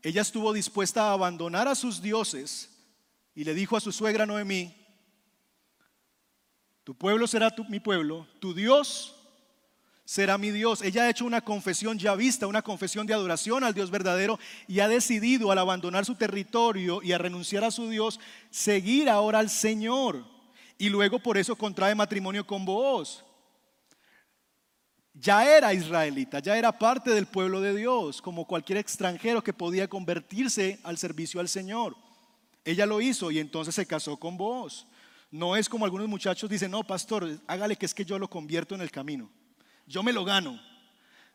ella 0.03 0.21
estuvo 0.21 0.51
dispuesta 0.51 1.09
a 1.09 1.13
abandonar 1.13 1.67
a 1.67 1.75
sus 1.75 2.01
dioses 2.01 2.69
y 3.35 3.43
le 3.43 3.53
dijo 3.53 3.77
a 3.77 3.81
su 3.81 3.91
suegra 3.91 4.25
Noemí, 4.25 4.75
tu 6.83 6.95
pueblo 6.95 7.27
será 7.27 7.53
mi 7.69 7.79
pueblo, 7.79 8.27
tu 8.39 8.53
Dios 8.55 9.15
será 10.03 10.39
mi 10.39 10.49
Dios. 10.49 10.81
Ella 10.81 11.03
ha 11.03 11.09
hecho 11.09 11.25
una 11.25 11.41
confesión 11.41 11.99
ya 11.99 12.15
vista, 12.15 12.47
una 12.47 12.63
confesión 12.63 13.05
de 13.05 13.13
adoración 13.13 13.63
al 13.63 13.75
Dios 13.75 13.91
verdadero 13.91 14.39
y 14.67 14.79
ha 14.79 14.87
decidido 14.87 15.51
al 15.51 15.59
abandonar 15.59 16.05
su 16.05 16.15
territorio 16.15 17.01
y 17.03 17.11
a 17.11 17.19
renunciar 17.19 17.63
a 17.63 17.71
su 17.71 17.87
Dios, 17.87 18.19
seguir 18.49 19.07
ahora 19.07 19.37
al 19.37 19.51
Señor. 19.51 20.25
Y 20.81 20.89
luego 20.89 21.19
por 21.19 21.37
eso 21.37 21.55
contrae 21.55 21.93
matrimonio 21.93 22.45
con 22.45 22.65
vos 22.65 23.23
ya 25.13 25.45
era 25.45 25.73
israelita, 25.73 26.39
ya 26.39 26.57
era 26.57 26.71
parte 26.71 27.11
del 27.11 27.27
pueblo 27.27 27.61
de 27.61 27.75
Dios, 27.75 28.21
como 28.21 28.45
cualquier 28.45 28.79
extranjero 28.79 29.43
que 29.43 29.53
podía 29.53 29.87
convertirse 29.87 30.79
al 30.83 30.97
servicio 30.97 31.39
al 31.39 31.49
Señor. 31.49 31.95
Ella 32.63 32.85
lo 32.85 33.01
hizo 33.01 33.29
y 33.29 33.39
entonces 33.39 33.75
se 33.75 33.85
casó 33.85 34.17
con 34.17 34.37
vos. 34.37 34.87
No 35.29 35.55
es 35.55 35.69
como 35.69 35.85
algunos 35.85 36.07
muchachos 36.07 36.49
dicen, 36.49 36.71
no, 36.71 36.83
pastor, 36.83 37.39
hágale 37.47 37.75
que 37.75 37.85
es 37.85 37.93
que 37.93 38.05
yo 38.05 38.17
lo 38.17 38.29
convierto 38.29 38.73
en 38.73 38.81
el 38.81 38.91
camino. 38.91 39.29
Yo 39.85 40.01
me 40.01 40.13
lo 40.13 40.23
gano. 40.23 40.59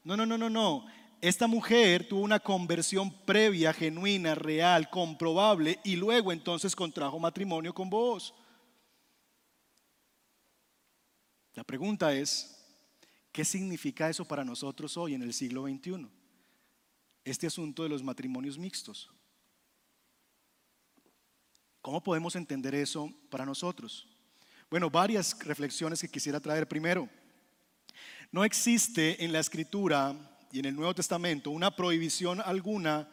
No, 0.04 0.16
no, 0.16 0.24
no, 0.24 0.38
no, 0.38 0.48
no. 0.48 0.86
Esta 1.20 1.46
mujer 1.46 2.08
tuvo 2.08 2.20
una 2.20 2.40
conversión 2.40 3.10
previa, 3.24 3.72
genuina, 3.72 4.34
real, 4.34 4.90
comprobable 4.90 5.78
y 5.84 5.96
luego 5.96 6.32
entonces 6.32 6.74
contrajo 6.74 7.18
matrimonio 7.18 7.74
con 7.74 7.90
vos. 7.90 8.34
La 11.56 11.64
pregunta 11.64 12.14
es, 12.14 12.56
¿Qué 13.36 13.44
significa 13.44 14.08
eso 14.08 14.24
para 14.24 14.46
nosotros 14.46 14.96
hoy 14.96 15.12
en 15.12 15.20
el 15.20 15.34
siglo 15.34 15.64
XXI? 15.64 16.08
Este 17.22 17.46
asunto 17.46 17.82
de 17.82 17.90
los 17.90 18.02
matrimonios 18.02 18.56
mixtos. 18.56 19.10
¿Cómo 21.82 22.02
podemos 22.02 22.34
entender 22.34 22.74
eso 22.74 23.12
para 23.28 23.44
nosotros? 23.44 24.08
Bueno, 24.70 24.88
varias 24.88 25.38
reflexiones 25.40 26.00
que 26.00 26.08
quisiera 26.08 26.40
traer. 26.40 26.66
Primero, 26.66 27.10
no 28.32 28.42
existe 28.42 29.22
en 29.22 29.34
la 29.34 29.40
escritura 29.40 30.16
y 30.50 30.60
en 30.60 30.64
el 30.64 30.74
Nuevo 30.74 30.94
Testamento 30.94 31.50
una 31.50 31.76
prohibición 31.76 32.40
alguna 32.40 33.06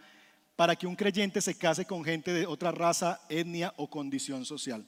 para 0.56 0.78
que 0.78 0.88
un 0.88 0.96
creyente 0.96 1.42
se 1.42 1.58
case 1.58 1.84
con 1.84 2.02
gente 2.02 2.32
de 2.32 2.46
otra 2.46 2.72
raza, 2.72 3.20
etnia 3.28 3.74
o 3.76 3.90
condición 3.90 4.46
social. 4.46 4.86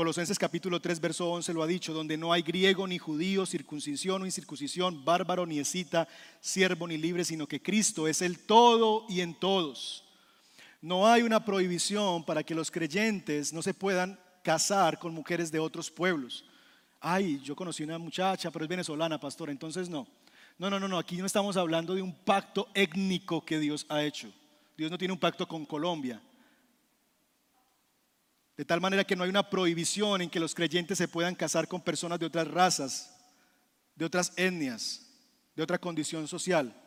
Colosenses 0.00 0.38
capítulo 0.38 0.80
3, 0.80 0.98
verso 0.98 1.30
11 1.30 1.52
lo 1.52 1.62
ha 1.62 1.66
dicho, 1.66 1.92
donde 1.92 2.16
no 2.16 2.32
hay 2.32 2.40
griego 2.40 2.86
ni 2.86 2.96
judío, 2.96 3.44
circuncisión 3.44 4.22
o 4.22 4.24
incircuncisión, 4.24 5.04
bárbaro 5.04 5.44
ni 5.44 5.58
escita, 5.58 6.08
siervo 6.40 6.88
ni 6.88 6.96
libre, 6.96 7.22
sino 7.22 7.46
que 7.46 7.60
Cristo 7.60 8.08
es 8.08 8.22
el 8.22 8.38
todo 8.38 9.04
y 9.10 9.20
en 9.20 9.34
todos. 9.34 10.02
No 10.80 11.06
hay 11.06 11.20
una 11.20 11.44
prohibición 11.44 12.24
para 12.24 12.42
que 12.42 12.54
los 12.54 12.70
creyentes 12.70 13.52
no 13.52 13.60
se 13.60 13.74
puedan 13.74 14.18
casar 14.42 14.98
con 14.98 15.12
mujeres 15.12 15.52
de 15.52 15.58
otros 15.58 15.90
pueblos. 15.90 16.46
Ay, 16.98 17.38
yo 17.44 17.54
conocí 17.54 17.82
una 17.82 17.98
muchacha, 17.98 18.50
pero 18.50 18.64
es 18.64 18.70
venezolana, 18.70 19.20
pastor, 19.20 19.50
entonces 19.50 19.90
no. 19.90 20.06
No, 20.56 20.70
no, 20.70 20.80
no, 20.80 20.88
no, 20.88 20.96
aquí 20.96 21.18
no 21.18 21.26
estamos 21.26 21.58
hablando 21.58 21.94
de 21.94 22.00
un 22.00 22.14
pacto 22.14 22.68
étnico 22.72 23.44
que 23.44 23.58
Dios 23.58 23.84
ha 23.90 24.02
hecho. 24.02 24.32
Dios 24.78 24.90
no 24.90 24.96
tiene 24.96 25.12
un 25.12 25.20
pacto 25.20 25.46
con 25.46 25.66
Colombia. 25.66 26.22
De 28.60 28.66
tal 28.66 28.78
manera 28.78 29.04
que 29.04 29.16
no 29.16 29.24
hay 29.24 29.30
una 29.30 29.48
prohibición 29.48 30.20
en 30.20 30.28
que 30.28 30.38
los 30.38 30.54
creyentes 30.54 30.98
se 30.98 31.08
puedan 31.08 31.34
casar 31.34 31.66
con 31.66 31.80
personas 31.80 32.18
de 32.18 32.26
otras 32.26 32.46
razas, 32.46 33.10
de 33.94 34.04
otras 34.04 34.34
etnias, 34.36 35.00
de 35.56 35.62
otra 35.62 35.78
condición 35.78 36.28
social. 36.28 36.78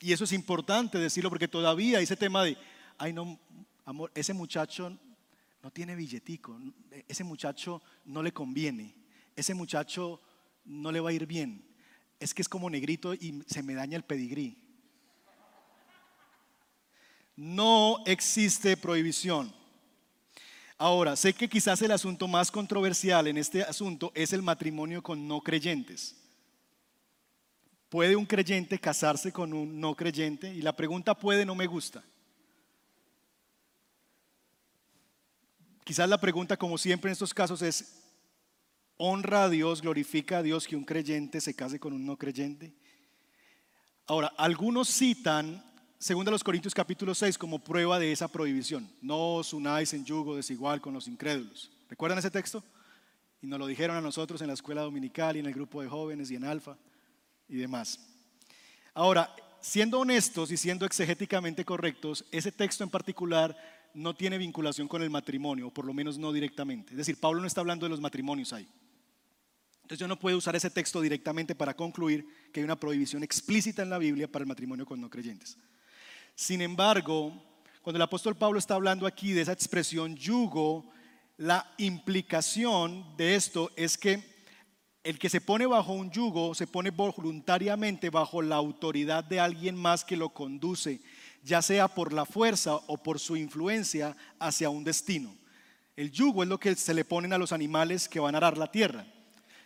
Y 0.00 0.14
eso 0.14 0.24
es 0.24 0.32
importante 0.32 0.96
decirlo 0.96 1.28
porque 1.28 1.46
todavía 1.46 2.00
ese 2.00 2.16
tema 2.16 2.42
de, 2.42 2.56
ay 2.96 3.12
no, 3.12 3.38
amor, 3.84 4.10
ese 4.14 4.32
muchacho 4.32 4.98
no 5.62 5.70
tiene 5.70 5.94
billetico, 5.94 6.58
ese 7.06 7.22
muchacho 7.22 7.82
no 8.06 8.22
le 8.22 8.32
conviene, 8.32 8.94
ese 9.36 9.52
muchacho 9.52 10.22
no 10.64 10.90
le 10.90 11.00
va 11.00 11.10
a 11.10 11.12
ir 11.12 11.26
bien, 11.26 11.62
es 12.18 12.32
que 12.32 12.40
es 12.40 12.48
como 12.48 12.70
negrito 12.70 13.12
y 13.12 13.44
se 13.46 13.62
me 13.62 13.74
daña 13.74 13.98
el 13.98 14.04
pedigrí. 14.04 14.56
No 17.36 18.02
existe 18.06 18.78
prohibición. 18.78 19.60
Ahora, 20.78 21.16
sé 21.16 21.32
que 21.32 21.48
quizás 21.48 21.80
el 21.82 21.92
asunto 21.92 22.26
más 22.26 22.50
controversial 22.50 23.26
en 23.26 23.36
este 23.36 23.62
asunto 23.62 24.10
es 24.14 24.32
el 24.32 24.42
matrimonio 24.42 25.02
con 25.02 25.28
no 25.28 25.40
creyentes. 25.40 26.16
¿Puede 27.88 28.16
un 28.16 28.26
creyente 28.26 28.78
casarse 28.78 29.32
con 29.32 29.52
un 29.52 29.78
no 29.78 29.94
creyente? 29.94 30.52
Y 30.52 30.62
la 30.62 30.74
pregunta 30.74 31.14
puede 31.14 31.44
no 31.44 31.54
me 31.54 31.66
gusta. 31.66 32.02
Quizás 35.84 36.08
la 36.08 36.20
pregunta, 36.20 36.56
como 36.56 36.78
siempre 36.78 37.10
en 37.10 37.12
estos 37.12 37.34
casos, 37.34 37.60
es, 37.60 38.02
¿honra 38.96 39.44
a 39.44 39.48
Dios, 39.48 39.82
glorifica 39.82 40.38
a 40.38 40.42
Dios 40.42 40.66
que 40.66 40.76
un 40.76 40.84
creyente 40.84 41.40
se 41.40 41.54
case 41.54 41.78
con 41.78 41.92
un 41.92 42.06
no 42.06 42.16
creyente? 42.16 42.72
Ahora, 44.06 44.32
algunos 44.36 44.88
citan 44.88 45.62
Segunda 46.02 46.32
los 46.32 46.42
Corintios 46.42 46.74
capítulo 46.74 47.14
6 47.14 47.38
como 47.38 47.60
prueba 47.60 47.96
de 47.96 48.10
esa 48.10 48.26
prohibición. 48.26 48.90
No 49.00 49.34
os 49.34 49.52
unáis 49.52 49.94
en 49.94 50.04
yugo 50.04 50.34
desigual 50.34 50.80
con 50.80 50.92
los 50.92 51.06
incrédulos. 51.06 51.70
¿Recuerdan 51.88 52.18
ese 52.18 52.28
texto? 52.28 52.64
Y 53.40 53.46
nos 53.46 53.60
lo 53.60 53.68
dijeron 53.68 53.96
a 53.96 54.00
nosotros 54.00 54.40
en 54.40 54.48
la 54.48 54.54
escuela 54.54 54.82
dominical 54.82 55.36
y 55.36 55.38
en 55.38 55.46
el 55.46 55.54
grupo 55.54 55.80
de 55.80 55.88
jóvenes 55.88 56.28
y 56.32 56.34
en 56.34 56.42
Alfa 56.42 56.76
y 57.48 57.54
demás. 57.54 58.00
Ahora, 58.94 59.32
siendo 59.60 60.00
honestos 60.00 60.50
y 60.50 60.56
siendo 60.56 60.86
exegéticamente 60.86 61.64
correctos, 61.64 62.24
ese 62.32 62.50
texto 62.50 62.82
en 62.82 62.90
particular 62.90 63.56
no 63.94 64.12
tiene 64.12 64.38
vinculación 64.38 64.88
con 64.88 65.02
el 65.02 65.10
matrimonio, 65.10 65.68
o 65.68 65.70
por 65.70 65.84
lo 65.84 65.94
menos 65.94 66.18
no 66.18 66.32
directamente. 66.32 66.94
Es 66.94 66.96
decir, 66.96 67.20
Pablo 67.20 67.40
no 67.40 67.46
está 67.46 67.60
hablando 67.60 67.86
de 67.86 67.90
los 67.90 68.00
matrimonios 68.00 68.52
ahí. 68.52 68.66
Entonces 69.82 70.00
yo 70.00 70.08
no 70.08 70.18
puedo 70.18 70.36
usar 70.36 70.56
ese 70.56 70.70
texto 70.70 71.00
directamente 71.00 71.54
para 71.54 71.76
concluir 71.76 72.26
que 72.52 72.58
hay 72.58 72.64
una 72.64 72.74
prohibición 72.74 73.22
explícita 73.22 73.84
en 73.84 73.90
la 73.90 73.98
Biblia 73.98 74.26
para 74.26 74.42
el 74.42 74.48
matrimonio 74.48 74.84
con 74.84 75.00
no 75.00 75.08
creyentes. 75.08 75.56
Sin 76.34 76.60
embargo, 76.60 77.32
cuando 77.82 77.96
el 77.96 78.02
apóstol 78.02 78.36
Pablo 78.36 78.58
está 78.58 78.74
hablando 78.74 79.06
aquí 79.06 79.32
de 79.32 79.42
esa 79.42 79.52
expresión 79.52 80.16
yugo, 80.16 80.90
la 81.36 81.72
implicación 81.78 83.16
de 83.16 83.34
esto 83.34 83.70
es 83.76 83.98
que 83.98 84.32
el 85.02 85.18
que 85.18 85.28
se 85.28 85.40
pone 85.40 85.66
bajo 85.66 85.92
un 85.92 86.10
yugo 86.10 86.54
se 86.54 86.66
pone 86.68 86.90
voluntariamente 86.90 88.08
bajo 88.08 88.40
la 88.40 88.56
autoridad 88.56 89.24
de 89.24 89.40
alguien 89.40 89.74
más 89.74 90.04
que 90.04 90.16
lo 90.16 90.28
conduce, 90.28 91.00
ya 91.42 91.60
sea 91.60 91.88
por 91.88 92.12
la 92.12 92.24
fuerza 92.24 92.76
o 92.86 93.02
por 93.02 93.18
su 93.18 93.36
influencia 93.36 94.16
hacia 94.38 94.70
un 94.70 94.84
destino. 94.84 95.36
El 95.96 96.12
yugo 96.12 96.44
es 96.44 96.48
lo 96.48 96.58
que 96.58 96.74
se 96.76 96.94
le 96.94 97.04
ponen 97.04 97.32
a 97.32 97.38
los 97.38 97.52
animales 97.52 98.08
que 98.08 98.20
van 98.20 98.34
a 98.34 98.38
arar 98.38 98.56
la 98.56 98.70
tierra. 98.70 99.04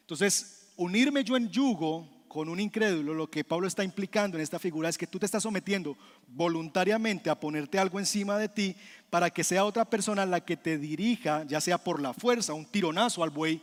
Entonces, 0.01 0.73
unirme 0.77 1.23
yo 1.23 1.37
en 1.37 1.51
yugo 1.51 2.16
con 2.37 2.51
un 2.51 2.61
incrédulo, 2.61 3.15
lo 3.15 3.31
que 3.31 3.45
Pablo 3.45 3.67
está 3.67 3.83
implicando 3.83 4.37
en 4.37 4.43
esta 4.43 4.59
figura 4.59 4.91
es 4.91 4.99
que 4.99 5.07
tú 5.07 5.19
te 5.19 5.25
estás 5.25 5.43
sometiendo 5.43 5.97
voluntariamente 6.29 7.31
a 7.31 7.41
ponerte 7.41 7.79
algo 7.79 7.99
encima 7.99 8.37
de 8.37 8.51
ti 8.51 8.77
para 9.09 9.31
que 9.31 9.43
sea 9.43 9.65
otra 9.65 9.87
persona 9.87 10.27
la 10.27 10.45
que 10.45 10.59
te 10.59 10.77
dirija, 10.77 11.45
ya 11.45 11.63
sea 11.63 11.79
por 11.79 11.99
la 11.99 12.13
fuerza, 12.13 12.53
un 12.53 12.67
tironazo 12.67 13.23
al 13.23 13.31
buey, 13.31 13.63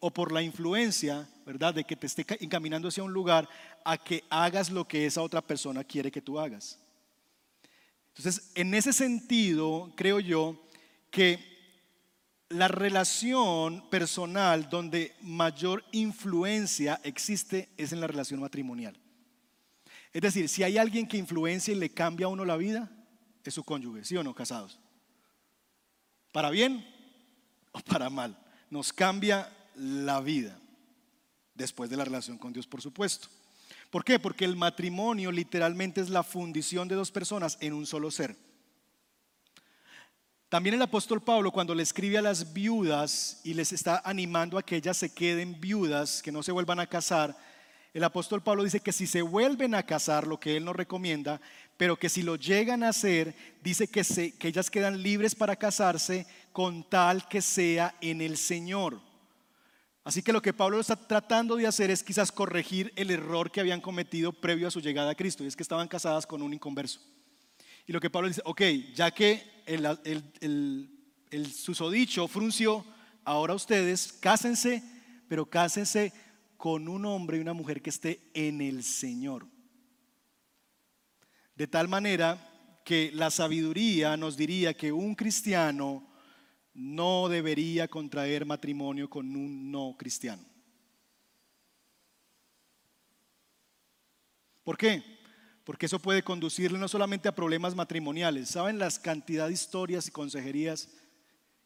o 0.00 0.10
por 0.10 0.32
la 0.32 0.42
influencia, 0.42 1.28
¿verdad?, 1.46 1.72
de 1.72 1.84
que 1.84 1.94
te 1.94 2.08
esté 2.08 2.26
encaminando 2.40 2.88
hacia 2.88 3.04
un 3.04 3.12
lugar 3.12 3.48
a 3.84 3.96
que 3.96 4.24
hagas 4.30 4.70
lo 4.70 4.88
que 4.88 5.06
esa 5.06 5.22
otra 5.22 5.40
persona 5.40 5.84
quiere 5.84 6.10
que 6.10 6.20
tú 6.20 6.40
hagas. 6.40 6.76
Entonces, 8.16 8.50
en 8.56 8.74
ese 8.74 8.92
sentido, 8.92 9.92
creo 9.94 10.18
yo 10.18 10.60
que 11.12 11.38
la 12.50 12.68
relación 12.68 13.88
personal 13.90 14.70
donde 14.70 15.14
mayor 15.20 15.84
influencia 15.92 17.00
existe 17.04 17.68
es 17.76 17.92
en 17.92 18.00
la 18.00 18.06
relación 18.06 18.40
matrimonial. 18.40 18.96
Es 20.12 20.22
decir, 20.22 20.48
si 20.48 20.62
hay 20.62 20.78
alguien 20.78 21.06
que 21.06 21.18
influencia 21.18 21.72
y 21.72 21.78
le 21.78 21.90
cambia 21.90 22.26
a 22.26 22.30
uno 22.30 22.44
la 22.44 22.56
vida, 22.56 22.90
es 23.44 23.54
su 23.54 23.64
cónyuge, 23.64 24.04
¿sí 24.04 24.16
o 24.16 24.22
no, 24.22 24.34
casados? 24.34 24.78
¿Para 26.32 26.50
bien 26.50 26.86
o 27.72 27.80
para 27.80 28.10
mal? 28.10 28.38
Nos 28.70 28.92
cambia 28.92 29.50
la 29.74 30.20
vida 30.20 30.58
después 31.54 31.90
de 31.90 31.96
la 31.96 32.04
relación 32.04 32.38
con 32.38 32.52
Dios, 32.52 32.66
por 32.66 32.82
supuesto. 32.82 33.28
¿Por 33.90 34.04
qué? 34.04 34.18
Porque 34.18 34.44
el 34.44 34.56
matrimonio 34.56 35.32
literalmente 35.32 36.00
es 36.00 36.10
la 36.10 36.22
fundición 36.22 36.88
de 36.88 36.94
dos 36.94 37.10
personas 37.10 37.56
en 37.60 37.72
un 37.72 37.86
solo 37.86 38.10
ser. 38.10 38.36
También 40.48 40.74
el 40.74 40.82
apóstol 40.82 41.20
Pablo 41.20 41.52
cuando 41.52 41.74
le 41.74 41.82
escribe 41.82 42.16
a 42.16 42.22
las 42.22 42.54
viudas 42.54 43.40
y 43.44 43.52
les 43.52 43.72
está 43.72 44.00
animando 44.02 44.56
a 44.56 44.62
que 44.62 44.76
ellas 44.76 44.96
se 44.96 45.12
queden 45.12 45.60
viudas, 45.60 46.22
que 46.22 46.32
no 46.32 46.42
se 46.42 46.52
vuelvan 46.52 46.80
a 46.80 46.86
casar, 46.86 47.36
el 47.92 48.04
apóstol 48.04 48.42
Pablo 48.42 48.64
dice 48.64 48.80
que 48.80 48.92
si 48.92 49.06
se 49.06 49.22
vuelven 49.22 49.74
a 49.74 49.82
casar, 49.82 50.26
lo 50.26 50.38
que 50.38 50.56
él 50.56 50.64
nos 50.64 50.76
recomienda, 50.76 51.40
pero 51.76 51.98
que 51.98 52.08
si 52.08 52.22
lo 52.22 52.36
llegan 52.36 52.82
a 52.82 52.90
hacer, 52.90 53.34
dice 53.62 53.88
que, 53.88 54.04
se, 54.04 54.38
que 54.38 54.48
ellas 54.48 54.70
quedan 54.70 55.02
libres 55.02 55.34
para 55.34 55.56
casarse 55.56 56.26
con 56.52 56.88
tal 56.88 57.28
que 57.28 57.42
sea 57.42 57.94
en 58.00 58.20
el 58.20 58.36
Señor. 58.36 59.00
Así 60.04 60.22
que 60.22 60.32
lo 60.32 60.40
que 60.40 60.54
Pablo 60.54 60.80
está 60.80 60.96
tratando 60.96 61.56
de 61.56 61.66
hacer 61.66 61.90
es 61.90 62.02
quizás 62.02 62.32
corregir 62.32 62.92
el 62.96 63.10
error 63.10 63.50
que 63.50 63.60
habían 63.60 63.80
cometido 63.80 64.32
previo 64.32 64.68
a 64.68 64.70
su 64.70 64.80
llegada 64.80 65.10
a 65.10 65.14
Cristo, 65.14 65.44
y 65.44 65.46
es 65.46 65.56
que 65.56 65.62
estaban 65.62 65.88
casadas 65.88 66.26
con 66.26 66.40
un 66.40 66.54
inconverso. 66.54 67.00
Y 67.88 67.92
lo 67.92 68.00
que 68.00 68.10
Pablo 68.10 68.28
dice, 68.28 68.42
ok, 68.44 68.60
ya 68.94 69.10
que 69.10 69.62
el, 69.64 71.50
susodicho 71.50 72.28
frunció, 72.28 72.84
ahora 73.24 73.54
ustedes 73.54 74.12
cásense, 74.12 74.82
pero 75.26 75.46
cásense 75.46 76.12
con 76.58 76.86
un 76.86 77.06
hombre 77.06 77.38
y 77.38 77.40
una 77.40 77.54
mujer 77.54 77.80
que 77.80 77.88
esté 77.88 78.30
en 78.34 78.60
el 78.60 78.84
Señor. 78.84 79.46
De 81.54 81.66
tal 81.66 81.88
manera 81.88 82.82
que 82.84 83.10
la 83.14 83.30
sabiduría 83.30 84.18
nos 84.18 84.36
diría 84.36 84.74
que 84.74 84.92
un 84.92 85.14
cristiano 85.14 86.06
no 86.74 87.30
debería 87.30 87.88
contraer 87.88 88.44
matrimonio 88.44 89.08
con 89.08 89.34
un 89.34 89.70
no 89.70 89.96
cristiano. 89.98 90.44
¿Por 94.62 94.76
qué? 94.76 95.17
Porque 95.68 95.84
eso 95.84 95.98
puede 95.98 96.22
conducirle 96.22 96.78
no 96.78 96.88
solamente 96.88 97.28
a 97.28 97.34
problemas 97.34 97.74
matrimoniales, 97.74 98.48
¿saben 98.48 98.78
las 98.78 98.98
cantidad 98.98 99.48
de 99.48 99.52
historias 99.52 100.08
y 100.08 100.10
consejerías 100.10 100.88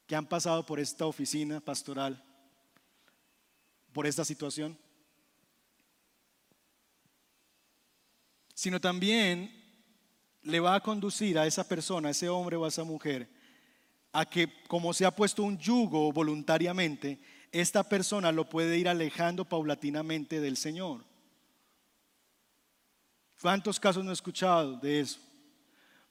que 0.09 0.16
han 0.16 0.26
pasado 0.26 0.66
por 0.66 0.80
esta 0.80 1.07
oficina 1.07 1.61
pastoral, 1.61 2.20
por 3.92 4.09
esta 4.09 4.24
situación? 4.24 4.76
Sino 8.55 8.80
también 8.80 9.55
le 10.42 10.59
va 10.59 10.74
a 10.74 10.82
conducir 10.82 11.38
a 11.38 11.46
esa 11.46 11.68
persona, 11.68 12.09
a 12.09 12.11
ese 12.11 12.28
hombre 12.28 12.57
o 12.57 12.64
a 12.64 12.70
esa 12.70 12.82
mujer, 12.82 13.30
a 14.11 14.24
que 14.28 14.64
como 14.66 14.92
se 14.94 15.05
ha 15.05 15.14
puesto 15.14 15.44
un 15.44 15.59
yugo 15.59 16.11
voluntariamente, 16.11 17.20
esta 17.53 17.88
persona 17.88 18.32
lo 18.32 18.48
puede 18.48 18.78
ir 18.78 18.88
alejando 18.88 19.44
paulatinamente 19.44 20.40
del 20.40 20.57
Señor. 20.57 21.11
¿Cuántos 23.43 23.80
casos 23.80 24.05
no 24.05 24.11
he 24.11 24.14
escuchado 24.14 24.76
de 24.76 25.01
eso? 25.01 25.18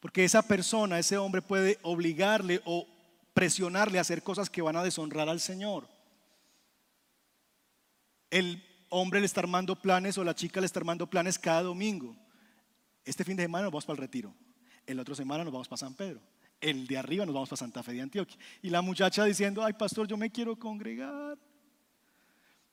Porque 0.01 0.25
esa 0.25 0.41
persona, 0.41 0.99
ese 0.99 1.17
hombre 1.17 1.41
puede 1.41 1.79
obligarle 1.81 2.61
o 2.65 2.85
presionarle 3.33 3.97
a 3.97 4.01
hacer 4.01 4.21
cosas 4.21 4.49
que 4.49 4.61
van 4.61 4.75
a 4.75 4.83
deshonrar 4.83 5.29
al 5.29 5.39
Señor. 5.39 5.87
El 8.29 8.61
hombre 8.89 9.21
le 9.21 9.27
está 9.27 9.39
armando 9.39 9.77
planes 9.77 10.17
o 10.17 10.25
la 10.25 10.35
chica 10.35 10.59
le 10.59 10.65
está 10.65 10.81
armando 10.81 11.07
planes 11.07 11.39
cada 11.39 11.63
domingo. 11.63 12.17
Este 13.05 13.23
fin 13.23 13.37
de 13.37 13.43
semana 13.43 13.63
nos 13.63 13.71
vamos 13.71 13.85
para 13.85 13.95
el 13.95 14.01
retiro. 14.01 14.35
El 14.85 14.99
otro 14.99 15.15
semana 15.15 15.45
nos 15.45 15.53
vamos 15.53 15.69
para 15.69 15.77
San 15.77 15.93
Pedro. 15.93 16.19
El 16.59 16.85
de 16.85 16.97
arriba 16.97 17.25
nos 17.25 17.33
vamos 17.33 17.47
para 17.47 17.59
Santa 17.59 17.81
Fe 17.81 17.93
de 17.93 18.01
Antioquia. 18.01 18.37
Y 18.61 18.69
la 18.69 18.81
muchacha 18.81 19.23
diciendo, 19.23 19.63
ay 19.63 19.71
pastor, 19.71 20.05
yo 20.05 20.17
me 20.17 20.31
quiero 20.31 20.59
congregar. 20.59 21.37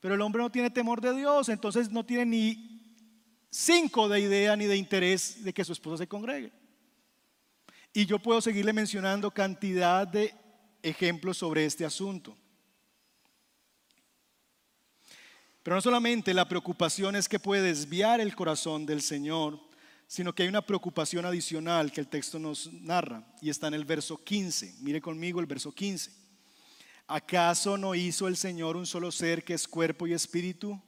Pero 0.01 0.15
el 0.15 0.21
hombre 0.21 0.41
no 0.41 0.51
tiene 0.51 0.69
temor 0.69 0.99
de 0.99 1.13
Dios, 1.13 1.47
entonces 1.47 1.89
no 1.89 2.05
tiene 2.05 2.25
ni 2.25 2.78
cinco 3.49 4.07
de 4.07 4.19
idea 4.19 4.55
ni 4.55 4.65
de 4.65 4.77
interés 4.77 5.43
de 5.43 5.53
que 5.53 5.65
su 5.65 5.73
esposa 5.73 5.97
se 5.97 6.07
congregue. 6.07 6.51
Y 7.93 8.05
yo 8.05 8.19
puedo 8.19 8.41
seguirle 8.41 8.73
mencionando 8.73 9.31
cantidad 9.31 10.07
de 10.07 10.33
ejemplos 10.83 11.37
sobre 11.37 11.65
este 11.65 11.85
asunto. 11.85 12.35
Pero 15.63 15.75
no 15.75 15.81
solamente 15.81 16.33
la 16.33 16.47
preocupación 16.47 17.15
es 17.15 17.27
que 17.27 17.39
puede 17.39 17.61
desviar 17.61 18.21
el 18.21 18.35
corazón 18.35 18.85
del 18.85 19.01
Señor, 19.01 19.59
sino 20.07 20.33
que 20.33 20.43
hay 20.43 20.49
una 20.49 20.65
preocupación 20.65 21.25
adicional 21.25 21.91
que 21.91 22.01
el 22.01 22.07
texto 22.07 22.39
nos 22.39 22.71
narra 22.73 23.23
y 23.41 23.49
está 23.49 23.67
en 23.67 23.75
el 23.75 23.85
verso 23.85 24.17
15. 24.17 24.77
Mire 24.79 25.01
conmigo 25.01 25.39
el 25.39 25.45
verso 25.45 25.71
15. 25.71 26.11
¿Acaso 27.07 27.77
no 27.77 27.93
hizo 27.93 28.27
el 28.27 28.37
Señor 28.37 28.77
un 28.77 28.85
solo 28.85 29.11
ser 29.11 29.43
que 29.43 29.53
es 29.53 29.67
cuerpo 29.67 30.07
y 30.07 30.13
espíritu? 30.13 30.81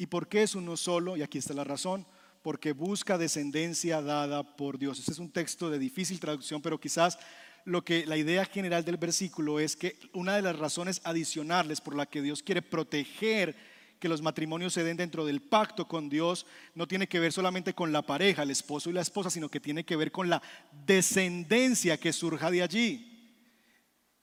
¿Y 0.00 0.06
por 0.06 0.28
qué 0.28 0.42
es 0.42 0.54
uno 0.54 0.78
solo? 0.78 1.18
Y 1.18 1.22
aquí 1.22 1.36
está 1.36 1.52
la 1.52 1.62
razón. 1.62 2.06
Porque 2.40 2.72
busca 2.72 3.18
descendencia 3.18 4.00
dada 4.00 4.56
por 4.56 4.78
Dios. 4.78 4.98
Este 4.98 5.12
es 5.12 5.18
un 5.18 5.30
texto 5.30 5.68
de 5.68 5.78
difícil 5.78 6.18
traducción, 6.18 6.62
pero 6.62 6.80
quizás 6.80 7.18
lo 7.66 7.84
que 7.84 8.06
la 8.06 8.16
idea 8.16 8.46
general 8.46 8.82
del 8.82 8.96
versículo 8.96 9.60
es 9.60 9.76
que 9.76 9.98
una 10.14 10.36
de 10.36 10.40
las 10.40 10.58
razones 10.58 11.02
adicionales 11.04 11.82
por 11.82 11.94
la 11.94 12.06
que 12.06 12.22
Dios 12.22 12.42
quiere 12.42 12.62
proteger 12.62 13.54
que 13.98 14.08
los 14.08 14.22
matrimonios 14.22 14.72
se 14.72 14.84
den 14.84 14.96
dentro 14.96 15.26
del 15.26 15.42
pacto 15.42 15.86
con 15.86 16.08
Dios 16.08 16.46
no 16.74 16.88
tiene 16.88 17.06
que 17.06 17.20
ver 17.20 17.34
solamente 17.34 17.74
con 17.74 17.92
la 17.92 18.00
pareja, 18.00 18.44
el 18.44 18.50
esposo 18.50 18.88
y 18.88 18.94
la 18.94 19.02
esposa, 19.02 19.28
sino 19.28 19.50
que 19.50 19.60
tiene 19.60 19.84
que 19.84 19.96
ver 19.96 20.10
con 20.10 20.30
la 20.30 20.40
descendencia 20.86 22.00
que 22.00 22.14
surja 22.14 22.50
de 22.50 22.62
allí. 22.62 23.36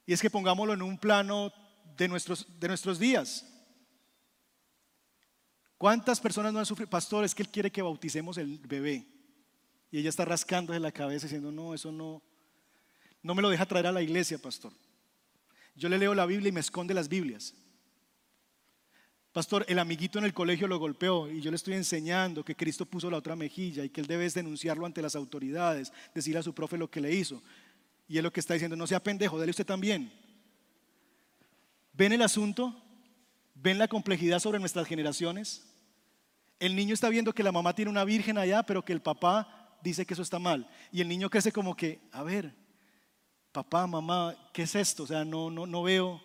Y 0.08 0.14
es 0.14 0.24
que 0.24 0.32
pongámoslo 0.32 0.74
en 0.74 0.82
un 0.82 0.98
plano 0.98 1.54
de 1.96 2.08
nuestros, 2.08 2.48
de 2.60 2.68
nuestros 2.68 2.98
días. 2.98 3.46
¿Cuántas 5.78 6.20
personas 6.20 6.52
no 6.52 6.60
han 6.60 6.66
sufrido? 6.66 6.90
Pastor, 6.90 7.24
es 7.24 7.36
que 7.36 7.44
él 7.44 7.50
quiere 7.50 7.72
que 7.72 7.82
bauticemos 7.82 8.38
el 8.38 8.58
bebé. 8.60 9.06
Y 9.92 10.00
ella 10.00 10.10
está 10.10 10.26
rascándose 10.26 10.80
la 10.80 10.92
cabeza 10.92 11.28
diciendo, 11.28 11.52
no, 11.52 11.74
eso 11.74 11.92
no, 11.92 12.22
no 13.22 13.36
me 13.36 13.42
lo 13.42 13.50
deja 13.50 13.66
traer 13.66 13.88
a 13.88 13.92
la 13.92 14.02
iglesia, 14.02 14.38
pastor. 14.38 14.74
Yo 15.76 15.88
le 15.90 15.98
leo 15.98 16.16
la 16.16 16.26
Biblia 16.26 16.50
y 16.50 16.52
me 16.52 16.60
esconde 16.60 16.94
las 16.94 17.08
Biblias. 17.08 17.54
Pastor, 19.32 19.66
el 19.70 19.78
amiguito 19.78 20.18
en 20.18 20.26
el 20.26 20.34
colegio 20.34 20.68
lo 20.68 20.80
golpeó 20.80 21.30
y 21.30 21.42
yo 21.42 21.52
le 21.52 21.58
estoy 21.58 21.76
enseñando 21.76 22.44
que 22.44 22.56
Cristo 22.56 22.88
puso 22.88 23.12
la 23.12 23.18
otra 23.18 23.36
mejilla 23.36 23.86
y 23.86 23.90
que 23.90 24.02
él 24.02 24.08
debe 24.08 24.28
denunciarlo 24.28 24.84
ante 24.88 25.04
las 25.04 25.16
autoridades, 25.16 25.94
decir 26.16 26.36
a 26.40 26.42
su 26.42 26.56
profe 26.56 26.76
lo 26.76 26.90
que 26.90 27.02
le 27.02 27.14
hizo. 27.14 27.44
Y 28.08 28.18
él 28.18 28.24
lo 28.24 28.34
que 28.34 28.40
está 28.40 28.56
diciendo, 28.56 28.76
no 28.76 28.88
sea 28.88 29.04
pendejo, 29.04 29.40
dele 29.40 29.52
usted 29.52 29.66
también. 29.66 30.12
¿Ven 31.94 32.14
el 32.14 32.24
asunto? 32.24 32.84
¿Ven 33.60 33.78
la 33.78 33.88
complejidad 33.88 34.40
sobre 34.40 34.60
nuestras 34.60 34.88
generaciones? 34.88 35.68
El 36.60 36.76
niño 36.76 36.94
está 36.94 37.10
viendo 37.10 37.34
que 37.34 37.44
la 37.44 37.52
mamá 37.52 37.74
tiene 37.74 37.90
una 37.90 38.04
virgen 38.04 38.38
allá, 38.38 38.64
pero 38.64 38.86
que 38.86 38.94
el 38.94 39.02
papá 39.02 39.78
dice 39.82 40.06
que 40.06 40.14
eso 40.14 40.24
está 40.24 40.40
mal. 40.40 40.70
Y 40.92 41.02
el 41.02 41.08
niño 41.08 41.30
crece 41.30 41.52
como 41.52 41.76
que, 41.76 42.00
a 42.12 42.24
ver, 42.24 42.56
papá, 43.52 43.88
mamá, 43.88 44.36
¿qué 44.54 44.64
es 44.64 44.76
esto? 44.76 45.04
O 45.04 45.08
sea, 45.08 45.26
no, 45.26 45.50
no, 45.50 45.66
no 45.66 45.84
veo. 45.84 46.22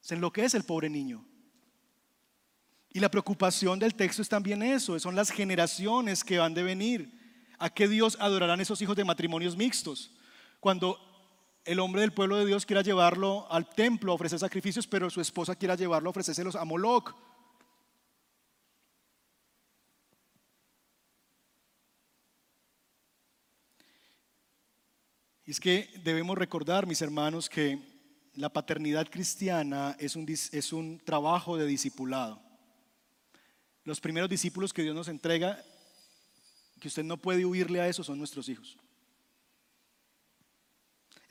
Se 0.00 0.14
enloquece 0.14 0.56
el 0.56 0.64
pobre 0.64 0.90
niño. 0.90 1.24
Y 2.92 3.00
la 3.00 3.10
preocupación 3.10 3.78
del 3.78 3.94
texto 3.94 4.22
es 4.22 4.28
también 4.28 4.62
eso, 4.62 4.98
son 5.00 5.16
las 5.16 5.30
generaciones 5.30 6.22
que 6.22 6.38
van 6.38 6.54
de 6.54 6.62
venir. 6.62 7.20
¿A 7.58 7.70
qué 7.70 7.88
Dios 7.88 8.16
adorarán 8.20 8.60
esos 8.60 8.80
hijos 8.82 8.96
de 8.96 9.04
matrimonios 9.04 9.56
mixtos? 9.56 10.12
Cuando 10.60 10.98
el 11.64 11.80
hombre 11.80 12.02
del 12.02 12.12
pueblo 12.12 12.36
de 12.36 12.46
Dios 12.46 12.66
quiera 12.66 12.82
llevarlo 12.82 13.50
al 13.50 13.68
templo 13.68 14.12
a 14.12 14.14
ofrecer 14.14 14.38
sacrificios, 14.38 14.86
pero 14.86 15.08
su 15.10 15.20
esposa 15.20 15.56
quiera 15.56 15.74
llevarlo 15.74 16.08
a 16.08 16.10
ofrecérselos 16.10 16.56
a 16.56 16.64
Moloch. 16.64 17.14
Y 25.46 25.50
es 25.50 25.60
que 25.60 25.90
debemos 26.02 26.38
recordar, 26.38 26.86
mis 26.86 27.02
hermanos, 27.02 27.48
que 27.48 27.78
la 28.34 28.48
paternidad 28.48 29.08
cristiana 29.08 29.94
es 29.98 30.16
un, 30.16 30.26
es 30.28 30.72
un 30.72 30.98
trabajo 31.04 31.56
de 31.56 31.66
discipulado. 31.66 32.40
Los 33.84 34.00
primeros 34.00 34.30
discípulos 34.30 34.72
que 34.72 34.82
Dios 34.82 34.94
nos 34.94 35.08
entrega, 35.08 35.62
que 36.80 36.88
usted 36.88 37.04
no 37.04 37.18
puede 37.18 37.44
huirle 37.44 37.80
a 37.80 37.88
eso, 37.88 38.02
son 38.02 38.18
nuestros 38.18 38.48
hijos. 38.48 38.78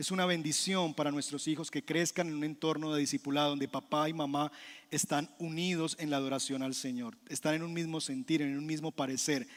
Es 0.03 0.11
una 0.11 0.25
bendición 0.25 0.93
para 0.93 1.11
nuestros 1.11 1.47
hijos 1.47 1.71
que 1.71 1.85
crezcan 1.85 2.27
en 2.27 2.33
un 2.33 2.43
entorno 2.43 2.93
de 2.93 2.99
discipulado 2.99 3.51
donde 3.51 3.69
papá 3.69 4.09
y 4.09 4.13
mamá 4.13 4.51
están 4.91 5.33
unidos 5.39 5.95
en 5.97 6.09
la 6.09 6.17
adoración 6.17 6.61
al 6.61 6.75
Señor, 6.75 7.17
están 7.29 7.53
en 7.53 7.63
un 7.63 7.71
mismo 7.71 8.01
sentir, 8.01 8.41
en 8.41 8.57
un 8.57 8.65
mismo 8.65 8.91
parecer, 8.91 9.47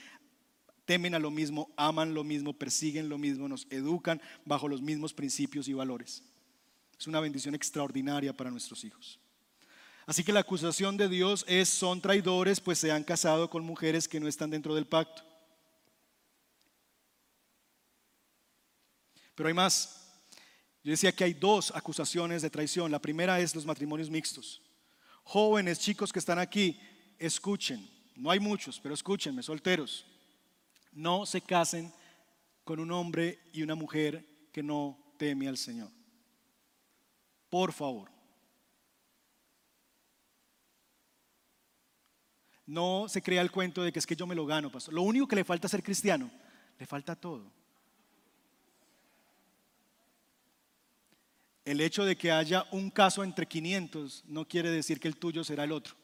temen 0.85 1.17
a 1.17 1.19
lo 1.19 1.33
mismo, 1.33 1.73
aman 1.77 2.15
lo 2.15 2.23
mismo, 2.23 2.53
persiguen 2.53 3.09
lo 3.09 3.19
mismo, 3.19 3.49
nos 3.49 3.67
educan 3.71 4.23
bajo 4.45 4.69
los 4.69 4.81
mismos 4.81 5.13
principios 5.13 5.67
y 5.67 5.73
valores. 5.73 6.23
Es 6.97 7.09
una 7.09 7.19
bendición 7.19 7.57
extraordinaria 7.57 8.33
para 8.33 8.53
nuestros 8.53 8.85
hijos. 8.85 9.19
Así 10.07 10.23
que 10.23 10.33
la 10.33 10.39
acusación 10.39 10.97
de 10.97 11.09
Dios 11.09 11.45
es, 11.49 11.69
son 11.69 12.01
traidores, 12.01 12.61
pues 12.61 12.79
se 12.79 12.93
han 12.93 13.03
casado 13.03 13.51
con 13.51 13.65
mujeres 13.65 14.07
que 14.07 14.21
no 14.21 14.29
están 14.29 14.51
dentro 14.51 14.77
del 14.77 14.87
pacto. 14.87 15.25
Pero 19.35 19.49
hay 19.49 19.55
más. 19.55 20.06
Yo 20.87 20.93
decía 20.93 21.11
que 21.11 21.25
hay 21.25 21.35
dos 21.35 21.73
acusaciones 21.75 22.43
de 22.43 22.49
traición. 22.49 22.93
La 22.93 23.01
primera 23.01 23.41
es 23.41 23.57
los 23.57 23.67
matrimonios 23.67 24.09
mixtos. 24.09 24.63
Jóvenes, 25.25 25.81
chicos 25.81 26.13
que 26.13 26.21
están 26.21 26.39
aquí, 26.39 26.79
escuchen. 27.19 27.91
No 28.15 28.31
hay 28.31 28.39
muchos, 28.39 28.79
pero 28.79 28.95
escúchenme, 28.95 29.43
solteros. 29.43 30.07
No 30.93 31.27
se 31.27 31.41
casen 31.41 31.93
con 32.63 32.79
un 32.79 32.93
hombre 32.93 33.41
y 33.53 33.65
una 33.65 33.75
mujer 33.75 34.25
que 34.53 34.63
no 34.63 34.97
teme 35.19 35.49
al 35.49 35.57
Señor. 35.57 35.91
Por 37.51 37.73
favor. 37.73 38.09
No 42.65 43.09
se 43.09 43.23
crea 43.23 43.43
el 43.43 43.51
cuento 43.51 43.83
de 43.83 43.91
que 43.91 43.99
es 43.99 44.07
que 44.07 44.15
yo 44.15 44.29
me 44.29 44.37
lo 44.37 44.47
gano, 44.47 44.71
pastor. 44.71 44.95
Lo 44.95 45.03
único 45.03 45.27
que 45.27 45.35
le 45.35 45.43
falta 45.43 45.67
ser 45.67 45.83
cristiano, 45.83 46.31
le 46.79 46.87
falta 46.87 47.17
todo. 47.17 47.56
El 51.67 51.81
hecho 51.81 52.05
de 52.05 52.17
que 52.17 52.31
haya 52.31 52.65
un 52.71 52.91
caso 52.91 53.25
entre 53.25 53.45
500 53.45 54.25
no 54.29 54.47
quiere 54.47 54.71
decir 54.71 55.01
que 55.01 55.09
el 55.09 55.17
tuyo 55.17 55.43
será 55.43 55.65
el 55.65 55.73
otro. 55.73 55.97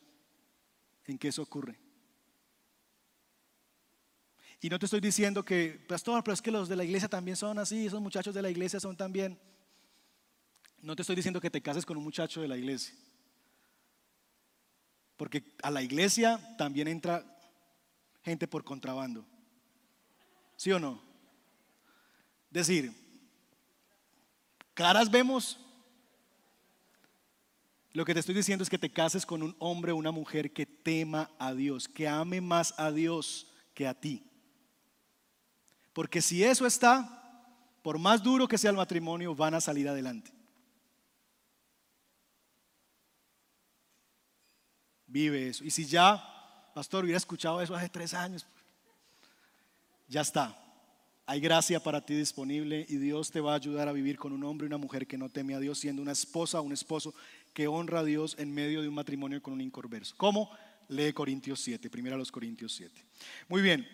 ¿En 1.07 1.17
qué 1.17 1.29
eso 1.29 1.41
ocurre? 1.41 1.79
Y 4.61 4.69
no 4.69 4.79
te 4.81 4.87
estoy 4.87 5.01
diciendo 5.01 5.45
que, 5.45 5.85
pastor, 5.89 6.25
pero 6.25 6.35
es 6.35 6.43
que 6.43 6.51
los 6.51 6.69
de 6.69 6.75
la 6.75 6.83
iglesia 6.83 7.09
también 7.09 7.37
son 7.37 7.61
así, 7.61 7.87
esos 7.87 8.01
muchachos 8.01 8.35
de 8.35 8.43
la 8.43 8.51
iglesia 8.51 8.81
son 8.81 8.97
también. 8.97 9.39
No 10.81 10.97
te 10.97 11.03
estoy 11.03 11.15
diciendo 11.15 11.41
que 11.41 11.51
te 11.51 11.63
cases 11.63 11.87
con 11.87 11.97
un 11.97 12.03
muchacho 12.03 12.43
de 12.43 12.49
la 12.49 12.57
iglesia. 12.57 12.97
Porque 15.17 15.45
a 15.63 15.71
la 15.71 15.81
iglesia 15.81 16.41
también 16.59 16.89
entra 16.89 17.25
gente 18.25 18.49
por 18.49 18.65
contrabando. 18.65 19.25
¿Sí 20.57 20.73
o 20.73 20.81
no? 20.81 21.01
Decir, 22.51 23.02
caras 24.75 25.11
vemos. 25.11 25.59
Lo 27.93 28.05
que 28.05 28.15
te 28.15 28.21
estoy 28.21 28.35
diciendo 28.35 28.63
es 28.63 28.71
que 28.71 28.79
te 28.79 28.91
cases 28.91 29.27
con 29.27 29.43
un 29.43 29.55
hombre 29.59 29.93
o 29.93 29.97
una 29.97 30.11
mujer 30.11 30.53
que 30.53 30.65
tema 30.65 31.31
a 31.39 31.53
Dios, 31.53 31.89
que 31.89 32.09
ame 32.09 32.41
más 32.41 32.75
a 32.79 32.91
Dios 32.91 33.47
que 33.75 33.87
a 33.87 33.95
ti. 33.95 34.25
Porque 35.93 36.23
si 36.23 36.43
eso 36.43 36.67
está, 36.67 37.23
por 37.83 37.99
más 37.99 38.23
duro 38.23 38.49
que 38.49 38.57
sea 38.57 38.71
el 38.71 38.77
matrimonio, 38.77 39.35
van 39.35 39.55
a 39.55 39.61
salir 39.61 39.89
adelante. 39.89 40.33
Vive 45.07 45.49
eso. 45.49 45.63
Y 45.63 45.71
si 45.71 45.85
ya, 45.85 46.71
pastor, 46.75 47.05
hubiera 47.05 47.19
escuchado 47.19 47.61
eso 47.61 47.75
hace 47.75 47.91
tres 47.91 48.15
años, 48.15 48.47
ya 50.09 50.23
está. 50.23 50.62
Hay 51.33 51.41
gracia 51.41 51.81
para 51.81 52.05
ti 52.05 52.15
disponible 52.15 52.85
y 52.91 52.97
Dios 52.97 53.31
te 53.31 53.41
va 53.41 53.53
a 53.53 53.57
ayudar 53.57 53.89
a 53.89 53.93
vivir 53.95 54.19
con 54.19 54.35
un 54.35 54.45
hombre 54.45 54.67
y 54.67 54.69
una 54.69 54.77
mujer 54.77 55.07
que 55.07 55.17
no 55.17 55.31
teme 55.31 55.55
a 55.55 55.61
Dios, 55.61 55.79
siendo 55.79 56.03
una 56.03 56.13
esposa 56.13 56.61
o 56.61 56.63
un 56.63 56.75
esposo 56.75 57.15
que 57.55 57.67
honra 57.67 58.01
a 58.01 58.05
Dios 58.05 58.37
en 58.39 58.53
medio 58.53 58.83
de 58.83 58.89
un 58.89 58.95
matrimonio 58.95 59.43
con 59.43 59.55
un 59.55 59.63
incorverso. 59.63 60.15
¿Cómo? 60.19 60.51
Lee 60.89 61.15
Corintios 61.15 61.61
7, 61.61 61.89
primero 61.89 62.19
los 62.19 62.31
Corintios 62.31 62.75
7. 62.75 63.03
Muy 63.49 63.63
bien. 63.63 63.89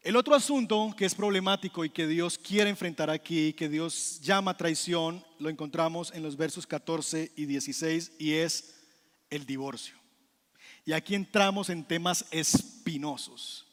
El 0.00 0.16
otro 0.16 0.34
asunto 0.34 0.94
que 0.96 1.04
es 1.04 1.14
problemático 1.14 1.84
y 1.84 1.90
que 1.90 2.06
Dios 2.06 2.38
quiere 2.38 2.70
enfrentar 2.70 3.10
aquí, 3.10 3.52
que 3.52 3.68
Dios 3.68 4.22
llama 4.22 4.56
traición, 4.56 5.22
lo 5.38 5.50
encontramos 5.50 6.14
en 6.14 6.22
los 6.22 6.38
versos 6.38 6.66
14 6.66 7.32
y 7.36 7.44
16 7.44 8.12
y 8.18 8.32
es 8.32 8.74
el 9.28 9.44
divorcio. 9.44 9.96
Y 10.86 10.92
aquí 10.92 11.14
entramos 11.14 11.68
en 11.68 11.84
temas 11.84 12.24
espinosos, 12.30 13.66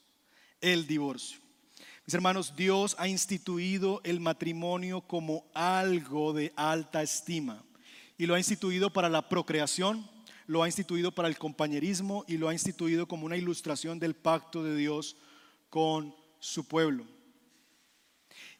el 0.60 0.88
divorcio. 0.88 1.45
Mis 2.06 2.14
hermanos, 2.14 2.54
Dios 2.56 2.96
ha 3.00 3.08
instituido 3.08 4.00
el 4.04 4.20
matrimonio 4.20 5.02
como 5.02 5.44
algo 5.56 6.34
de 6.34 6.54
alta 6.56 7.02
estima 7.02 7.64
y 8.16 8.28
lo 8.28 8.36
ha 8.36 8.38
instituido 8.38 8.92
para 8.92 9.10
la 9.10 9.28
procreación, 9.28 10.08
lo 10.46 10.62
ha 10.62 10.68
instituido 10.68 11.12
para 11.12 11.28
el 11.28 11.40
compañerismo 11.40 12.24
y 12.28 12.38
lo 12.38 12.48
ha 12.48 12.54
instituido 12.54 13.08
como 13.08 13.26
una 13.26 13.38
ilustración 13.38 13.98
del 13.98 14.14
pacto 14.14 14.64
de 14.64 14.76
Dios 14.76 15.18
con 15.72 16.16
su 16.40 16.68
pueblo. 16.68 17.08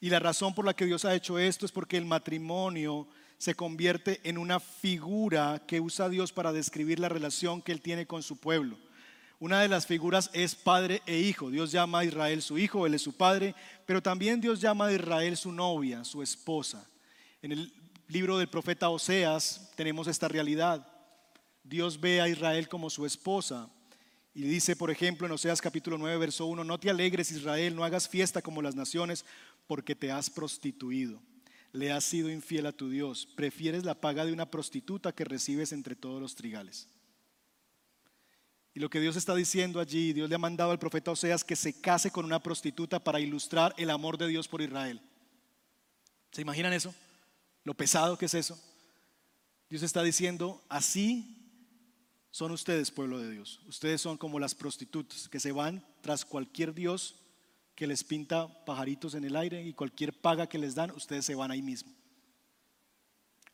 Y 0.00 0.10
la 0.10 0.18
razón 0.18 0.52
por 0.52 0.64
la 0.64 0.74
que 0.74 0.86
Dios 0.86 1.04
ha 1.04 1.14
hecho 1.14 1.38
esto 1.38 1.66
es 1.66 1.70
porque 1.70 1.98
el 1.98 2.04
matrimonio 2.04 3.06
se 3.38 3.54
convierte 3.54 4.20
en 4.24 4.38
una 4.38 4.58
figura 4.58 5.62
que 5.68 5.80
usa 5.80 6.08
Dios 6.08 6.32
para 6.32 6.52
describir 6.52 6.98
la 6.98 7.08
relación 7.08 7.62
que 7.62 7.70
Él 7.70 7.80
tiene 7.80 8.06
con 8.08 8.24
su 8.24 8.38
pueblo. 8.38 8.76
Una 9.38 9.60
de 9.60 9.68
las 9.68 9.86
figuras 9.86 10.30
es 10.32 10.54
padre 10.54 11.02
e 11.04 11.18
hijo. 11.18 11.50
Dios 11.50 11.70
llama 11.70 12.00
a 12.00 12.04
Israel 12.04 12.40
su 12.40 12.56
hijo, 12.56 12.86
Él 12.86 12.94
es 12.94 13.02
su 13.02 13.12
padre, 13.12 13.54
pero 13.84 14.02
también 14.02 14.40
Dios 14.40 14.60
llama 14.60 14.86
a 14.86 14.92
Israel 14.92 15.36
su 15.36 15.52
novia, 15.52 16.04
su 16.04 16.22
esposa. 16.22 16.88
En 17.42 17.52
el 17.52 17.72
libro 18.08 18.38
del 18.38 18.48
profeta 18.48 18.88
Oseas 18.88 19.72
tenemos 19.76 20.06
esta 20.06 20.28
realidad. 20.28 20.86
Dios 21.62 22.00
ve 22.00 22.20
a 22.20 22.28
Israel 22.28 22.68
como 22.68 22.88
su 22.88 23.04
esposa. 23.04 23.68
Y 24.34 24.42
dice, 24.42 24.76
por 24.76 24.90
ejemplo, 24.90 25.26
en 25.26 25.32
Oseas 25.32 25.60
capítulo 25.60 25.98
9, 25.98 26.16
verso 26.18 26.46
1, 26.46 26.64
no 26.64 26.78
te 26.78 26.90
alegres 26.90 27.30
Israel, 27.30 27.74
no 27.74 27.84
hagas 27.84 28.08
fiesta 28.08 28.40
como 28.42 28.62
las 28.62 28.74
naciones, 28.74 29.24
porque 29.66 29.94
te 29.94 30.10
has 30.10 30.30
prostituido 30.30 31.20
le 31.76 31.92
has 31.92 32.04
sido 32.04 32.30
infiel 32.30 32.66
a 32.66 32.72
tu 32.72 32.88
Dios. 32.88 33.26
Prefieres 33.26 33.84
la 33.84 34.00
paga 34.00 34.24
de 34.24 34.32
una 34.32 34.50
prostituta 34.50 35.12
que 35.12 35.24
recibes 35.24 35.72
entre 35.72 35.94
todos 35.94 36.20
los 36.20 36.34
trigales. 36.34 36.88
Y 38.76 38.78
lo 38.78 38.90
que 38.90 39.00
Dios 39.00 39.16
está 39.16 39.34
diciendo 39.34 39.80
allí, 39.80 40.12
Dios 40.12 40.28
le 40.28 40.34
ha 40.34 40.38
mandado 40.38 40.70
al 40.70 40.78
profeta 40.78 41.10
Oseas 41.10 41.42
que 41.42 41.56
se 41.56 41.80
case 41.80 42.10
con 42.10 42.26
una 42.26 42.42
prostituta 42.42 43.02
para 43.02 43.18
ilustrar 43.18 43.72
el 43.78 43.88
amor 43.88 44.18
de 44.18 44.28
Dios 44.28 44.48
por 44.48 44.60
Israel. 44.60 45.00
¿Se 46.30 46.42
imaginan 46.42 46.74
eso? 46.74 46.94
Lo 47.64 47.72
pesado 47.72 48.18
que 48.18 48.26
es 48.26 48.34
eso. 48.34 48.62
Dios 49.70 49.82
está 49.82 50.02
diciendo, 50.02 50.62
así 50.68 51.38
son 52.30 52.50
ustedes, 52.50 52.90
pueblo 52.90 53.18
de 53.18 53.30
Dios. 53.30 53.62
Ustedes 53.66 54.02
son 54.02 54.18
como 54.18 54.38
las 54.38 54.54
prostitutas 54.54 55.26
que 55.26 55.40
se 55.40 55.52
van 55.52 55.82
tras 56.02 56.26
cualquier 56.26 56.74
Dios 56.74 57.14
que 57.74 57.86
les 57.86 58.04
pinta 58.04 58.62
pajaritos 58.66 59.14
en 59.14 59.24
el 59.24 59.36
aire 59.36 59.62
y 59.62 59.72
cualquier 59.72 60.12
paga 60.12 60.50
que 60.50 60.58
les 60.58 60.74
dan, 60.74 60.90
ustedes 60.90 61.24
se 61.24 61.34
van 61.34 61.50
ahí 61.50 61.62
mismo. 61.62 61.94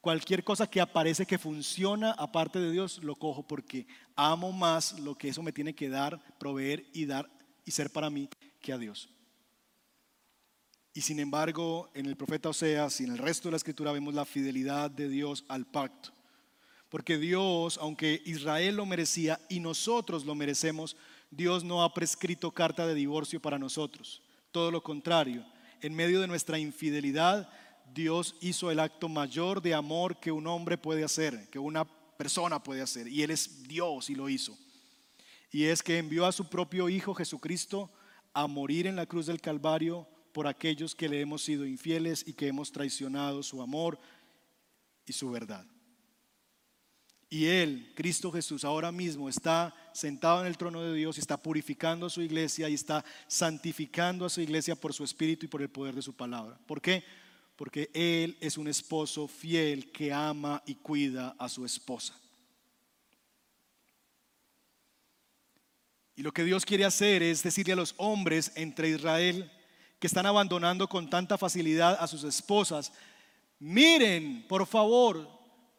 Cualquier 0.03 0.43
cosa 0.43 0.69
que 0.69 0.81
aparece 0.81 1.27
que 1.27 1.39
funciona 1.39 2.11
aparte 2.19 2.59
de 2.59 2.73
Dios, 2.73 2.99
lo 3.05 3.15
cojo 3.15 3.47
porque 3.47 3.87
amo 4.17 4.51
más 4.51 4.99
lo 4.99 5.15
que 5.15 5.29
eso 5.29 5.45
me 5.45 5.53
tiene 5.53 5.77
que 5.77 5.89
dar, 5.89 6.21
proveer 6.41 6.85
y 6.93 7.07
dar 7.07 7.31
y 7.65 7.71
ser 7.71 7.89
para 7.89 8.11
mí 8.11 8.29
que 8.61 8.73
a 8.73 8.79
Dios. 8.79 9.09
Y 10.93 11.03
sin 11.03 11.21
embargo, 11.21 11.89
en 11.95 12.07
el 12.07 12.17
profeta 12.17 12.49
Oseas 12.49 13.01
y 13.01 13.05
en 13.05 13.13
el 13.13 13.19
resto 13.19 13.47
de 13.47 13.53
la 13.53 13.59
escritura 13.59 13.93
vemos 13.93 14.13
la 14.13 14.25
fidelidad 14.25 14.91
de 14.91 15.09
Dios 15.09 15.45
al 15.47 15.67
pacto. 15.67 16.11
Porque 16.89 17.17
Dios, 17.17 17.79
aunque 17.81 18.23
Israel 18.25 18.75
lo 18.75 18.87
merecía 18.87 19.39
y 19.49 19.61
nosotros 19.61 20.25
lo 20.25 20.35
merecemos, 20.35 20.97
Dios 21.31 21.63
no 21.63 21.85
ha 21.85 21.95
prescrito 21.95 22.51
carta 22.51 22.89
de 22.89 22.95
divorcio 22.95 23.41
para 23.41 23.57
nosotros. 23.57 24.21
Todo 24.51 24.73
lo 24.73 24.83
contrario, 24.83 25.47
en 25.81 25.95
medio 25.95 26.21
de 26.21 26.27
nuestra 26.27 26.59
infidelidad, 26.59 27.49
Dios 27.95 28.36
hizo 28.40 28.70
el 28.70 28.80
acto 28.80 29.09
mayor 29.09 29.62
de 29.62 29.74
amor 29.74 30.18
que 30.18 30.32
un 30.32 30.47
hombre 30.47 30.78
puede 30.78 31.05
hacer, 31.05 31.49
que 31.51 31.59
una 31.59 31.84
persona 32.16 32.62
puede 32.62 32.82
hacer. 32.82 33.09
Y 33.09 33.22
Él 33.22 33.30
es 33.30 33.66
Dios 33.68 34.11
y 34.11 34.14
lo 34.14 34.28
hizo. 34.28 34.57
Y 35.51 35.64
es 35.64 35.82
que 35.82 35.99
envió 35.99 36.26
a 36.26 36.32
su 36.32 36.49
propio 36.49 36.88
Hijo 36.88 37.14
Jesucristo 37.14 37.90
a 38.32 38.47
morir 38.47 38.86
en 38.86 38.97
la 38.97 39.07
cruz 39.07 39.26
del 39.26 39.40
Calvario 39.40 40.07
por 40.32 40.47
aquellos 40.47 40.95
que 40.95 41.09
le 41.09 41.20
hemos 41.20 41.43
sido 41.43 41.66
infieles 41.66 42.24
y 42.26 42.32
que 42.32 42.49
hemos 42.49 42.72
traicionado 42.72 43.43
su 43.43 43.61
amor 43.61 43.99
y 45.05 45.12
su 45.12 45.30
verdad. 45.30 45.66
Y 47.28 47.47
Él, 47.47 47.93
Cristo 47.95 48.30
Jesús, 48.30 48.62
ahora 48.62 48.93
mismo 48.93 49.28
está 49.28 49.74
sentado 49.95 50.43
en 50.43 50.47
el 50.47 50.59
trono 50.59 50.82
de 50.82 50.95
Dios 50.95 51.16
y 51.16 51.20
está 51.20 51.38
purificando 51.38 52.07
a 52.07 52.11
su 52.11 52.20
iglesia 52.20 52.68
y 52.68 52.74
está 52.74 53.05
santificando 53.26 54.26
a 54.26 54.30
su 54.30 54.43
iglesia 54.43 54.74
por 54.74 54.93
su 54.93 55.03
espíritu 55.03 55.47
y 55.47 55.49
por 55.49 55.62
el 55.62 55.70
poder 55.70 55.95
de 55.95 56.03
su 56.03 56.14
palabra. 56.14 56.59
¿Por 56.66 56.82
qué? 56.82 57.03
Porque 57.63 57.91
Él 57.95 58.37
es 58.41 58.59
un 58.59 58.67
esposo 58.67 59.29
fiel 59.29 59.93
que 59.93 60.13
ama 60.13 60.61
y 60.67 60.75
cuida 60.75 61.37
a 61.39 61.49
su 61.49 61.65
esposa. 61.65 62.13
Y 66.17 66.25
lo 66.25 66.33
que 66.33 66.43
Dios 66.43 66.67
quiere 66.67 66.85
hacer 66.85 67.23
es 67.23 67.41
decirle 67.45 67.75
a 67.75 67.77
los 67.77 67.95
hombres 67.99 68.51
entre 68.57 68.89
Israel 68.89 69.49
que 70.01 70.09
están 70.09 70.27
abandonando 70.27 70.89
con 70.89 71.09
tanta 71.09 71.39
facilidad 71.39 71.97
a 72.01 72.09
sus 72.09 72.25
esposas, 72.25 72.93
miren, 73.61 74.45
por 74.49 74.67
favor, 74.67 75.31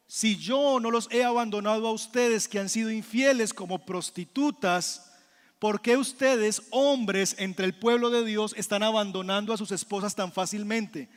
si 0.08 0.38
yo 0.38 0.80
no 0.80 0.90
los 0.90 1.12
he 1.12 1.26
abandonado 1.26 1.86
a 1.90 1.92
ustedes 1.92 2.48
que 2.48 2.60
han 2.60 2.70
sido 2.70 2.92
infieles 2.92 3.54
como 3.54 3.86
prostitutas, 3.86 5.12
¿por 5.60 5.82
qué 5.82 5.98
ustedes, 5.98 6.62
hombres 6.70 7.36
entre 7.40 7.66
el 7.66 7.78
pueblo 7.78 8.10
de 8.10 8.24
Dios, 8.24 8.54
están 8.56 8.84
abandonando 8.84 9.52
a 9.52 9.58
sus 9.58 9.74
esposas 9.74 10.16
tan 10.16 10.32
fácilmente? 10.32 11.10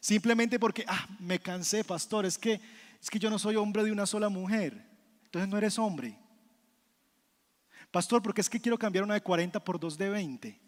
Simplemente 0.00 0.58
porque, 0.58 0.84
ah, 0.86 1.08
me 1.18 1.38
cansé, 1.38 1.84
pastor, 1.84 2.24
es 2.24 2.38
que, 2.38 2.60
es 3.00 3.10
que 3.10 3.18
yo 3.18 3.30
no 3.30 3.38
soy 3.38 3.56
hombre 3.56 3.82
de 3.84 3.92
una 3.92 4.06
sola 4.06 4.28
mujer. 4.28 4.84
Entonces 5.24 5.48
no 5.48 5.58
eres 5.58 5.78
hombre. 5.78 6.16
Pastor, 7.90 8.22
porque 8.22 8.40
es 8.40 8.50
que 8.50 8.60
quiero 8.60 8.78
cambiar 8.78 9.04
una 9.04 9.14
de 9.14 9.22
40 9.22 9.62
por 9.64 9.80
dos 9.80 9.96
de 9.96 10.10
20. 10.10 10.60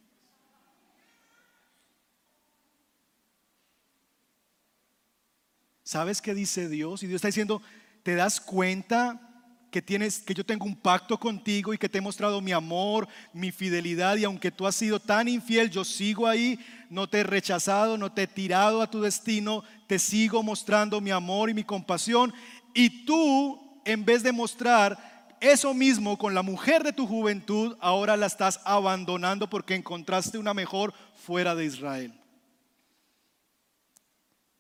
¿Sabes 5.83 6.22
qué 6.22 6.35
dice 6.35 6.68
Dios? 6.68 7.03
Y 7.03 7.09
Dios 7.09 7.16
está 7.16 7.28
diciendo, 7.28 7.61
¿te 8.03 8.14
das 8.14 8.41
cuenta 8.41 9.30
que 9.70 9.80
tienes 9.80 10.20
que 10.20 10.34
yo 10.34 10.44
tengo 10.44 10.64
un 10.66 10.76
pacto 10.76 11.18
contigo 11.18 11.72
y 11.72 11.78
que 11.78 11.88
te 11.88 11.98
he 11.98 12.00
mostrado 12.00 12.40
mi 12.40 12.52
amor, 12.52 13.06
mi 13.32 13.52
fidelidad 13.52 14.16
y 14.16 14.24
aunque 14.24 14.50
tú 14.50 14.66
has 14.66 14.74
sido 14.74 14.98
tan 14.98 15.28
infiel, 15.28 15.70
yo 15.70 15.84
sigo 15.84 16.26
ahí, 16.26 16.58
no 16.88 17.08
te 17.08 17.20
he 17.20 17.22
rechazado, 17.22 17.96
no 17.96 18.12
te 18.12 18.24
he 18.24 18.26
tirado 18.26 18.82
a 18.82 18.90
tu 18.90 19.00
destino, 19.00 19.62
te 19.86 19.98
sigo 19.98 20.42
mostrando 20.42 21.00
mi 21.00 21.10
amor 21.10 21.50
y 21.50 21.54
mi 21.54 21.64
compasión 21.64 22.34
y 22.74 23.04
tú 23.04 23.80
en 23.84 24.04
vez 24.04 24.22
de 24.22 24.32
mostrar 24.32 25.10
eso 25.40 25.72
mismo 25.72 26.18
con 26.18 26.34
la 26.34 26.42
mujer 26.42 26.82
de 26.82 26.92
tu 26.92 27.06
juventud, 27.06 27.76
ahora 27.80 28.16
la 28.16 28.26
estás 28.26 28.60
abandonando 28.64 29.48
porque 29.48 29.74
encontraste 29.74 30.36
una 30.36 30.52
mejor 30.52 30.92
fuera 31.14 31.54
de 31.54 31.64
Israel. 31.64 32.12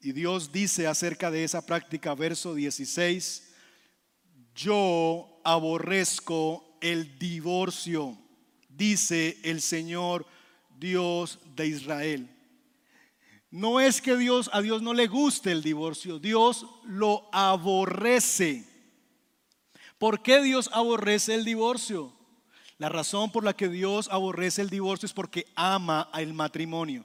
Y 0.00 0.12
Dios 0.12 0.50
dice 0.50 0.86
acerca 0.86 1.30
de 1.30 1.44
esa 1.44 1.66
práctica, 1.66 2.14
verso 2.14 2.54
16, 2.54 3.49
yo 4.54 5.40
aborrezco 5.44 6.76
el 6.80 7.18
divorcio, 7.18 8.16
dice 8.68 9.38
el 9.42 9.60
Señor 9.60 10.26
Dios 10.78 11.38
de 11.54 11.66
Israel. 11.66 12.36
No 13.50 13.80
es 13.80 14.00
que 14.00 14.16
Dios 14.16 14.48
a 14.52 14.62
Dios 14.62 14.80
no 14.80 14.94
le 14.94 15.08
guste 15.08 15.50
el 15.50 15.62
divorcio, 15.62 16.18
Dios 16.18 16.66
lo 16.84 17.28
aborrece. 17.32 18.66
¿Por 19.98 20.22
qué 20.22 20.40
Dios 20.42 20.70
aborrece 20.72 21.34
el 21.34 21.44
divorcio? 21.44 22.12
La 22.78 22.88
razón 22.88 23.30
por 23.30 23.44
la 23.44 23.54
que 23.54 23.68
Dios 23.68 24.08
aborrece 24.10 24.62
el 24.62 24.70
divorcio 24.70 25.06
es 25.06 25.12
porque 25.12 25.46
ama 25.54 26.02
al 26.12 26.32
matrimonio 26.32 27.04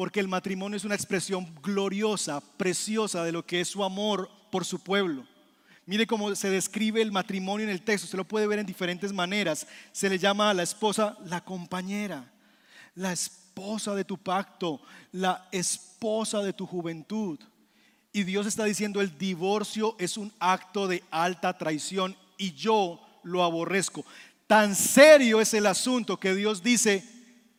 porque 0.00 0.20
el 0.20 0.28
matrimonio 0.28 0.78
es 0.78 0.86
una 0.86 0.94
expresión 0.94 1.54
gloriosa, 1.62 2.40
preciosa 2.56 3.22
de 3.22 3.32
lo 3.32 3.44
que 3.44 3.60
es 3.60 3.68
su 3.68 3.84
amor 3.84 4.30
por 4.50 4.64
su 4.64 4.82
pueblo. 4.82 5.26
Mire 5.90 6.06
cómo 6.06 6.32
se 6.36 6.48
describe 6.48 7.02
el 7.02 7.10
matrimonio 7.10 7.66
en 7.66 7.72
el 7.72 7.82
texto, 7.82 8.06
se 8.06 8.16
lo 8.16 8.22
puede 8.22 8.46
ver 8.46 8.60
en 8.60 8.64
diferentes 8.66 9.12
maneras. 9.12 9.66
Se 9.90 10.08
le 10.08 10.20
llama 10.20 10.48
a 10.48 10.54
la 10.54 10.62
esposa 10.62 11.18
la 11.24 11.44
compañera, 11.44 12.30
la 12.94 13.12
esposa 13.12 13.96
de 13.96 14.04
tu 14.04 14.16
pacto, 14.16 14.80
la 15.10 15.48
esposa 15.50 16.44
de 16.44 16.52
tu 16.52 16.64
juventud. 16.64 17.40
Y 18.12 18.22
Dios 18.22 18.46
está 18.46 18.66
diciendo, 18.66 19.00
el 19.00 19.18
divorcio 19.18 19.96
es 19.98 20.16
un 20.16 20.32
acto 20.38 20.86
de 20.86 21.02
alta 21.10 21.58
traición 21.58 22.14
y 22.38 22.52
yo 22.52 23.00
lo 23.24 23.42
aborrezco. 23.42 24.04
Tan 24.46 24.76
serio 24.76 25.40
es 25.40 25.54
el 25.54 25.66
asunto 25.66 26.20
que 26.20 26.36
Dios 26.36 26.62
dice, 26.62 27.04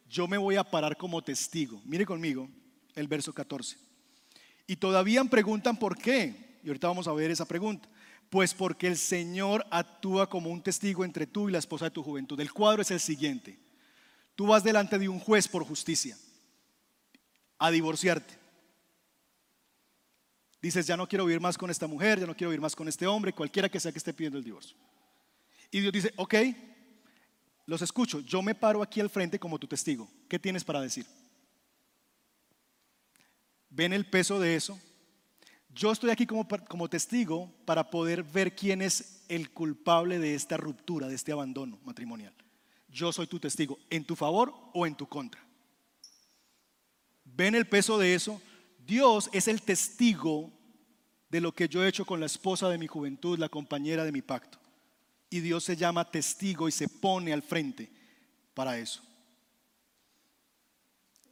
yo 0.10 0.26
me 0.30 0.38
voy 0.38 0.56
a 0.56 0.64
parar 0.64 0.96
como 0.96 1.22
testigo. 1.22 1.82
Mire 1.84 2.06
conmigo 2.06 2.48
el 2.96 3.10
verso 3.10 3.34
14. 3.34 3.76
Y 4.68 4.78
todavía 4.78 5.22
preguntan 5.26 5.76
por 5.76 5.98
qué. 5.98 6.60
Y 6.64 6.70
ahorita 6.70 6.88
vamos 6.88 7.10
a 7.10 7.12
ver 7.12 7.30
esa 7.30 7.44
pregunta. 7.44 7.90
Pues 8.32 8.54
porque 8.54 8.88
el 8.88 8.98
Señor 8.98 9.68
actúa 9.70 10.30
como 10.30 10.50
un 10.52 10.64
testigo 10.64 11.04
entre 11.04 11.28
tú 11.28 11.50
y 11.50 11.52
la 11.52 11.58
esposa 11.58 11.86
de 11.86 11.92
tu 11.92 12.02
juventud. 12.02 12.40
El 12.40 12.54
cuadro 12.54 12.82
es 12.82 12.90
el 12.90 13.02
siguiente. 13.02 13.60
Tú 14.36 14.48
vas 14.48 14.64
delante 14.64 14.98
de 14.98 15.10
un 15.10 15.20
juez 15.20 15.50
por 15.50 15.66
justicia 15.66 16.18
a 17.58 17.70
divorciarte. 17.70 18.34
Dices, 20.62 20.88
ya 20.88 20.96
no 20.96 21.10
quiero 21.10 21.26
vivir 21.26 21.42
más 21.42 21.58
con 21.58 21.70
esta 21.70 21.88
mujer, 21.88 22.22
ya 22.22 22.26
no 22.26 22.34
quiero 22.34 22.52
vivir 22.52 22.62
más 22.62 22.74
con 22.74 22.88
este 22.88 23.06
hombre, 23.06 23.34
cualquiera 23.34 23.68
que 23.68 23.82
sea 23.82 23.92
que 23.92 23.98
esté 23.98 24.14
pidiendo 24.14 24.38
el 24.38 24.46
divorcio. 24.46 24.78
Y 25.70 25.82
Dios 25.82 25.92
dice, 25.92 26.14
ok, 26.16 26.36
los 27.66 27.82
escucho, 27.82 28.22
yo 28.22 28.42
me 28.42 28.56
paro 28.56 28.82
aquí 28.82 29.02
al 29.02 29.10
frente 29.10 29.40
como 29.40 29.60
tu 29.60 29.68
testigo. 29.68 30.10
¿Qué 30.30 30.40
tienes 30.40 30.64
para 30.64 30.80
decir? 30.80 31.06
¿Ven 33.70 33.92
el 33.92 34.10
peso 34.10 34.40
de 34.40 34.56
eso? 34.56 34.80
Yo 35.74 35.92
estoy 35.92 36.10
aquí 36.10 36.26
como, 36.26 36.48
como 36.68 36.90
testigo 36.90 37.52
para 37.66 37.90
poder 37.90 38.24
ver 38.24 38.56
quién 38.56 38.82
es 38.82 39.24
el 39.30 39.52
culpable 39.52 40.20
de 40.20 40.36
esta 40.36 40.58
ruptura, 40.58 41.08
de 41.08 41.16
este 41.16 41.32
abandono 41.32 41.80
matrimonial. 41.84 42.34
Yo 42.90 43.14
soy 43.14 43.28
tu 43.28 43.40
testigo, 43.40 43.80
en 43.90 44.04
tu 44.04 44.16
favor 44.16 44.54
o 44.74 44.86
en 44.86 44.96
tu 44.96 45.08
contra. 45.08 45.42
¿Ven 47.24 47.56
el 47.56 47.68
peso 47.68 47.98
de 47.98 48.14
eso? 48.14 48.42
Dios 48.86 49.30
es 49.32 49.48
el 49.48 49.62
testigo 49.62 50.52
de 51.30 51.40
lo 51.40 51.54
que 51.54 51.70
yo 51.70 51.84
he 51.84 51.88
hecho 51.88 52.06
con 52.06 52.20
la 52.20 52.26
esposa 52.26 52.68
de 52.68 52.78
mi 52.78 52.88
juventud, 52.88 53.40
la 53.40 53.48
compañera 53.48 54.04
de 54.04 54.12
mi 54.12 54.22
pacto 54.22 54.62
y 55.34 55.40
Dios 55.40 55.64
se 55.64 55.78
llama 55.78 56.12
testigo 56.12 56.68
y 56.68 56.72
se 56.74 56.90
pone 56.90 57.32
al 57.34 57.42
frente 57.42 57.90
para 58.54 58.78
eso. 58.78 59.02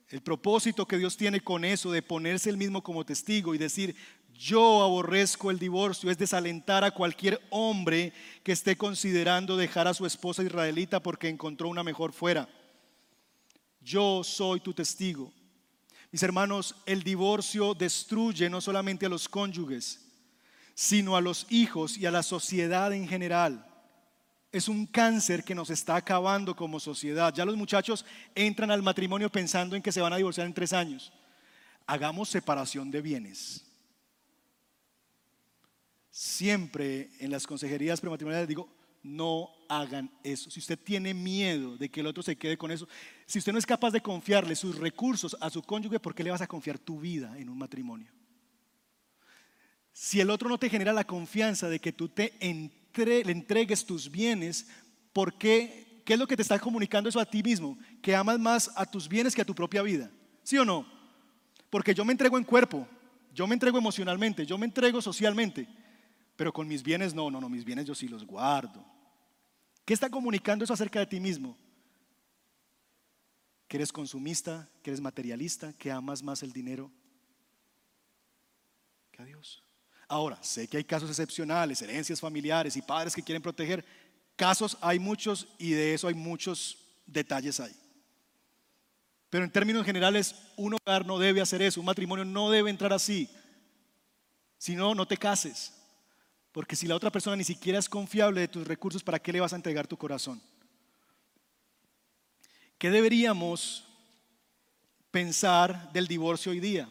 El 0.07 0.21
propósito 0.21 0.87
que 0.87 0.97
Dios 0.97 1.17
tiene 1.17 1.41
con 1.41 1.65
eso 1.65 1.91
de 1.91 2.01
ponerse 2.01 2.49
el 2.49 2.57
mismo 2.57 2.81
como 2.81 3.05
testigo 3.05 3.53
y 3.53 3.59
decir, 3.59 3.95
yo 4.39 4.81
aborrezco 4.83 5.51
el 5.51 5.59
divorcio, 5.59 6.09
es 6.09 6.17
desalentar 6.17 6.85
a 6.85 6.91
cualquier 6.91 7.41
hombre 7.49 8.13
que 8.41 8.53
esté 8.53 8.77
considerando 8.77 9.57
dejar 9.57 9.85
a 9.85 9.93
su 9.93 10.05
esposa 10.05 10.43
israelita 10.43 11.03
porque 11.03 11.27
encontró 11.27 11.67
una 11.67 11.83
mejor 11.83 12.13
fuera. 12.13 12.47
Yo 13.81 14.23
soy 14.23 14.61
tu 14.61 14.73
testigo. 14.73 15.33
Mis 16.09 16.23
hermanos, 16.23 16.73
el 16.85 17.03
divorcio 17.03 17.73
destruye 17.73 18.49
no 18.49 18.61
solamente 18.61 19.07
a 19.07 19.09
los 19.09 19.27
cónyuges, 19.27 20.05
sino 20.73 21.17
a 21.17 21.21
los 21.21 21.45
hijos 21.49 21.97
y 21.97 22.05
a 22.05 22.11
la 22.11 22.23
sociedad 22.23 22.93
en 22.93 23.09
general 23.09 23.65
es 24.53 24.69
un 24.69 24.85
cáncer 24.85 25.43
que 25.43 25.53
nos 25.53 25.69
está 25.69 25.97
acabando 25.97 26.55
como 26.55 26.79
sociedad. 26.79 27.33
Ya 27.33 27.45
los 27.45 27.57
muchachos 27.57 28.05
entran 28.33 28.71
al 28.71 28.81
matrimonio 28.81 29.29
pensando 29.29 29.75
en 29.75 29.81
que 29.81 29.91
se 29.91 30.01
van 30.01 30.13
a 30.13 30.17
divorciar 30.17 30.47
en 30.47 30.53
tres 30.53 30.71
años. 30.71 31.11
Hagamos 31.85 32.29
separación 32.29 32.89
de 32.89 33.01
bienes. 33.01 33.68
Siempre 36.19 37.11
en 37.19 37.31
las 37.31 37.47
consejerías 37.47 38.01
prematrimoniales 38.01 38.45
digo, 38.45 38.67
no 39.03 39.51
hagan 39.69 40.11
eso. 40.21 40.51
Si 40.51 40.59
usted 40.59 40.77
tiene 40.77 41.13
miedo 41.13 41.77
de 41.77 41.87
que 41.87 42.01
el 42.01 42.07
otro 42.07 42.21
se 42.21 42.35
quede 42.35 42.57
con 42.57 42.71
eso, 42.71 42.89
si 43.25 43.39
usted 43.39 43.53
no 43.53 43.57
es 43.57 43.65
capaz 43.65 43.91
de 43.91 44.01
confiarle 44.01 44.53
sus 44.57 44.77
recursos 44.77 45.37
a 45.39 45.49
su 45.49 45.63
cónyuge, 45.63 45.97
¿por 45.97 46.13
qué 46.13 46.25
le 46.25 46.31
vas 46.31 46.41
a 46.41 46.47
confiar 46.47 46.77
tu 46.77 46.99
vida 46.99 47.33
en 47.37 47.47
un 47.47 47.57
matrimonio? 47.57 48.11
Si 49.93 50.19
el 50.19 50.29
otro 50.29 50.49
no 50.49 50.57
te 50.57 50.69
genera 50.69 50.91
la 50.91 51.05
confianza 51.05 51.69
de 51.69 51.79
que 51.79 51.93
tú 51.93 52.09
te 52.09 52.33
le 52.41 53.31
entregues 53.31 53.85
tus 53.85 54.11
bienes, 54.11 54.67
¿por 55.13 55.37
qué? 55.37 56.01
¿Qué 56.03 56.15
es 56.15 56.19
lo 56.19 56.27
que 56.27 56.35
te 56.35 56.41
está 56.41 56.59
comunicando 56.59 57.07
eso 57.07 57.21
a 57.21 57.25
ti 57.25 57.41
mismo? 57.41 57.79
Que 58.01 58.13
amas 58.13 58.39
más 58.39 58.69
a 58.75 58.85
tus 58.85 59.07
bienes 59.07 59.33
que 59.33 59.41
a 59.41 59.45
tu 59.45 59.55
propia 59.55 59.83
vida. 59.83 60.11
¿Sí 60.43 60.57
o 60.57 60.65
no? 60.65 60.85
Porque 61.69 61.95
yo 61.95 62.03
me 62.03 62.11
entrego 62.11 62.37
en 62.37 62.43
cuerpo, 62.43 62.85
yo 63.33 63.47
me 63.47 63.55
entrego 63.55 63.77
emocionalmente, 63.77 64.45
yo 64.45 64.57
me 64.57 64.65
entrego 64.65 65.01
socialmente. 65.01 65.65
Pero 66.39 66.53
con 66.53 66.69
mis 66.69 66.81
bienes 66.81 67.13
no, 67.13 67.29
no, 67.29 67.41
no, 67.41 67.49
mis 67.49 67.65
bienes 67.65 67.85
yo 67.85 67.93
sí 67.93 68.07
los 68.07 68.25
guardo. 68.25 68.81
¿Qué 69.83 69.93
está 69.93 70.09
comunicando 70.09 70.63
eso 70.63 70.73
acerca 70.73 70.99
de 70.99 71.05
ti 71.05 71.19
mismo? 71.19 71.57
Que 73.67 73.75
eres 73.75 73.91
consumista, 73.91 74.69
que 74.81 74.89
eres 74.89 75.01
materialista, 75.01 75.73
que 75.73 75.91
amas 75.91 76.23
más 76.23 76.41
el 76.41 76.53
dinero 76.53 76.89
que 79.11 79.21
a 79.21 79.25
Dios. 79.25 79.61
Ahora, 80.07 80.41
sé 80.41 80.69
que 80.69 80.77
hay 80.77 80.85
casos 80.85 81.09
excepcionales, 81.09 81.81
herencias 81.81 82.21
familiares 82.21 82.77
y 82.77 82.81
padres 82.83 83.13
que 83.13 83.21
quieren 83.21 83.41
proteger. 83.41 83.83
Casos 84.37 84.77
hay 84.79 84.97
muchos 84.97 85.45
y 85.57 85.71
de 85.71 85.93
eso 85.93 86.07
hay 86.07 86.13
muchos 86.13 86.77
detalles 87.05 87.59
ahí. 87.59 87.75
Pero 89.29 89.43
en 89.43 89.51
términos 89.51 89.85
generales, 89.85 90.35
un 90.55 90.75
hogar 90.75 91.05
no 91.05 91.19
debe 91.19 91.41
hacer 91.41 91.61
eso, 91.61 91.81
un 91.81 91.85
matrimonio 91.85 92.23
no 92.23 92.49
debe 92.49 92.69
entrar 92.69 92.93
así. 92.93 93.29
Si 94.57 94.73
no, 94.73 94.95
no 94.95 95.05
te 95.05 95.17
cases. 95.17 95.73
Porque 96.51 96.75
si 96.75 96.87
la 96.87 96.95
otra 96.95 97.11
persona 97.11 97.35
ni 97.35 97.43
siquiera 97.43 97.79
es 97.79 97.87
confiable 97.87 98.41
de 98.41 98.47
tus 98.47 98.65
recursos, 98.65 99.03
¿para 99.03 99.19
qué 99.19 99.31
le 99.31 99.39
vas 99.39 99.53
a 99.53 99.55
entregar 99.55 99.87
tu 99.87 99.97
corazón? 99.97 100.41
¿Qué 102.77 102.89
deberíamos 102.89 103.85
pensar 105.11 105.91
del 105.91 106.07
divorcio 106.07 106.51
hoy 106.51 106.59
día? 106.59 106.89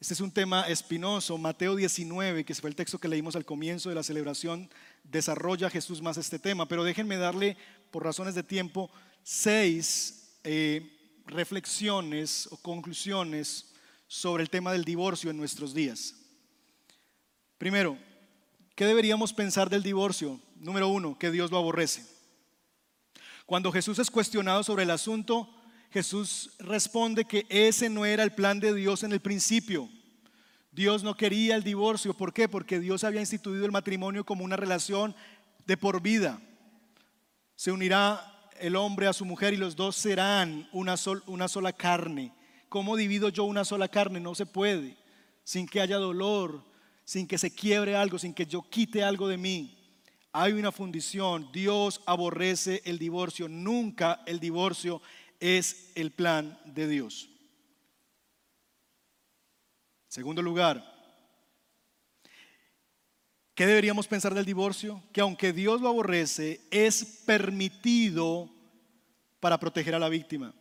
Este 0.00 0.14
es 0.14 0.20
un 0.20 0.32
tema 0.32 0.62
espinoso. 0.62 1.38
Mateo 1.38 1.76
19, 1.76 2.44
que 2.44 2.54
fue 2.56 2.70
el 2.70 2.74
texto 2.74 2.98
que 2.98 3.06
leímos 3.06 3.36
al 3.36 3.44
comienzo 3.44 3.88
de 3.88 3.94
la 3.94 4.02
celebración, 4.02 4.68
desarrolla 5.04 5.70
Jesús 5.70 6.02
más 6.02 6.16
este 6.16 6.40
tema. 6.40 6.66
Pero 6.66 6.82
déjenme 6.82 7.16
darle, 7.18 7.56
por 7.92 8.02
razones 8.02 8.34
de 8.34 8.42
tiempo, 8.42 8.90
seis 9.22 10.38
eh, 10.42 11.20
reflexiones 11.26 12.48
o 12.50 12.56
conclusiones 12.56 13.72
sobre 14.08 14.42
el 14.42 14.50
tema 14.50 14.72
del 14.72 14.84
divorcio 14.84 15.30
en 15.30 15.36
nuestros 15.36 15.72
días. 15.72 16.21
Primero, 17.62 17.96
¿qué 18.74 18.86
deberíamos 18.86 19.32
pensar 19.32 19.70
del 19.70 19.84
divorcio? 19.84 20.40
Número 20.56 20.88
uno, 20.88 21.16
que 21.16 21.30
Dios 21.30 21.52
lo 21.52 21.58
aborrece. 21.58 22.04
Cuando 23.46 23.70
Jesús 23.70 24.00
es 24.00 24.10
cuestionado 24.10 24.64
sobre 24.64 24.82
el 24.82 24.90
asunto, 24.90 25.48
Jesús 25.92 26.56
responde 26.58 27.24
que 27.24 27.46
ese 27.48 27.88
no 27.88 28.04
era 28.04 28.24
el 28.24 28.32
plan 28.32 28.58
de 28.58 28.74
Dios 28.74 29.04
en 29.04 29.12
el 29.12 29.20
principio. 29.20 29.88
Dios 30.72 31.04
no 31.04 31.16
quería 31.16 31.54
el 31.54 31.62
divorcio. 31.62 32.14
¿Por 32.14 32.32
qué? 32.32 32.48
Porque 32.48 32.80
Dios 32.80 33.04
había 33.04 33.20
instituido 33.20 33.64
el 33.64 33.70
matrimonio 33.70 34.26
como 34.26 34.44
una 34.44 34.56
relación 34.56 35.14
de 35.64 35.76
por 35.76 36.02
vida. 36.02 36.40
Se 37.54 37.70
unirá 37.70 38.50
el 38.58 38.74
hombre 38.74 39.06
a 39.06 39.12
su 39.12 39.24
mujer 39.24 39.54
y 39.54 39.58
los 39.58 39.76
dos 39.76 39.94
serán 39.94 40.68
una, 40.72 40.96
sola 40.96 41.72
carne. 41.72 42.32
¿Cómo 42.68 42.96
divido 42.96 43.28
yo 43.28 43.44
una 43.44 43.64
sola 43.64 43.86
carne? 43.86 44.18
No 44.18 44.34
se 44.34 44.46
puede. 44.46 44.96
Sin 45.44 45.68
que 45.68 45.80
haya 45.80 45.98
dolor, 45.98 46.71
sin 47.04 47.26
que 47.26 47.38
se 47.38 47.54
quiebre 47.54 47.96
algo, 47.96 48.18
sin 48.18 48.34
que 48.34 48.46
yo 48.46 48.62
quite 48.62 49.02
algo 49.02 49.28
de 49.28 49.36
mí. 49.36 49.78
Hay 50.32 50.52
una 50.52 50.72
fundición. 50.72 51.50
Dios 51.52 52.00
aborrece 52.06 52.82
el 52.84 52.98
divorcio. 52.98 53.48
Nunca 53.48 54.22
el 54.26 54.40
divorcio 54.40 55.02
es 55.40 55.92
el 55.94 56.12
plan 56.12 56.58
de 56.64 56.88
Dios. 56.88 57.28
Segundo 60.08 60.42
lugar, 60.42 60.84
¿qué 63.54 63.66
deberíamos 63.66 64.06
pensar 64.06 64.34
del 64.34 64.44
divorcio? 64.44 65.02
Que 65.12 65.20
aunque 65.20 65.52
Dios 65.52 65.80
lo 65.80 65.88
aborrece, 65.88 66.60
es 66.70 67.22
permitido 67.26 68.50
para 69.40 69.58
proteger 69.58 69.94
a 69.94 69.98
la 69.98 70.08
víctima. 70.08 70.54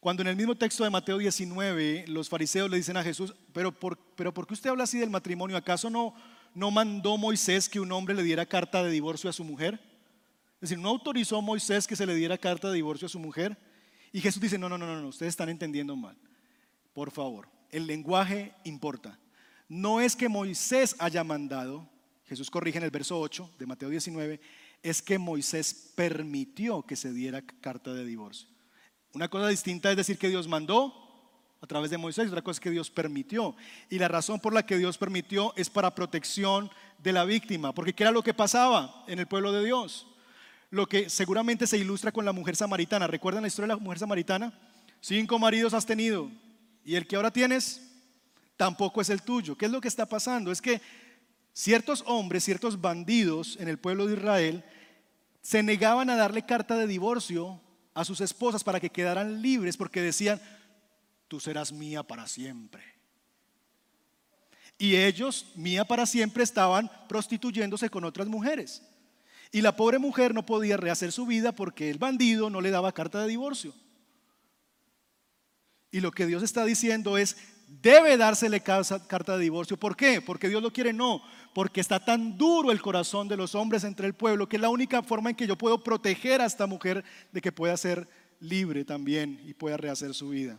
Cuando 0.00 0.22
en 0.22 0.28
el 0.28 0.36
mismo 0.36 0.54
texto 0.54 0.84
de 0.84 0.90
Mateo 0.90 1.18
19 1.18 2.04
los 2.06 2.28
fariseos 2.28 2.70
le 2.70 2.76
dicen 2.76 2.96
a 2.96 3.02
Jesús, 3.02 3.34
pero 3.52 3.72
¿por, 3.72 3.98
pero 4.14 4.32
¿por 4.32 4.46
qué 4.46 4.54
usted 4.54 4.70
habla 4.70 4.84
así 4.84 4.98
del 4.98 5.10
matrimonio? 5.10 5.56
¿Acaso 5.56 5.90
no, 5.90 6.14
no 6.54 6.70
mandó 6.70 7.16
Moisés 7.16 7.68
que 7.68 7.80
un 7.80 7.90
hombre 7.90 8.14
le 8.14 8.22
diera 8.22 8.46
carta 8.46 8.82
de 8.82 8.90
divorcio 8.90 9.28
a 9.28 9.32
su 9.32 9.42
mujer? 9.42 9.80
Es 10.54 10.70
decir, 10.70 10.78
no 10.78 10.88
autorizó 10.88 11.42
Moisés 11.42 11.86
que 11.86 11.96
se 11.96 12.06
le 12.06 12.14
diera 12.14 12.38
carta 12.38 12.68
de 12.68 12.74
divorcio 12.74 13.06
a 13.06 13.08
su 13.08 13.18
mujer. 13.18 13.56
Y 14.12 14.20
Jesús 14.20 14.40
dice, 14.40 14.58
no, 14.58 14.68
no, 14.68 14.78
no, 14.78 15.00
no, 15.00 15.08
ustedes 15.08 15.30
están 15.30 15.48
entendiendo 15.48 15.96
mal. 15.96 16.16
Por 16.92 17.10
favor, 17.10 17.48
el 17.70 17.86
lenguaje 17.86 18.54
importa. 18.64 19.18
No 19.68 20.00
es 20.00 20.16
que 20.16 20.28
Moisés 20.28 20.96
haya 20.98 21.22
mandado, 21.24 21.88
Jesús 22.26 22.50
corrige 22.50 22.78
en 22.78 22.84
el 22.84 22.90
verso 22.90 23.20
8 23.20 23.50
de 23.58 23.66
Mateo 23.66 23.88
19, 23.88 24.40
es 24.82 25.02
que 25.02 25.18
Moisés 25.18 25.92
permitió 25.94 26.82
que 26.82 26.96
se 26.96 27.12
diera 27.12 27.42
carta 27.42 27.92
de 27.92 28.04
divorcio. 28.04 28.48
Una 29.14 29.28
cosa 29.28 29.48
distinta 29.48 29.90
es 29.90 29.96
decir 29.96 30.18
que 30.18 30.28
Dios 30.28 30.48
mandó 30.48 30.94
a 31.60 31.66
través 31.66 31.90
de 31.90 31.98
Moisés, 31.98 32.28
otra 32.28 32.42
cosa 32.42 32.56
es 32.56 32.60
que 32.60 32.70
Dios 32.70 32.90
permitió. 32.90 33.56
Y 33.90 33.98
la 33.98 34.08
razón 34.08 34.38
por 34.40 34.52
la 34.52 34.64
que 34.64 34.78
Dios 34.78 34.98
permitió 34.98 35.52
es 35.56 35.70
para 35.70 35.94
protección 35.94 36.70
de 36.98 37.12
la 37.12 37.24
víctima, 37.24 37.72
porque 37.72 37.94
¿qué 37.94 38.04
era 38.04 38.12
lo 38.12 38.22
que 38.22 38.34
pasaba 38.34 39.04
en 39.06 39.18
el 39.18 39.26
pueblo 39.26 39.52
de 39.52 39.64
Dios? 39.64 40.06
lo 40.70 40.86
que 40.86 41.08
seguramente 41.08 41.66
se 41.66 41.78
ilustra 41.78 42.12
con 42.12 42.24
la 42.24 42.32
mujer 42.32 42.56
samaritana. 42.56 43.06
¿Recuerdan 43.06 43.42
la 43.42 43.48
historia 43.48 43.74
de 43.74 43.78
la 43.78 43.82
mujer 43.82 43.98
samaritana? 43.98 44.52
Cinco 45.00 45.38
maridos 45.38 45.74
has 45.74 45.86
tenido 45.86 46.30
y 46.84 46.96
el 46.96 47.06
que 47.06 47.16
ahora 47.16 47.30
tienes 47.30 47.82
tampoco 48.56 49.00
es 49.00 49.10
el 49.10 49.22
tuyo. 49.22 49.56
¿Qué 49.56 49.66
es 49.66 49.72
lo 49.72 49.80
que 49.80 49.88
está 49.88 50.06
pasando? 50.06 50.52
Es 50.52 50.60
que 50.60 50.80
ciertos 51.52 52.02
hombres, 52.06 52.44
ciertos 52.44 52.80
bandidos 52.80 53.56
en 53.60 53.68
el 53.68 53.78
pueblo 53.78 54.06
de 54.06 54.14
Israel 54.14 54.64
se 55.40 55.62
negaban 55.62 56.10
a 56.10 56.16
darle 56.16 56.44
carta 56.44 56.76
de 56.76 56.86
divorcio 56.86 57.60
a 57.98 58.04
sus 58.04 58.20
esposas 58.20 58.62
para 58.62 58.78
que 58.78 58.90
quedaran 58.90 59.42
libres 59.42 59.76
porque 59.76 60.00
decían, 60.00 60.40
tú 61.26 61.40
serás 61.40 61.72
mía 61.72 62.04
para 62.04 62.28
siempre. 62.28 62.80
Y 64.78 64.94
ellos, 64.94 65.46
mía 65.56 65.84
para 65.84 66.06
siempre, 66.06 66.44
estaban 66.44 66.88
prostituyéndose 67.08 67.90
con 67.90 68.04
otras 68.04 68.28
mujeres. 68.28 68.82
Y 69.50 69.62
la 69.62 69.74
pobre 69.74 69.98
mujer 69.98 70.32
no 70.32 70.46
podía 70.46 70.76
rehacer 70.76 71.10
su 71.10 71.26
vida 71.26 71.50
porque 71.50 71.90
el 71.90 71.98
bandido 71.98 72.50
no 72.50 72.60
le 72.60 72.70
daba 72.70 72.92
carta 72.92 73.20
de 73.20 73.26
divorcio. 73.30 73.74
Y 75.90 75.98
lo 75.98 76.12
que 76.12 76.26
Dios 76.26 76.44
está 76.44 76.64
diciendo 76.64 77.18
es, 77.18 77.36
debe 77.68 78.16
dársele 78.16 78.60
carta 78.62 79.36
de 79.36 79.42
divorcio. 79.42 79.76
¿Por 79.76 79.96
qué? 79.96 80.20
Porque 80.20 80.48
Dios 80.48 80.62
lo 80.62 80.72
quiere, 80.72 80.92
no. 80.92 81.22
Porque 81.54 81.80
está 81.80 82.04
tan 82.04 82.36
duro 82.36 82.72
el 82.72 82.80
corazón 82.80 83.28
de 83.28 83.36
los 83.36 83.54
hombres 83.54 83.84
entre 83.84 84.06
el 84.06 84.14
pueblo 84.14 84.48
que 84.48 84.56
es 84.56 84.62
la 84.62 84.70
única 84.70 85.02
forma 85.02 85.30
en 85.30 85.36
que 85.36 85.46
yo 85.46 85.56
puedo 85.56 85.82
proteger 85.82 86.40
a 86.40 86.46
esta 86.46 86.66
mujer 86.66 87.04
de 87.32 87.40
que 87.40 87.52
pueda 87.52 87.76
ser 87.76 88.08
libre 88.40 88.84
también 88.84 89.40
y 89.44 89.54
pueda 89.54 89.76
rehacer 89.76 90.14
su 90.14 90.30
vida. 90.30 90.58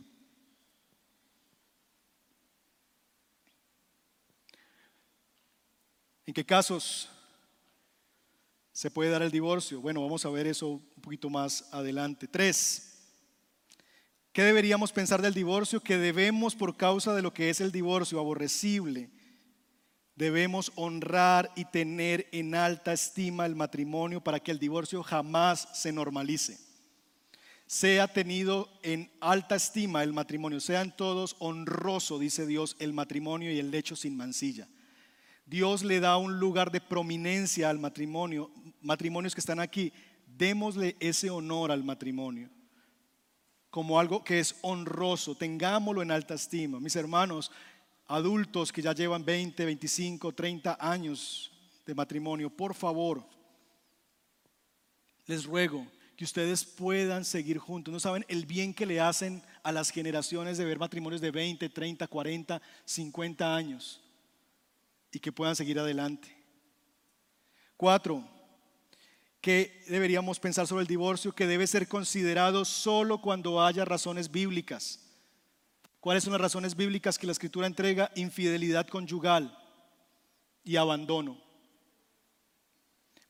¿En 6.25 6.33
qué 6.33 6.45
casos 6.45 7.09
se 8.79 8.89
puede 8.89 9.09
dar 9.09 9.21
el 9.21 9.29
divorcio. 9.29 9.81
Bueno, 9.81 10.01
vamos 10.01 10.23
a 10.23 10.29
ver 10.29 10.47
eso 10.47 10.69
un 10.69 11.01
poquito 11.01 11.29
más 11.29 11.67
adelante. 11.73 12.29
Tres, 12.29 12.88
¿qué 14.39 14.45
deberíamos 14.45 14.93
pensar 14.93 15.21
del 15.21 15.33
divorcio? 15.33 15.81
Que 15.81 15.97
debemos, 15.97 16.55
por 16.55 16.77
causa 16.77 17.13
de 17.13 17.21
lo 17.21 17.33
que 17.33 17.49
es 17.49 17.59
el 17.59 17.73
divorcio, 17.73 18.21
aborrecible, 18.21 19.09
debemos 20.15 20.71
honrar 20.75 21.51
y 21.57 21.65
tener 21.65 22.25
en 22.31 22.55
alta 22.55 22.93
estima 22.93 23.45
el 23.45 23.57
matrimonio 23.57 24.23
para 24.23 24.39
que 24.39 24.51
el 24.51 24.57
divorcio 24.57 25.03
jamás 25.03 25.67
se 25.73 25.91
normalice. 25.91 26.57
Sea 27.67 28.07
tenido 28.07 28.69
en 28.81 29.11
alta 29.19 29.57
estima 29.57 30.03
el 30.03 30.13
matrimonio, 30.13 30.61
sean 30.61 30.95
todos 30.95 31.35
honroso, 31.39 32.17
dice 32.17 32.47
Dios, 32.47 32.77
el 32.79 32.93
matrimonio 32.93 33.51
y 33.51 33.59
el 33.59 33.71
lecho 33.71 33.97
sin 33.97 34.15
mancilla. 34.15 34.69
Dios 35.47 35.83
le 35.83 35.99
da 35.99 36.15
un 36.15 36.39
lugar 36.39 36.71
de 36.71 36.79
prominencia 36.79 37.69
al 37.69 37.79
matrimonio. 37.79 38.51
Matrimonios 38.79 39.35
que 39.35 39.41
están 39.41 39.59
aquí, 39.59 39.91
démosle 40.37 40.95
ese 41.01 41.29
honor 41.29 41.73
al 41.73 41.83
matrimonio 41.83 42.49
como 43.69 43.99
algo 43.99 44.23
que 44.23 44.39
es 44.39 44.55
honroso, 44.61 45.35
tengámoslo 45.35 46.01
en 46.01 46.11
alta 46.11 46.33
estima. 46.33 46.79
Mis 46.79 46.95
hermanos, 46.95 47.51
adultos 48.07 48.71
que 48.71 48.81
ya 48.81 48.93
llevan 48.93 49.23
20, 49.23 49.65
25, 49.65 50.33
30 50.33 50.77
años 50.79 51.51
de 51.85 51.93
matrimonio, 51.93 52.49
por 52.49 52.73
favor, 52.73 53.23
les 55.25 55.45
ruego 55.45 55.85
que 56.17 56.25
ustedes 56.25 56.65
puedan 56.65 57.23
seguir 57.23 57.59
juntos. 57.59 57.93
No 57.93 57.99
saben 57.99 58.25
el 58.27 58.45
bien 58.45 58.73
que 58.73 58.85
le 58.85 58.99
hacen 58.99 59.43
a 59.63 59.71
las 59.71 59.91
generaciones 59.91 60.57
de 60.57 60.65
ver 60.65 60.79
matrimonios 60.79 61.21
de 61.21 61.31
20, 61.31 61.69
30, 61.69 62.07
40, 62.07 62.61
50 62.83 63.55
años 63.55 64.01
y 65.11 65.19
que 65.19 65.31
puedan 65.31 65.55
seguir 65.55 65.79
adelante. 65.79 66.35
Cuatro, 67.77 68.27
que 69.41 69.83
deberíamos 69.87 70.39
pensar 70.39 70.67
sobre 70.67 70.81
el 70.81 70.87
divorcio, 70.87 71.33
que 71.33 71.47
debe 71.47 71.67
ser 71.67 71.87
considerado 71.87 72.65
solo 72.65 73.21
cuando 73.21 73.63
haya 73.63 73.85
razones 73.85 74.31
bíblicas. 74.31 74.99
¿Cuáles 75.99 76.23
son 76.23 76.33
las 76.33 76.41
razones 76.41 76.75
bíblicas 76.75 77.17
que 77.17 77.25
la 77.25 77.31
escritura 77.33 77.67
entrega? 77.67 78.11
Infidelidad 78.15 78.87
conyugal 78.87 79.57
y 80.63 80.75
abandono. 80.75 81.37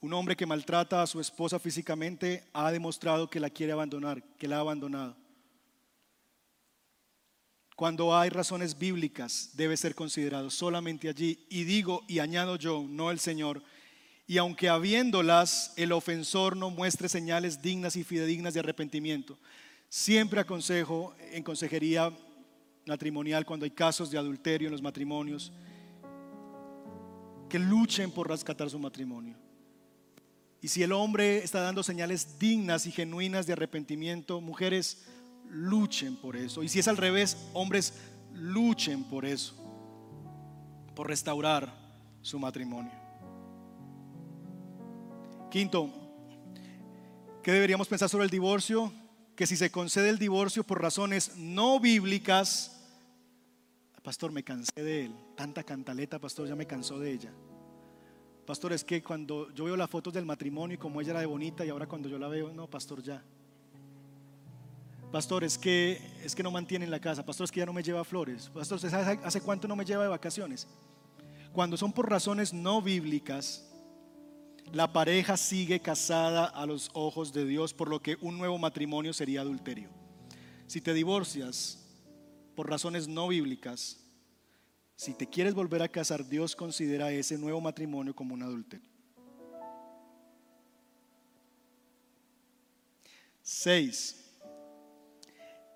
Un 0.02 0.14
hombre 0.14 0.36
que 0.36 0.46
maltrata 0.46 1.02
a 1.02 1.08
su 1.08 1.20
esposa 1.20 1.60
físicamente 1.60 2.50
ha 2.54 2.72
demostrado 2.72 3.30
que 3.30 3.40
la 3.40 3.50
quiere 3.50 3.74
abandonar, 3.74 4.24
que 4.38 4.48
la 4.48 4.58
ha 4.58 4.62
abandonado. 4.62 5.18
Cuando 7.76 8.16
hay 8.16 8.30
razones 8.30 8.78
bíblicas, 8.78 9.52
debe 9.54 9.78
ser 9.78 9.96
considerado 9.96 10.50
solamente 10.50 11.08
allí. 11.08 11.46
Y 11.50 11.64
digo 11.64 12.04
y 12.08 12.20
añado 12.20 12.56
yo, 12.56 12.86
no 12.88 13.10
el 13.10 13.20
Señor. 13.20 13.64
Y 14.30 14.38
aunque 14.38 14.70
habiéndolas, 14.70 15.74
el 15.76 15.92
ofensor 15.92 16.56
no 16.56 16.70
muestre 16.70 17.10
señales 17.10 17.64
dignas 17.64 17.96
y 17.96 18.04
fidedignas 18.04 18.54
de 18.54 18.60
arrepentimiento, 18.60 19.40
siempre 19.90 20.40
aconsejo 20.40 21.16
en 21.32 21.42
consejería 21.42 22.14
matrimonial 22.86 23.44
cuando 23.44 23.64
hay 23.64 23.72
casos 23.72 24.12
de 24.12 24.20
adulterio 24.20 24.68
en 24.68 24.72
los 24.72 24.84
matrimonios, 24.84 25.52
que 27.50 27.58
luchen 27.58 28.12
por 28.12 28.30
rescatar 28.30 28.70
su 28.70 28.78
matrimonio. 28.78 29.36
Y 30.62 30.68
si 30.68 30.84
el 30.84 30.92
hombre 30.92 31.40
está 31.40 31.62
dando 31.62 31.82
señales 31.82 32.38
dignas 32.38 32.86
y 32.86 32.92
genuinas 32.92 33.48
de 33.48 33.54
arrepentimiento, 33.54 34.42
mujeres, 34.42 35.08
luchen 35.50 36.16
por 36.16 36.36
eso. 36.36 36.62
Y 36.62 36.70
si 36.70 36.78
es 36.78 36.88
al 36.88 36.98
revés, 36.98 37.36
hombres, 37.54 37.96
luchen 38.36 39.06
por 39.06 39.26
eso, 39.26 39.56
por 40.96 41.08
restaurar 41.08 41.74
su 42.22 42.38
matrimonio. 42.38 43.09
Quinto, 45.50 45.90
¿qué 47.42 47.52
deberíamos 47.52 47.88
pensar 47.88 48.08
sobre 48.08 48.26
el 48.26 48.30
divorcio? 48.30 48.94
Que 49.36 49.48
si 49.48 49.58
se 49.58 49.72
concede 49.72 50.10
el 50.10 50.20
divorcio 50.20 50.64
por 50.64 50.80
razones 50.80 51.38
no 51.38 51.80
bíblicas, 51.80 52.80
pastor, 54.04 54.32
me 54.32 54.44
cansé 54.44 54.84
de 54.84 55.06
él. 55.06 55.16
Tanta 55.36 55.64
cantaleta, 55.64 56.20
pastor, 56.20 56.48
ya 56.48 56.56
me 56.56 56.68
cansó 56.68 57.00
de 57.00 57.12
ella. 57.12 57.34
Pastor, 58.46 58.74
es 58.74 58.84
que 58.84 59.02
cuando 59.02 59.52
yo 59.56 59.64
veo 59.64 59.76
las 59.76 59.90
fotos 59.90 60.14
del 60.14 60.26
matrimonio 60.26 60.76
y 60.76 60.78
como 60.78 61.02
ella 61.02 61.12
era 61.12 61.20
de 61.22 61.26
bonita 61.26 61.66
y 61.66 61.70
ahora 61.70 61.88
cuando 61.88 62.10
yo 62.10 62.20
la 62.20 62.28
veo, 62.28 62.54
no, 62.54 62.68
pastor, 62.68 63.02
ya. 63.02 63.24
Pastor, 65.12 65.44
es 65.44 65.58
que, 65.58 66.00
es 66.24 66.36
que 66.36 66.44
no 66.44 66.52
mantiene 66.52 66.86
en 66.86 66.92
la 66.92 67.00
casa. 67.00 67.26
Pastor, 67.26 67.46
es 67.46 67.52
que 67.52 67.60
ya 67.60 67.66
no 67.66 67.74
me 67.74 67.82
lleva 67.82 68.04
flores. 68.04 68.52
Pastor, 68.54 68.78
¿hace, 68.78 68.96
¿hace 68.96 69.42
cuánto 69.42 69.68
no 69.68 69.76
me 69.76 69.84
lleva 69.84 70.04
de 70.04 70.10
vacaciones? 70.10 70.68
Cuando 71.52 71.76
son 71.76 71.92
por 71.92 72.08
razones 72.08 72.54
no 72.54 72.84
bíblicas, 72.84 73.69
la 74.72 74.92
pareja 74.92 75.38
sigue 75.38 75.80
casada 75.80 76.46
a 76.46 76.66
los 76.66 76.90
ojos 76.94 77.34
de 77.34 77.46
Dios, 77.46 77.74
por 77.74 77.90
lo 77.90 78.02
que 78.02 78.18
un 78.22 78.38
nuevo 78.38 78.58
matrimonio 78.58 79.14
sería 79.14 79.42
adulterio. 79.42 79.90
Si 80.68 80.82
te 80.82 80.94
divorcias 80.94 81.80
por 82.56 82.70
razones 82.70 83.08
no 83.08 83.28
bíblicas, 83.28 83.98
si 84.96 85.14
te 85.14 85.28
quieres 85.28 85.54
volver 85.54 85.82
a 85.82 85.88
casar, 85.88 86.28
Dios 86.28 86.56
considera 86.56 87.12
ese 87.12 87.38
nuevo 87.38 87.62
matrimonio 87.62 88.16
como 88.16 88.34
un 88.34 88.44
adulterio. 88.44 88.90
Seis, 93.42 94.18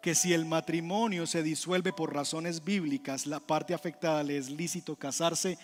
que 0.02 0.14
si 0.14 0.34
el 0.34 0.46
matrimonio 0.46 1.26
se 1.26 1.42
disuelve 1.42 1.94
por 1.94 2.14
razones 2.14 2.64
bíblicas, 2.64 3.26
la 3.26 3.40
parte 3.40 3.74
afectada 3.74 4.22
le 4.22 4.38
es 4.38 4.50
lícito 4.50 4.96
casarse 4.96 5.58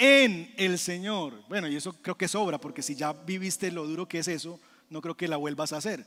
en 0.00 0.52
el 0.56 0.78
Señor. 0.78 1.34
Bueno, 1.46 1.68
y 1.68 1.76
eso 1.76 1.92
creo 1.92 2.16
que 2.16 2.26
sobra, 2.26 2.58
porque 2.58 2.82
si 2.82 2.96
ya 2.96 3.12
viviste 3.12 3.70
lo 3.70 3.86
duro 3.86 4.08
que 4.08 4.18
es 4.18 4.28
eso, 4.28 4.58
no 4.88 5.02
creo 5.02 5.14
que 5.14 5.28
la 5.28 5.36
vuelvas 5.36 5.74
a 5.74 5.76
hacer. 5.76 6.04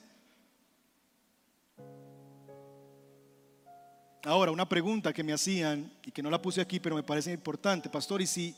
Ahora, 4.26 4.52
una 4.52 4.68
pregunta 4.68 5.14
que 5.14 5.24
me 5.24 5.32
hacían 5.32 5.94
y 6.04 6.12
que 6.12 6.24
no 6.24 6.32
la 6.32 6.42
puse 6.42 6.60
aquí, 6.60 6.80
pero 6.80 6.96
me 6.96 7.04
parece 7.04 7.32
importante, 7.34 7.88
pastor, 7.88 8.22
y 8.22 8.26
si 8.26 8.56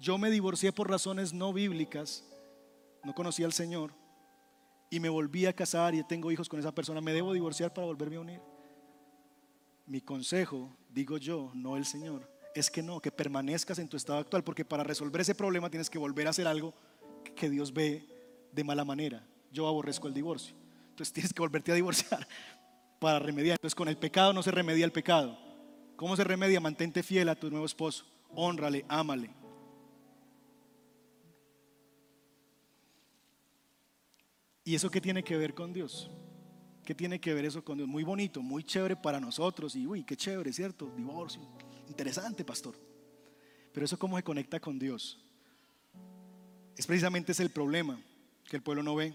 yo 0.00 0.16
me 0.16 0.30
divorcié 0.30 0.72
por 0.72 0.88
razones 0.88 1.34
no 1.34 1.52
bíblicas, 1.52 2.24
no 3.04 3.14
conocía 3.14 3.44
al 3.44 3.52
Señor, 3.52 3.92
y 4.88 5.00
me 5.00 5.10
volví 5.10 5.44
a 5.44 5.52
casar 5.52 5.94
y 5.94 6.02
tengo 6.04 6.32
hijos 6.32 6.48
con 6.48 6.60
esa 6.60 6.72
persona, 6.72 7.02
¿me 7.02 7.12
debo 7.12 7.34
divorciar 7.34 7.74
para 7.74 7.86
volverme 7.86 8.16
a 8.16 8.20
unir? 8.20 8.40
Mi 9.86 10.00
consejo, 10.00 10.74
digo 10.88 11.18
yo, 11.18 11.50
no 11.52 11.76
el 11.76 11.84
Señor, 11.84 12.37
es 12.54 12.70
que 12.70 12.82
no, 12.82 13.00
que 13.00 13.10
permanezcas 13.10 13.78
en 13.78 13.88
tu 13.88 13.96
estado 13.96 14.18
actual, 14.18 14.44
porque 14.44 14.64
para 14.64 14.84
resolver 14.84 15.20
ese 15.20 15.34
problema 15.34 15.70
tienes 15.70 15.90
que 15.90 15.98
volver 15.98 16.26
a 16.26 16.30
hacer 16.30 16.46
algo 16.46 16.74
que 17.36 17.50
Dios 17.50 17.72
ve 17.72 18.06
de 18.52 18.64
mala 18.64 18.84
manera. 18.84 19.26
Yo 19.52 19.66
aborrezco 19.66 20.08
el 20.08 20.14
divorcio. 20.14 20.54
Entonces 20.90 21.12
tienes 21.14 21.32
que 21.32 21.40
volverte 21.40 21.72
a 21.72 21.74
divorciar 21.74 22.26
para 22.98 23.18
remediar. 23.18 23.56
Entonces 23.58 23.74
con 23.74 23.88
el 23.88 23.96
pecado 23.96 24.32
no 24.32 24.42
se 24.42 24.50
remedia 24.50 24.84
el 24.84 24.92
pecado. 24.92 25.38
¿Cómo 25.96 26.16
se 26.16 26.24
remedia? 26.24 26.60
Mantente 26.60 27.02
fiel 27.02 27.28
a 27.28 27.34
tu 27.34 27.50
nuevo 27.50 27.66
esposo. 27.66 28.04
Honrale, 28.30 28.84
ámale. 28.88 29.30
¿Y 34.64 34.74
eso 34.74 34.90
qué 34.90 35.00
tiene 35.00 35.24
que 35.24 35.36
ver 35.36 35.54
con 35.54 35.72
Dios? 35.72 36.10
¿Qué 36.84 36.94
tiene 36.94 37.18
que 37.18 37.32
ver 37.32 37.46
eso 37.46 37.64
con 37.64 37.78
Dios? 37.78 37.88
Muy 37.88 38.04
bonito, 38.04 38.42
muy 38.42 38.62
chévere 38.62 38.96
para 38.96 39.18
nosotros. 39.18 39.74
Y 39.74 39.86
uy, 39.86 40.04
qué 40.04 40.16
chévere, 40.16 40.52
¿cierto? 40.52 40.92
Divorcio. 40.94 41.40
Interesante, 41.88 42.44
pastor. 42.44 42.74
Pero 43.72 43.84
eso 43.84 43.98
cómo 43.98 44.16
se 44.16 44.22
conecta 44.22 44.60
con 44.60 44.78
Dios. 44.78 45.18
Es 46.76 46.86
precisamente 46.86 47.32
ese 47.32 47.42
el 47.42 47.50
problema 47.50 48.00
que 48.48 48.56
el 48.56 48.62
pueblo 48.62 48.82
no 48.82 48.94
ve. 48.94 49.14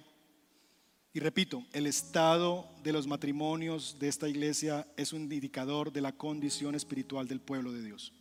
Y 1.13 1.19
repito, 1.19 1.63
el 1.73 1.85
estado 1.85 2.67
de 2.83 2.91
los 2.91 3.07
matrimonios 3.07 3.97
de 3.99 4.07
esta 4.07 4.27
iglesia 4.27 4.87
es 4.97 5.13
un 5.13 5.31
indicador 5.31 5.91
de 5.91 6.01
la 6.01 6.11
condición 6.11 6.75
espiritual 6.75 7.27
del 7.27 7.39
pueblo 7.39 7.71
de 7.71 7.83
Dios. 7.83 8.13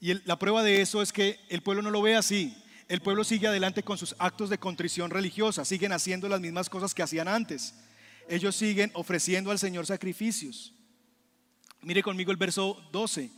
Y 0.00 0.14
la 0.26 0.38
prueba 0.38 0.62
de 0.62 0.80
eso 0.80 1.02
es 1.02 1.12
que 1.12 1.38
el 1.48 1.62
pueblo 1.62 1.82
no 1.82 1.90
lo 1.90 2.02
ve 2.02 2.16
así 2.16 2.56
el 2.92 3.00
pueblo 3.00 3.24
sigue 3.24 3.46
adelante 3.46 3.82
con 3.82 3.96
sus 3.96 4.14
actos 4.18 4.50
de 4.50 4.58
contrición 4.58 5.10
religiosa, 5.10 5.64
siguen 5.64 5.92
haciendo 5.92 6.28
las 6.28 6.42
mismas 6.42 6.68
cosas 6.68 6.94
que 6.94 7.02
hacían 7.02 7.26
antes. 7.26 7.74
Ellos 8.28 8.54
siguen 8.54 8.90
ofreciendo 8.92 9.50
al 9.50 9.58
Señor 9.58 9.86
sacrificios. 9.86 10.74
Mire 11.82 12.02
conmigo 12.02 12.30
el 12.30 12.36
verso 12.36 12.80
12. 12.92 13.28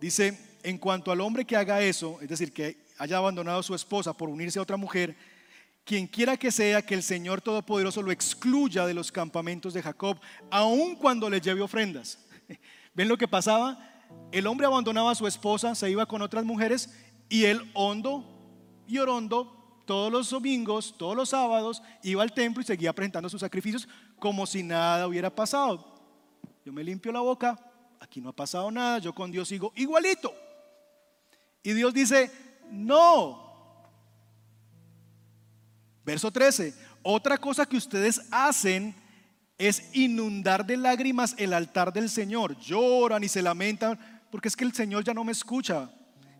Dice, 0.00 0.58
en 0.62 0.78
cuanto 0.78 1.12
al 1.12 1.20
hombre 1.20 1.44
que 1.44 1.56
haga 1.56 1.82
eso, 1.82 2.18
es 2.22 2.28
decir, 2.28 2.52
que 2.52 2.86
haya 2.98 3.18
abandonado 3.18 3.58
a 3.58 3.62
su 3.62 3.74
esposa 3.74 4.14
por 4.14 4.30
unirse 4.30 4.58
a 4.58 4.62
otra 4.62 4.78
mujer, 4.78 5.14
quien 5.84 6.06
quiera 6.06 6.38
que 6.38 6.50
sea 6.50 6.80
que 6.80 6.94
el 6.94 7.02
Señor 7.02 7.42
Todopoderoso 7.42 8.00
lo 8.00 8.10
excluya 8.10 8.86
de 8.86 8.94
los 8.94 9.12
campamentos 9.12 9.74
de 9.74 9.82
Jacob, 9.82 10.18
aun 10.50 10.96
cuando 10.96 11.28
le 11.28 11.40
lleve 11.40 11.60
ofrendas. 11.60 12.18
¿Ven 12.94 13.08
lo 13.08 13.18
que 13.18 13.28
pasaba? 13.28 13.78
El 14.32 14.46
hombre 14.46 14.66
abandonaba 14.66 15.10
a 15.10 15.14
su 15.14 15.26
esposa, 15.26 15.74
se 15.74 15.90
iba 15.90 16.06
con 16.06 16.22
otras 16.22 16.46
mujeres 16.46 16.98
y 17.28 17.44
el 17.44 17.70
hondo 17.74 18.24
y 18.86 18.98
Orondo 18.98 19.82
todos 19.84 20.10
los 20.10 20.30
domingos, 20.30 20.94
todos 20.96 21.14
los 21.14 21.28
sábados, 21.28 21.82
iba 22.02 22.22
al 22.22 22.32
templo 22.32 22.62
y 22.62 22.64
seguía 22.64 22.94
presentando 22.94 23.28
sus 23.28 23.40
sacrificios 23.40 23.86
como 24.18 24.46
si 24.46 24.62
nada 24.62 25.06
hubiera 25.06 25.28
pasado. 25.28 25.93
Yo 26.64 26.72
me 26.72 26.82
limpio 26.82 27.12
la 27.12 27.20
boca, 27.20 27.58
aquí 28.00 28.20
no 28.20 28.30
ha 28.30 28.32
pasado 28.32 28.70
nada, 28.70 28.98
yo 28.98 29.14
con 29.14 29.30
Dios 29.30 29.48
sigo 29.48 29.72
igualito. 29.76 30.34
Y 31.62 31.72
Dios 31.72 31.92
dice, 31.92 32.30
no. 32.70 33.42
Verso 36.04 36.30
13, 36.30 36.74
otra 37.02 37.38
cosa 37.38 37.66
que 37.66 37.76
ustedes 37.76 38.22
hacen 38.30 38.94
es 39.56 39.94
inundar 39.94 40.66
de 40.66 40.76
lágrimas 40.76 41.34
el 41.38 41.52
altar 41.52 41.92
del 41.92 42.10
Señor. 42.10 42.58
Lloran 42.58 43.24
y 43.24 43.28
se 43.28 43.42
lamentan 43.42 43.98
porque 44.30 44.48
es 44.48 44.56
que 44.56 44.64
el 44.64 44.74
Señor 44.74 45.04
ya 45.04 45.14
no 45.14 45.24
me 45.24 45.32
escucha 45.32 45.90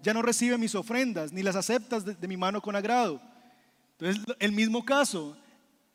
ya 0.05 0.13
no 0.13 0.23
recibe 0.23 0.59
mis 0.59 0.75
ofrendas, 0.75 1.33
ni 1.33 1.43
las 1.43 1.57
aceptas 1.57 2.05
de, 2.05 2.29
mi 2.29 2.37
mano 2.37 2.61
con 2.61 2.77
agrado. 2.77 3.21
Entonces, 3.99 4.23
el 4.39 4.53
mismo 4.53 4.85
caso, 4.85 5.35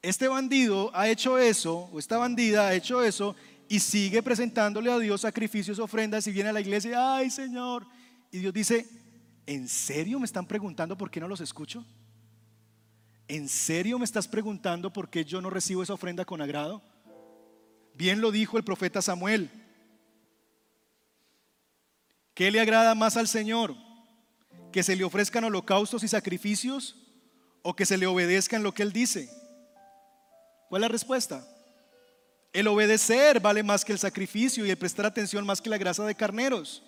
este 0.01 0.27
bandido 0.27 0.89
ha 0.95 1.07
hecho 1.07 1.37
eso, 1.37 1.89
o 1.93 1.99
esta 1.99 2.17
bandida 2.17 2.67
ha 2.67 2.73
hecho 2.73 3.03
eso, 3.03 3.35
y 3.69 3.79
sigue 3.79 4.21
presentándole 4.21 4.91
a 4.91 4.99
Dios 4.99 5.21
sacrificios, 5.21 5.79
ofrendas, 5.79 6.27
y 6.27 6.31
viene 6.31 6.49
a 6.49 6.53
la 6.53 6.59
iglesia, 6.59 7.15
ay 7.15 7.29
Señor, 7.29 7.87
y 8.31 8.39
Dios 8.39 8.53
dice, 8.53 8.85
¿en 9.45 9.69
serio 9.69 10.19
me 10.19 10.25
están 10.25 10.45
preguntando 10.45 10.97
por 10.97 11.09
qué 11.09 11.21
no 11.21 11.27
los 11.29 11.39
escucho? 11.39 11.85
¿En 13.29 13.47
serio 13.47 13.97
me 13.97 14.05
estás 14.05 14.27
preguntando 14.27 14.91
por 14.91 15.09
qué 15.09 15.23
yo 15.23 15.39
no 15.39 15.49
recibo 15.49 15.83
esa 15.83 15.93
ofrenda 15.93 16.25
con 16.25 16.41
agrado? 16.41 16.81
Bien 17.93 18.19
lo 18.19 18.31
dijo 18.31 18.57
el 18.57 18.65
profeta 18.65 19.01
Samuel. 19.01 19.49
¿Qué 22.33 22.51
le 22.51 22.59
agrada 22.59 22.95
más 22.95 23.15
al 23.15 23.27
Señor? 23.27 23.75
que 24.71 24.83
se 24.83 24.95
le 24.95 25.03
ofrezcan 25.03 25.43
holocaustos 25.43 26.03
y 26.03 26.07
sacrificios 26.07 26.95
o 27.61 27.75
que 27.75 27.85
se 27.85 27.97
le 27.97 28.07
obedezca 28.07 28.55
en 28.55 28.63
lo 28.63 28.73
que 28.73 28.83
Él 28.83 28.93
dice? 28.93 29.29
¿Cuál 30.69 30.83
es 30.83 30.89
la 30.89 30.91
respuesta? 30.91 31.43
El 32.51 32.67
obedecer 32.67 33.39
vale 33.39 33.61
más 33.61 33.85
que 33.85 33.91
el 33.91 33.99
sacrificio 33.99 34.65
y 34.65 34.71
el 34.71 34.77
prestar 34.77 35.05
atención 35.05 35.45
más 35.45 35.61
que 35.61 35.69
la 35.69 35.77
grasa 35.77 36.05
de 36.05 36.15
carneros. 36.15 36.83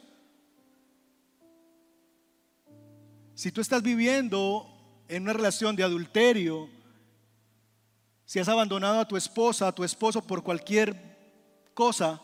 Si 3.35 3.51
tú 3.51 3.61
estás 3.61 3.83
viviendo 3.83 4.67
en 5.07 5.23
una 5.23 5.33
relación 5.33 5.75
de 5.75 5.83
adulterio, 5.83 6.69
si 8.25 8.39
has 8.39 8.47
abandonado 8.47 8.99
a 8.99 9.07
tu 9.07 9.17
esposa, 9.17 9.67
a 9.67 9.75
tu 9.75 9.83
esposo 9.83 10.21
por 10.21 10.43
cualquier 10.43 10.95
cosa, 11.73 12.21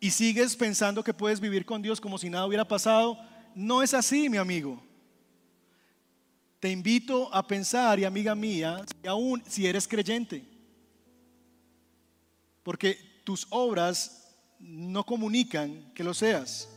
y 0.00 0.10
sigues 0.10 0.56
pensando 0.56 1.02
que 1.02 1.14
puedes 1.14 1.40
vivir 1.40 1.64
con 1.64 1.80
Dios 1.80 2.00
como 2.00 2.18
si 2.18 2.28
nada 2.28 2.46
hubiera 2.46 2.66
pasado, 2.66 3.18
no 3.54 3.82
es 3.82 3.94
así, 3.94 4.28
mi 4.28 4.36
amigo. 4.36 4.82
Te 6.60 6.70
invito 6.70 7.32
a 7.34 7.46
pensar, 7.46 7.98
y 7.98 8.04
amiga 8.04 8.34
mía, 8.34 8.84
si 9.00 9.08
aún 9.08 9.42
si 9.46 9.66
eres 9.66 9.88
creyente, 9.88 10.53
porque 12.64 13.22
tus 13.22 13.46
obras 13.50 14.36
no 14.58 15.04
comunican 15.04 15.92
que 15.94 16.02
lo 16.02 16.14
seas. 16.14 16.68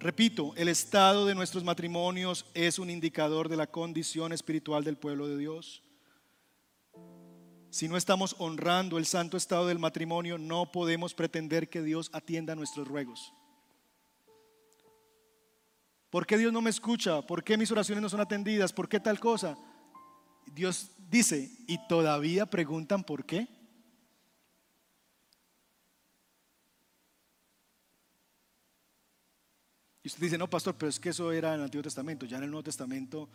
Repito, 0.00 0.52
el 0.56 0.68
estado 0.68 1.24
de 1.24 1.34
nuestros 1.34 1.64
matrimonios 1.64 2.44
es 2.52 2.78
un 2.78 2.90
indicador 2.90 3.48
de 3.48 3.56
la 3.56 3.68
condición 3.68 4.34
espiritual 4.34 4.84
del 4.84 4.98
pueblo 4.98 5.28
de 5.28 5.38
Dios. 5.38 5.82
Si 7.70 7.88
no 7.88 7.96
estamos 7.96 8.36
honrando 8.38 8.98
el 8.98 9.06
santo 9.06 9.36
estado 9.36 9.66
del 9.66 9.78
matrimonio, 9.78 10.36
no 10.36 10.70
podemos 10.70 11.14
pretender 11.14 11.70
que 11.70 11.82
Dios 11.82 12.10
atienda 12.12 12.54
nuestros 12.54 12.86
ruegos. 12.86 13.32
¿Por 16.10 16.26
qué 16.26 16.36
Dios 16.36 16.52
no 16.52 16.60
me 16.60 16.70
escucha? 16.70 17.22
¿Por 17.22 17.42
qué 17.42 17.56
mis 17.56 17.70
oraciones 17.72 18.02
no 18.02 18.08
son 18.08 18.20
atendidas? 18.20 18.72
¿Por 18.72 18.88
qué 18.88 19.00
tal 19.00 19.18
cosa? 19.18 19.56
Dios 20.46 20.90
dice, 21.08 21.50
¿y 21.66 21.78
todavía 21.88 22.46
preguntan 22.46 23.02
por 23.02 23.24
qué? 23.24 23.48
Y 30.04 30.08
usted 30.08 30.20
dice, 30.20 30.36
no, 30.36 30.50
pastor, 30.50 30.74
pero 30.76 30.90
es 30.90 31.00
que 31.00 31.08
eso 31.08 31.32
era 31.32 31.54
en 31.54 31.60
el 31.60 31.64
Antiguo 31.64 31.82
Testamento. 31.82 32.26
Ya 32.26 32.36
en 32.36 32.44
el 32.44 32.50
Nuevo 32.50 32.62
Testamento, 32.62 33.26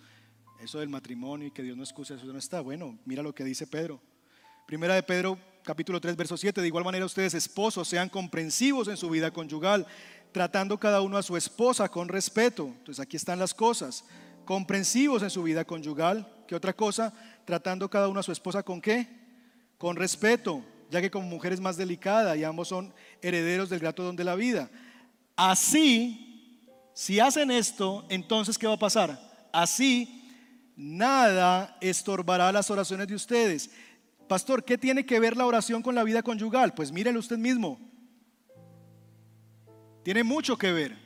eso 0.61 0.77
del 0.77 0.87
matrimonio 0.87 1.47
y 1.47 1.51
que 1.51 1.63
Dios 1.63 1.75
no 1.75 1.81
escucha, 1.81 2.13
eso 2.13 2.27
no 2.27 2.37
está. 2.37 2.61
Bueno, 2.61 2.95
mira 3.05 3.23
lo 3.23 3.33
que 3.33 3.43
dice 3.43 3.65
Pedro. 3.65 3.99
Primera 4.67 4.93
de 4.93 5.01
Pedro, 5.01 5.39
capítulo 5.63 5.99
3, 5.99 6.15
verso 6.15 6.37
7. 6.37 6.61
De 6.61 6.67
igual 6.67 6.83
manera, 6.83 7.05
ustedes, 7.05 7.33
esposos, 7.33 7.87
sean 7.87 8.07
comprensivos 8.07 8.87
en 8.87 8.97
su 8.97 9.09
vida 9.09 9.31
conyugal, 9.31 9.87
tratando 10.31 10.79
cada 10.79 11.01
uno 11.01 11.17
a 11.17 11.23
su 11.23 11.35
esposa 11.35 11.89
con 11.89 12.07
respeto. 12.07 12.67
Entonces, 12.67 12.99
aquí 12.99 13.17
están 13.17 13.39
las 13.39 13.55
cosas. 13.55 14.05
Comprensivos 14.45 15.23
en 15.23 15.31
su 15.31 15.41
vida 15.41 15.65
conyugal. 15.65 16.31
¿Qué 16.47 16.53
otra 16.53 16.73
cosa? 16.73 17.11
Tratando 17.45 17.89
cada 17.89 18.09
uno 18.09 18.19
a 18.19 18.23
su 18.23 18.31
esposa 18.31 18.61
con 18.61 18.79
qué? 18.79 19.07
Con 19.79 19.95
respeto, 19.95 20.63
ya 20.91 21.01
que 21.01 21.09
como 21.09 21.27
mujer 21.27 21.51
es 21.51 21.61
más 21.61 21.77
delicada 21.77 22.37
y 22.37 22.43
ambos 22.43 22.67
son 22.67 22.93
herederos 23.23 23.71
del 23.71 23.79
grato 23.79 24.03
don 24.03 24.15
de 24.15 24.23
la 24.23 24.35
vida. 24.35 24.69
Así 25.35 26.27
si 26.99 27.17
hacen 27.21 27.49
esto, 27.49 28.05
entonces 28.09 28.57
¿qué 28.57 28.67
va 28.67 28.73
a 28.73 28.77
pasar? 28.77 29.17
Así, 29.53 30.21
nada 30.75 31.77
estorbará 31.79 32.51
las 32.51 32.69
oraciones 32.69 33.07
de 33.07 33.15
ustedes. 33.15 33.71
Pastor, 34.27 34.65
¿qué 34.65 34.77
tiene 34.77 35.05
que 35.05 35.17
ver 35.17 35.37
la 35.37 35.45
oración 35.45 35.81
con 35.81 35.95
la 35.95 36.03
vida 36.03 36.21
conyugal? 36.21 36.73
Pues 36.73 36.91
mírelo 36.91 37.21
usted 37.21 37.37
mismo. 37.37 37.79
Tiene 40.03 40.25
mucho 40.25 40.57
que 40.57 40.73
ver. 40.73 40.97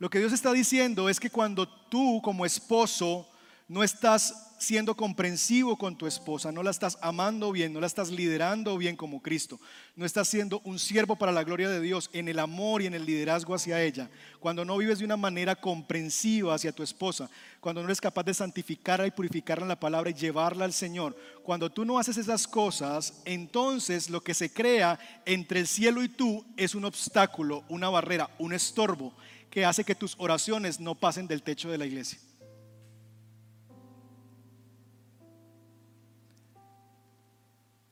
Lo 0.00 0.10
que 0.10 0.18
Dios 0.18 0.32
está 0.32 0.52
diciendo 0.52 1.08
es 1.08 1.20
que 1.20 1.30
cuando 1.30 1.68
tú 1.68 2.20
como 2.20 2.44
esposo 2.44 3.30
no 3.66 3.82
estás 3.82 4.54
siendo 4.58 4.94
comprensivo 4.96 5.76
con 5.76 5.96
tu 5.96 6.06
esposa, 6.06 6.52
no 6.52 6.62
la 6.62 6.70
estás 6.70 6.98
amando 7.00 7.52
bien, 7.52 7.72
no 7.72 7.80
la 7.80 7.86
estás 7.86 8.10
liderando 8.10 8.78
bien 8.78 8.96
como 8.96 9.20
Cristo, 9.22 9.58
no 9.96 10.06
estás 10.06 10.28
siendo 10.28 10.60
un 10.64 10.78
siervo 10.78 11.16
para 11.16 11.32
la 11.32 11.44
gloria 11.44 11.68
de 11.68 11.80
Dios 11.80 12.08
en 12.12 12.28
el 12.28 12.38
amor 12.38 12.82
y 12.82 12.86
en 12.86 12.94
el 12.94 13.04
liderazgo 13.04 13.54
hacia 13.54 13.82
ella, 13.82 14.10
cuando 14.40 14.64
no 14.64 14.76
vives 14.76 14.98
de 14.98 15.04
una 15.04 15.16
manera 15.16 15.56
comprensiva 15.56 16.54
hacia 16.54 16.72
tu 16.72 16.82
esposa, 16.82 17.30
cuando 17.60 17.82
no 17.82 17.88
eres 17.88 18.00
capaz 18.00 18.24
de 18.24 18.34
santificarla 18.34 19.06
y 19.06 19.10
purificarla 19.10 19.64
en 19.64 19.68
la 19.68 19.80
palabra 19.80 20.10
y 20.10 20.14
llevarla 20.14 20.64
al 20.64 20.72
Señor, 20.72 21.16
cuando 21.42 21.70
tú 21.70 21.84
no 21.84 21.98
haces 21.98 22.16
esas 22.16 22.46
cosas, 22.46 23.22
entonces 23.24 24.08
lo 24.08 24.22
que 24.22 24.34
se 24.34 24.52
crea 24.52 24.98
entre 25.26 25.60
el 25.60 25.66
cielo 25.66 26.02
y 26.02 26.08
tú 26.08 26.44
es 26.56 26.74
un 26.74 26.84
obstáculo, 26.84 27.64
una 27.68 27.88
barrera, 27.88 28.30
un 28.38 28.52
estorbo 28.52 29.14
que 29.50 29.64
hace 29.64 29.84
que 29.84 29.94
tus 29.94 30.16
oraciones 30.18 30.80
no 30.80 30.94
pasen 30.94 31.28
del 31.28 31.42
techo 31.42 31.70
de 31.70 31.78
la 31.78 31.86
iglesia. 31.86 32.18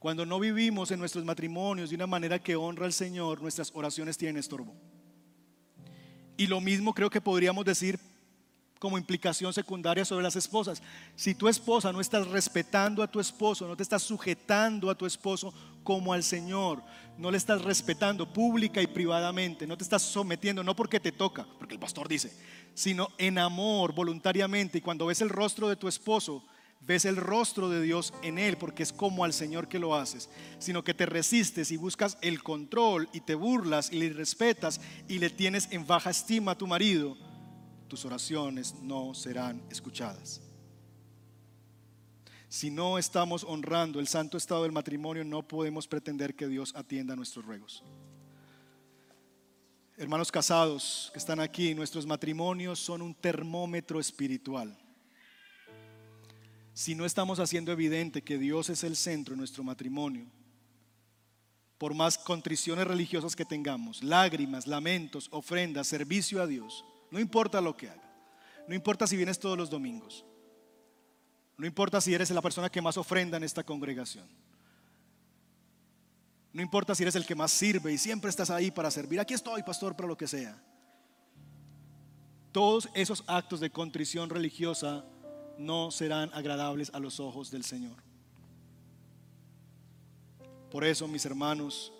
Cuando 0.02 0.26
no 0.26 0.40
vivimos 0.40 0.90
en 0.90 0.98
nuestros 0.98 1.24
matrimonios 1.24 1.90
de 1.90 1.94
una 1.94 2.08
manera 2.08 2.40
que 2.40 2.56
honra 2.56 2.86
al 2.86 2.92
Señor, 2.92 3.40
nuestras 3.40 3.70
oraciones 3.72 4.18
tienen 4.18 4.36
estorbo. 4.36 4.74
Y 6.36 6.48
lo 6.48 6.60
mismo 6.60 6.92
creo 6.92 7.08
que 7.08 7.20
podríamos 7.20 7.64
decir 7.64 8.00
como 8.80 8.98
implicación 8.98 9.52
secundaria 9.52 10.04
sobre 10.04 10.24
las 10.24 10.34
esposas. 10.34 10.82
Si 11.14 11.36
tu 11.36 11.46
esposa 11.46 11.92
no 11.92 12.00
estás 12.00 12.26
respetando 12.26 13.00
a 13.00 13.06
tu 13.06 13.20
esposo, 13.20 13.68
no 13.68 13.76
te 13.76 13.84
estás 13.84 14.02
sujetando 14.02 14.90
a 14.90 14.96
tu 14.96 15.06
esposo 15.06 15.54
como 15.84 16.12
al 16.12 16.24
Señor, 16.24 16.82
no 17.16 17.30
le 17.30 17.36
estás 17.36 17.62
respetando 17.62 18.32
pública 18.32 18.82
y 18.82 18.88
privadamente, 18.88 19.68
no 19.68 19.76
te 19.76 19.84
estás 19.84 20.02
sometiendo, 20.02 20.64
no 20.64 20.74
porque 20.74 20.98
te 20.98 21.12
toca, 21.12 21.46
porque 21.60 21.74
el 21.74 21.80
pastor 21.80 22.08
dice, 22.08 22.36
sino 22.74 23.06
en 23.18 23.38
amor, 23.38 23.94
voluntariamente, 23.94 24.78
y 24.78 24.80
cuando 24.80 25.06
ves 25.06 25.20
el 25.20 25.28
rostro 25.28 25.68
de 25.68 25.76
tu 25.76 25.86
esposo, 25.86 26.42
ves 26.86 27.04
el 27.04 27.16
rostro 27.16 27.68
de 27.68 27.80
Dios 27.80 28.12
en 28.22 28.38
él, 28.38 28.56
porque 28.56 28.82
es 28.82 28.92
como 28.92 29.24
al 29.24 29.32
Señor 29.32 29.68
que 29.68 29.78
lo 29.78 29.94
haces, 29.94 30.28
sino 30.58 30.82
que 30.82 30.94
te 30.94 31.06
resistes 31.06 31.70
y 31.70 31.76
buscas 31.76 32.18
el 32.20 32.42
control 32.42 33.08
y 33.12 33.20
te 33.20 33.34
burlas 33.34 33.92
y 33.92 33.98
le 33.98 34.12
respetas 34.12 34.80
y 35.08 35.18
le 35.18 35.30
tienes 35.30 35.68
en 35.70 35.86
baja 35.86 36.10
estima 36.10 36.52
a 36.52 36.58
tu 36.58 36.66
marido, 36.66 37.16
tus 37.88 38.04
oraciones 38.04 38.74
no 38.82 39.14
serán 39.14 39.62
escuchadas. 39.70 40.40
Si 42.48 42.70
no 42.70 42.98
estamos 42.98 43.44
honrando 43.44 43.98
el 43.98 44.08
santo 44.08 44.36
estado 44.36 44.64
del 44.64 44.72
matrimonio, 44.72 45.24
no 45.24 45.46
podemos 45.46 45.88
pretender 45.88 46.34
que 46.34 46.48
Dios 46.48 46.74
atienda 46.76 47.16
nuestros 47.16 47.44
ruegos. 47.46 47.82
Hermanos 49.96 50.32
casados 50.32 51.10
que 51.12 51.18
están 51.18 51.38
aquí, 51.38 51.74
nuestros 51.74 52.06
matrimonios 52.06 52.78
son 52.78 53.02
un 53.02 53.14
termómetro 53.14 54.00
espiritual 54.00 54.81
si 56.74 56.94
no 56.94 57.04
estamos 57.04 57.38
haciendo 57.38 57.72
evidente 57.72 58.22
que 58.22 58.38
Dios 58.38 58.70
es 58.70 58.84
el 58.84 58.96
centro 58.96 59.34
de 59.34 59.38
nuestro 59.38 59.62
matrimonio, 59.62 60.26
por 61.78 61.94
más 61.94 62.16
contriciones 62.16 62.86
religiosas 62.86 63.36
que 63.36 63.44
tengamos, 63.44 64.02
lágrimas, 64.02 64.66
lamentos, 64.66 65.28
ofrendas, 65.32 65.88
servicio 65.88 66.40
a 66.40 66.46
Dios, 66.46 66.84
no 67.10 67.20
importa 67.20 67.60
lo 67.60 67.76
que 67.76 67.90
haga, 67.90 68.14
no 68.68 68.74
importa 68.74 69.06
si 69.06 69.16
vienes 69.16 69.38
todos 69.38 69.58
los 69.58 69.68
domingos, 69.68 70.24
no 71.58 71.66
importa 71.66 72.00
si 72.00 72.14
eres 72.14 72.30
la 72.30 72.40
persona 72.40 72.70
que 72.70 72.80
más 72.80 72.96
ofrenda 72.96 73.36
en 73.36 73.44
esta 73.44 73.64
congregación, 73.64 74.26
no 76.52 76.62
importa 76.62 76.94
si 76.94 77.02
eres 77.02 77.16
el 77.16 77.26
que 77.26 77.34
más 77.34 77.50
sirve 77.50 77.92
y 77.92 77.98
siempre 77.98 78.30
estás 78.30 78.50
ahí 78.50 78.70
para 78.70 78.90
servir, 78.90 79.20
aquí 79.20 79.34
estoy, 79.34 79.62
pastor, 79.62 79.96
para 79.96 80.08
lo 80.08 80.16
que 80.16 80.28
sea. 80.28 80.62
Todos 82.52 82.90
esos 82.92 83.24
actos 83.26 83.60
de 83.60 83.70
contrición 83.70 84.28
religiosa 84.28 85.06
no 85.62 85.90
serán 85.90 86.30
agradables 86.34 86.90
a 86.92 86.98
los 86.98 87.20
ojos 87.20 87.50
del 87.50 87.64
Señor. 87.64 87.96
Por 90.70 90.84
eso, 90.84 91.06
mis 91.06 91.24
hermanos, 91.26 91.92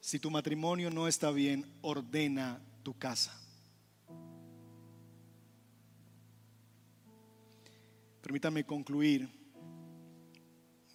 si 0.00 0.18
tu 0.18 0.30
matrimonio 0.30 0.90
no 0.90 1.08
está 1.08 1.30
bien, 1.30 1.64
ordena 1.80 2.60
tu 2.82 2.92
casa. 2.94 3.38
Permítame 8.20 8.64
concluir 8.64 9.28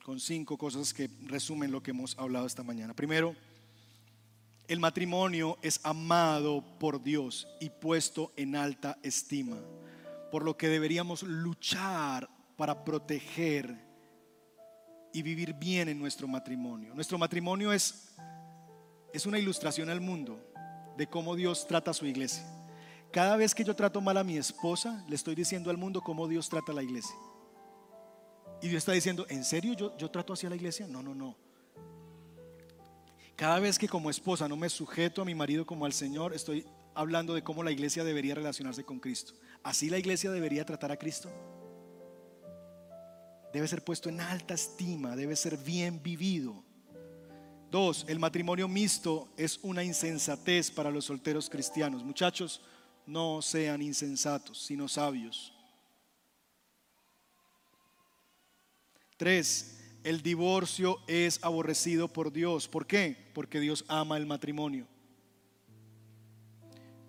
con 0.04 0.20
cinco 0.20 0.58
cosas 0.58 0.94
que 0.94 1.10
resumen 1.26 1.72
lo 1.72 1.84
que 1.84 1.92
hemos 1.92 2.18
hablado 2.18 2.46
esta 2.46 2.64
mañana. 2.64 2.94
Primero, 2.94 3.36
el 4.68 4.80
matrimonio 4.80 5.58
es 5.62 5.80
amado 5.84 6.64
por 6.80 7.02
Dios 7.02 7.48
y 7.60 7.70
puesto 7.70 8.32
en 8.38 8.56
alta 8.56 8.98
estima 9.04 9.58
por 10.32 10.44
lo 10.44 10.58
que 10.58 10.68
deberíamos 10.68 11.24
luchar 11.24 12.30
para 12.56 12.84
proteger 12.84 13.88
y 15.14 15.22
vivir 15.22 15.54
bien 15.54 15.90
en 15.90 16.00
nuestro 16.00 16.28
matrimonio. 16.28 16.94
Nuestro 16.94 17.18
matrimonio 17.18 17.72
es, 17.72 18.16
es 19.14 19.26
una 19.26 19.40
ilustración 19.40 19.90
al 19.90 20.02
mundo 20.02 20.40
de 20.98 21.08
cómo 21.08 21.36
Dios 21.36 21.68
trata 21.68 21.92
a 21.92 21.94
su 21.94 22.06
iglesia. 22.06 22.44
Cada 23.12 23.38
vez 23.38 23.56
que 23.56 23.64
yo 23.64 23.76
trato 23.76 24.02
mal 24.02 24.18
a 24.18 24.24
mi 24.24 24.38
esposa, 24.38 25.04
le 25.08 25.16
estoy 25.16 25.36
diciendo 25.36 25.70
al 25.70 25.78
mundo 25.78 26.02
cómo 26.02 26.28
Dios 26.28 26.50
trata 26.50 26.72
a 26.72 26.76
la 26.76 26.84
iglesia. 26.84 27.16
Y 28.62 28.68
Dios 28.68 28.80
está 28.80 28.92
diciendo, 28.92 29.26
¿en 29.30 29.44
serio 29.44 29.74
yo, 29.74 29.98
yo 29.98 30.10
trato 30.10 30.34
así 30.34 30.46
a 30.46 30.50
la 30.50 30.56
iglesia? 30.56 30.88
No, 30.88 31.02
no, 31.02 31.16
no. 31.16 31.38
Cada 33.36 33.60
vez 33.60 33.78
que 33.78 33.88
como 33.88 34.10
esposa 34.10 34.48
no 34.48 34.58
me 34.58 34.68
sujeto 34.68 35.22
a 35.22 35.26
mi 35.26 35.36
marido 35.36 35.66
como 35.66 35.86
al 35.86 35.94
Señor, 35.94 36.34
estoy 36.34 36.66
hablando 36.98 37.36
de 37.36 37.44
cómo 37.44 37.64
la 37.64 37.72
iglesia 37.72 38.04
debería 38.04 38.36
relacionarse 38.36 38.84
con 38.84 39.00
Cristo. 39.00 39.34
Así 39.64 39.90
la 39.90 40.00
iglesia 40.00 40.32
debería 40.32 40.66
tratar 40.66 40.92
a 40.92 40.98
Cristo. 40.98 41.32
Debe 43.54 43.68
ser 43.68 43.84
puesto 43.84 44.10
en 44.10 44.20
alta 44.20 44.56
estima, 44.56 45.16
debe 45.16 45.36
ser 45.36 45.58
bien 45.58 46.02
vivido. 46.02 46.64
Dos, 47.70 48.06
el 48.08 48.18
matrimonio 48.18 48.68
mixto 48.68 49.30
es 49.38 49.60
una 49.62 49.84
insensatez 49.84 50.72
para 50.72 50.90
los 50.90 51.06
solteros 51.06 51.50
cristianos. 51.50 52.04
Muchachos, 52.04 52.62
no 53.06 53.42
sean 53.42 53.82
insensatos, 53.82 54.62
sino 54.64 54.88
sabios. 54.88 55.54
Tres, 59.18 59.80
el 60.04 60.22
divorcio 60.22 61.00
es 61.08 61.44
aborrecido 61.44 62.08
por 62.08 62.32
Dios. 62.32 62.68
¿Por 62.68 62.88
qué? 62.88 63.32
Porque 63.34 63.60
Dios 63.60 63.86
ama 63.88 64.18
el 64.18 64.26
matrimonio. 64.26 64.88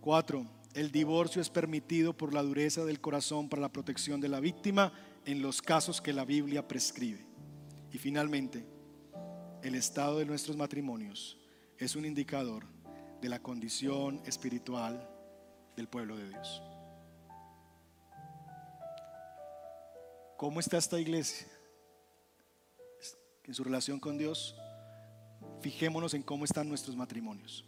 Cuatro, 0.08 0.46
el 0.72 0.90
divorcio 0.90 1.42
es 1.42 1.50
permitido 1.50 2.16
por 2.16 2.32
la 2.32 2.42
dureza 2.42 2.82
del 2.86 2.98
corazón 2.98 3.50
para 3.50 3.60
la 3.60 3.70
protección 3.70 4.22
de 4.22 4.28
la 4.30 4.40
víctima 4.40 4.90
en 5.26 5.42
los 5.42 5.60
casos 5.60 6.00
que 6.00 6.14
la 6.14 6.24
Biblia 6.24 6.66
prescribe. 6.66 7.26
Y 7.92 7.98
finalmente, 7.98 8.64
el 9.62 9.74
estado 9.74 10.18
de 10.18 10.24
nuestros 10.24 10.56
matrimonios 10.56 11.36
es 11.76 11.94
un 11.94 12.06
indicador 12.06 12.64
de 13.20 13.28
la 13.28 13.42
condición 13.42 14.22
espiritual 14.24 15.06
del 15.76 15.88
pueblo 15.88 16.16
de 16.16 16.30
Dios. 16.30 16.62
¿Cómo 20.38 20.60
está 20.60 20.78
esta 20.78 20.98
iglesia? 20.98 21.46
En 23.44 23.52
su 23.52 23.62
relación 23.62 24.00
con 24.00 24.16
Dios, 24.16 24.56
fijémonos 25.60 26.14
en 26.14 26.22
cómo 26.22 26.46
están 26.46 26.66
nuestros 26.66 26.96
matrimonios. 26.96 27.67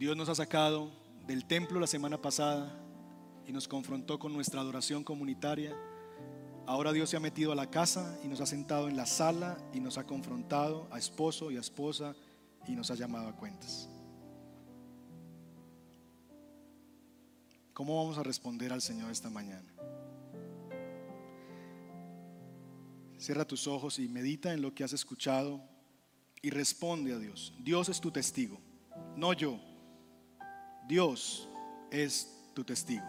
Dios 0.00 0.16
nos 0.16 0.30
ha 0.30 0.34
sacado 0.34 0.90
del 1.26 1.44
templo 1.44 1.78
la 1.78 1.86
semana 1.86 2.16
pasada 2.16 2.74
y 3.46 3.52
nos 3.52 3.68
confrontó 3.68 4.18
con 4.18 4.32
nuestra 4.32 4.62
adoración 4.62 5.04
comunitaria. 5.04 5.76
Ahora 6.66 6.94
Dios 6.94 7.10
se 7.10 7.18
ha 7.18 7.20
metido 7.20 7.52
a 7.52 7.54
la 7.54 7.68
casa 7.68 8.18
y 8.24 8.26
nos 8.26 8.40
ha 8.40 8.46
sentado 8.46 8.88
en 8.88 8.96
la 8.96 9.04
sala 9.04 9.58
y 9.74 9.80
nos 9.80 9.98
ha 9.98 10.06
confrontado 10.06 10.88
a 10.90 10.98
esposo 10.98 11.50
y 11.50 11.58
a 11.58 11.60
esposa 11.60 12.16
y 12.66 12.72
nos 12.72 12.90
ha 12.90 12.94
llamado 12.94 13.28
a 13.28 13.36
cuentas. 13.36 13.90
¿Cómo 17.74 18.02
vamos 18.02 18.16
a 18.16 18.22
responder 18.22 18.72
al 18.72 18.80
Señor 18.80 19.10
esta 19.10 19.28
mañana? 19.28 19.70
Cierra 23.18 23.44
tus 23.44 23.66
ojos 23.66 23.98
y 23.98 24.08
medita 24.08 24.54
en 24.54 24.62
lo 24.62 24.74
que 24.74 24.82
has 24.82 24.94
escuchado 24.94 25.60
y 26.40 26.48
responde 26.48 27.12
a 27.12 27.18
Dios. 27.18 27.52
Dios 27.58 27.90
es 27.90 28.00
tu 28.00 28.10
testigo, 28.10 28.58
no 29.14 29.34
yo. 29.34 29.69
Dios 30.90 31.48
es 31.92 32.28
tu 32.52 32.64
testigo. 32.64 33.06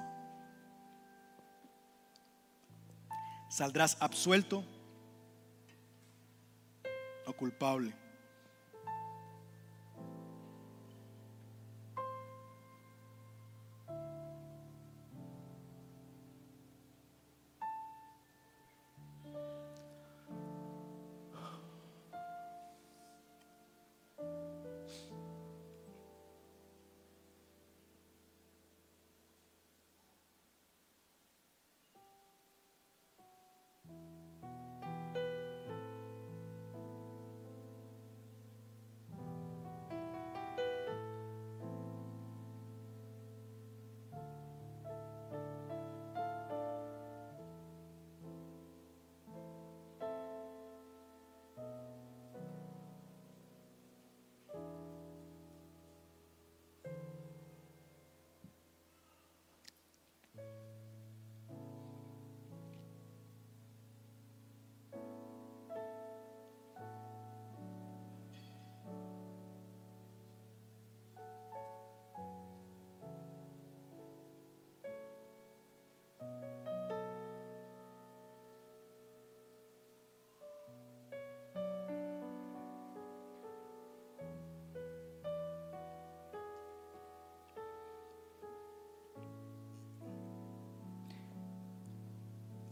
Saldrás 3.50 3.98
absuelto 4.00 4.64
o 7.26 7.34
culpable. 7.34 7.92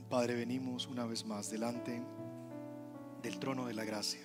Padre, 0.09 0.33
venimos 0.33 0.87
una 0.87 1.05
vez 1.05 1.23
más 1.23 1.51
delante 1.51 2.01
del 3.21 3.37
trono 3.37 3.67
de 3.67 3.75
la 3.75 3.83
gracia. 3.83 4.19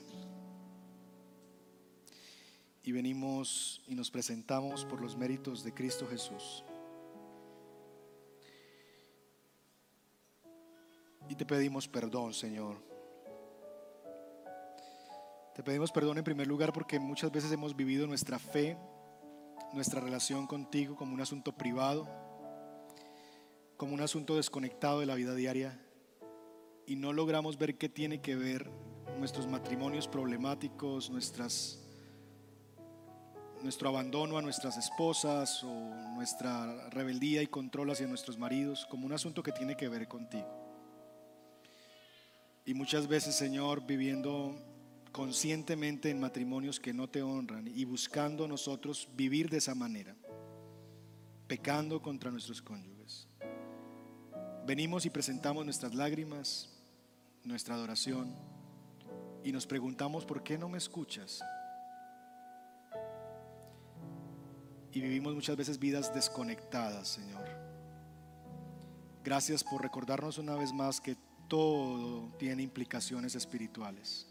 Y 2.82 2.90
venimos 2.90 3.82
y 3.86 3.94
nos 3.94 4.10
presentamos 4.10 4.86
por 4.86 5.02
los 5.02 5.14
méritos 5.14 5.62
de 5.62 5.74
Cristo 5.74 6.06
Jesús. 6.08 6.64
Y 11.28 11.34
te 11.34 11.44
pedimos 11.44 11.86
perdón, 11.86 12.32
Señor. 12.32 12.76
Te 15.54 15.62
pedimos 15.62 15.92
perdón 15.92 16.16
en 16.16 16.24
primer 16.24 16.46
lugar 16.46 16.72
porque 16.72 16.98
muchas 16.98 17.30
veces 17.30 17.52
hemos 17.52 17.76
vivido 17.76 18.06
nuestra 18.06 18.38
fe, 18.38 18.78
nuestra 19.74 20.00
relación 20.00 20.46
contigo 20.46 20.96
como 20.96 21.12
un 21.12 21.20
asunto 21.20 21.52
privado 21.52 22.23
como 23.76 23.94
un 23.94 24.00
asunto 24.00 24.36
desconectado 24.36 25.00
de 25.00 25.06
la 25.06 25.14
vida 25.14 25.34
diaria 25.34 25.80
y 26.86 26.96
no 26.96 27.12
logramos 27.12 27.58
ver 27.58 27.76
qué 27.76 27.88
tiene 27.88 28.20
que 28.20 28.36
ver 28.36 28.70
nuestros 29.18 29.46
matrimonios 29.46 30.06
problemáticos, 30.08 31.10
nuestro 31.10 31.48
abandono 33.88 34.38
a 34.38 34.42
nuestras 34.42 34.76
esposas 34.76 35.64
o 35.64 35.70
nuestra 36.14 36.88
rebeldía 36.90 37.42
y 37.42 37.46
control 37.46 37.90
hacia 37.90 38.06
nuestros 38.06 38.38
maridos 38.38 38.86
como 38.90 39.06
un 39.06 39.12
asunto 39.12 39.42
que 39.42 39.52
tiene 39.52 39.76
que 39.76 39.88
ver 39.88 40.06
contigo. 40.08 40.48
Y 42.66 42.74
muchas 42.74 43.08
veces, 43.08 43.34
Señor, 43.34 43.86
viviendo 43.86 44.54
conscientemente 45.12 46.10
en 46.10 46.18
matrimonios 46.18 46.80
que 46.80 46.92
no 46.92 47.08
te 47.08 47.22
honran 47.22 47.68
y 47.68 47.84
buscando 47.84 48.48
nosotros 48.48 49.08
vivir 49.14 49.48
de 49.50 49.58
esa 49.58 49.74
manera, 49.74 50.16
pecando 51.46 52.00
contra 52.00 52.30
nuestros 52.30 52.62
cónyuges. 52.62 52.93
Venimos 54.66 55.04
y 55.04 55.10
presentamos 55.10 55.62
nuestras 55.66 55.94
lágrimas, 55.94 56.70
nuestra 57.42 57.74
adoración 57.74 58.34
y 59.42 59.52
nos 59.52 59.66
preguntamos, 59.66 60.24
¿por 60.24 60.42
qué 60.42 60.56
no 60.56 60.70
me 60.70 60.78
escuchas? 60.78 61.42
Y 64.90 65.02
vivimos 65.02 65.34
muchas 65.34 65.54
veces 65.58 65.78
vidas 65.78 66.14
desconectadas, 66.14 67.08
Señor. 67.08 67.46
Gracias 69.22 69.62
por 69.62 69.82
recordarnos 69.82 70.38
una 70.38 70.54
vez 70.54 70.72
más 70.72 70.98
que 70.98 71.18
todo 71.46 72.32
tiene 72.38 72.62
implicaciones 72.62 73.34
espirituales. 73.34 74.26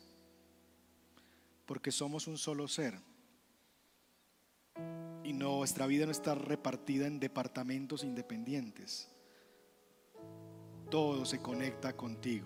Porque 1.68 1.91
somos 1.91 2.26
un 2.27 2.39
solo 2.39 2.68
ser. 2.68 2.99
Y 5.23 5.34
nuestra 5.34 5.85
vida 5.85 6.07
no 6.07 6.11
está 6.11 6.34
repartida 6.34 7.05
en 7.05 7.19
departamentos 7.19 8.03
independientes 8.03 9.12
todo 10.94 11.26
se 11.26 11.40
conecta 11.40 11.98
contigo, 11.98 12.45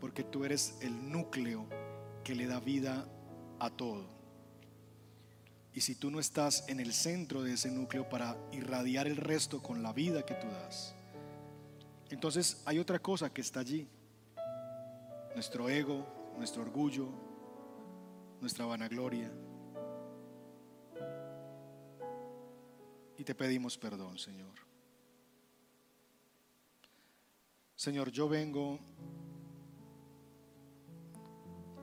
porque 0.00 0.24
tú 0.24 0.44
eres 0.44 0.76
el 0.80 1.12
núcleo 1.12 1.64
que 2.24 2.34
le 2.34 2.44
da 2.48 2.58
vida 2.58 3.06
a 3.60 3.70
todo. 3.70 4.04
Y 5.72 5.80
si 5.82 5.94
tú 5.94 6.10
no 6.10 6.18
estás 6.18 6.68
en 6.68 6.80
el 6.80 6.92
centro 6.92 7.44
de 7.44 7.52
ese 7.52 7.70
núcleo 7.70 8.08
para 8.08 8.36
irradiar 8.50 9.06
el 9.06 9.16
resto 9.16 9.62
con 9.62 9.80
la 9.84 9.92
vida 9.92 10.26
que 10.26 10.34
tú 10.34 10.48
das, 10.48 10.96
entonces 12.10 12.64
hay 12.66 12.80
otra 12.80 12.98
cosa 12.98 13.32
que 13.32 13.42
está 13.42 13.60
allí. 13.60 13.86
Nuestro 15.36 15.68
ego, 15.68 16.04
nuestro 16.36 16.62
orgullo, 16.62 17.08
nuestra 18.40 18.64
vanagloria. 18.64 19.30
Y 23.16 23.22
te 23.22 23.36
pedimos 23.36 23.78
perdón, 23.78 24.18
Señor. 24.18 24.65
Señor, 27.86 28.10
yo 28.10 28.28
vengo 28.28 28.80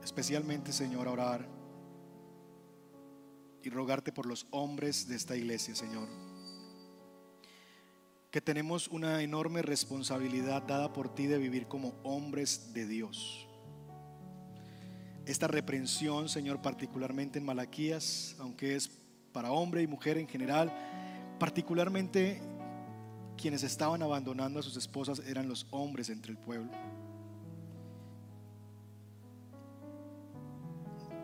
especialmente, 0.02 0.70
Señor, 0.70 1.08
a 1.08 1.12
orar 1.12 1.48
y 3.62 3.70
rogarte 3.70 4.12
por 4.12 4.26
los 4.26 4.46
hombres 4.50 5.08
de 5.08 5.16
esta 5.16 5.34
iglesia, 5.34 5.74
Señor. 5.74 6.06
Que 8.30 8.42
tenemos 8.42 8.88
una 8.88 9.22
enorme 9.22 9.62
responsabilidad 9.62 10.64
dada 10.64 10.92
por 10.92 11.14
ti 11.14 11.24
de 11.24 11.38
vivir 11.38 11.68
como 11.68 11.94
hombres 12.02 12.74
de 12.74 12.86
Dios. 12.86 13.48
Esta 15.24 15.46
reprensión, 15.46 16.28
Señor, 16.28 16.60
particularmente 16.60 17.38
en 17.38 17.46
Malaquías, 17.46 18.36
aunque 18.40 18.76
es 18.76 18.90
para 19.32 19.52
hombre 19.52 19.80
y 19.80 19.86
mujer 19.86 20.18
en 20.18 20.28
general, 20.28 20.70
particularmente 21.38 22.42
quienes 23.36 23.62
estaban 23.62 24.02
abandonando 24.02 24.60
a 24.60 24.62
sus 24.62 24.76
esposas 24.76 25.20
eran 25.20 25.48
los 25.48 25.66
hombres 25.70 26.08
entre 26.10 26.32
el 26.32 26.38
pueblo. 26.38 26.70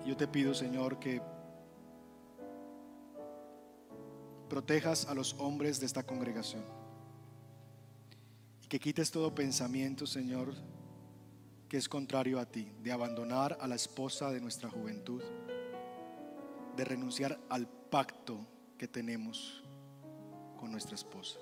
Yo 0.06 0.16
te 0.16 0.26
pido, 0.26 0.54
Señor, 0.54 0.98
que 0.98 1.20
protejas 4.48 5.06
a 5.06 5.14
los 5.14 5.34
hombres 5.38 5.78
de 5.78 5.86
esta 5.86 6.02
congregación 6.02 6.64
y 8.64 8.66
que 8.66 8.80
quites 8.80 9.10
todo 9.10 9.34
pensamiento, 9.34 10.06
Señor, 10.06 10.54
que 11.68 11.76
es 11.76 11.88
contrario 11.88 12.40
a 12.40 12.46
ti, 12.46 12.72
de 12.82 12.90
abandonar 12.90 13.56
a 13.60 13.68
la 13.68 13.76
esposa 13.76 14.30
de 14.32 14.40
nuestra 14.40 14.68
juventud, 14.68 15.22
de 16.76 16.84
renunciar 16.84 17.38
al 17.48 17.68
pacto 17.68 18.44
que 18.76 18.88
tenemos 18.88 19.62
con 20.58 20.72
nuestra 20.72 20.96
esposa. 20.96 21.38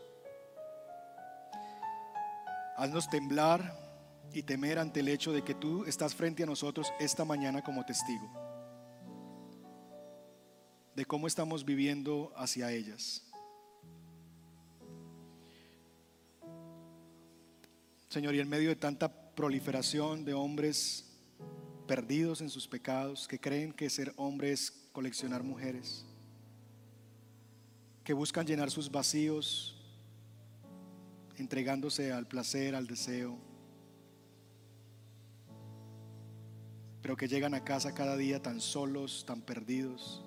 Haznos 2.78 3.10
temblar 3.10 3.76
y 4.32 4.42
temer 4.44 4.78
ante 4.78 5.00
el 5.00 5.08
hecho 5.08 5.32
de 5.32 5.42
que 5.42 5.54
tú 5.54 5.84
estás 5.84 6.14
frente 6.14 6.44
a 6.44 6.46
nosotros 6.46 6.92
esta 7.00 7.24
mañana 7.24 7.60
como 7.60 7.84
testigo 7.84 8.48
de 10.98 11.04
cómo 11.04 11.28
estamos 11.28 11.64
viviendo 11.64 12.32
hacia 12.36 12.72
ellas. 12.72 13.22
Señor, 18.08 18.34
y 18.34 18.40
en 18.40 18.48
medio 18.48 18.70
de 18.70 18.74
tanta 18.74 19.08
proliferación 19.36 20.24
de 20.24 20.34
hombres 20.34 21.04
perdidos 21.86 22.40
en 22.40 22.50
sus 22.50 22.66
pecados, 22.66 23.28
que 23.28 23.38
creen 23.38 23.72
que 23.72 23.88
ser 23.90 24.12
hombre 24.16 24.50
es 24.50 24.72
coleccionar 24.90 25.44
mujeres, 25.44 26.04
que 28.02 28.12
buscan 28.12 28.44
llenar 28.44 28.68
sus 28.68 28.90
vacíos 28.90 29.77
entregándose 31.38 32.12
al 32.12 32.26
placer, 32.26 32.74
al 32.74 32.86
deseo, 32.86 33.38
pero 37.02 37.16
que 37.16 37.28
llegan 37.28 37.54
a 37.54 37.64
casa 37.64 37.94
cada 37.94 38.16
día 38.16 38.42
tan 38.42 38.60
solos, 38.60 39.24
tan 39.26 39.40
perdidos, 39.40 40.24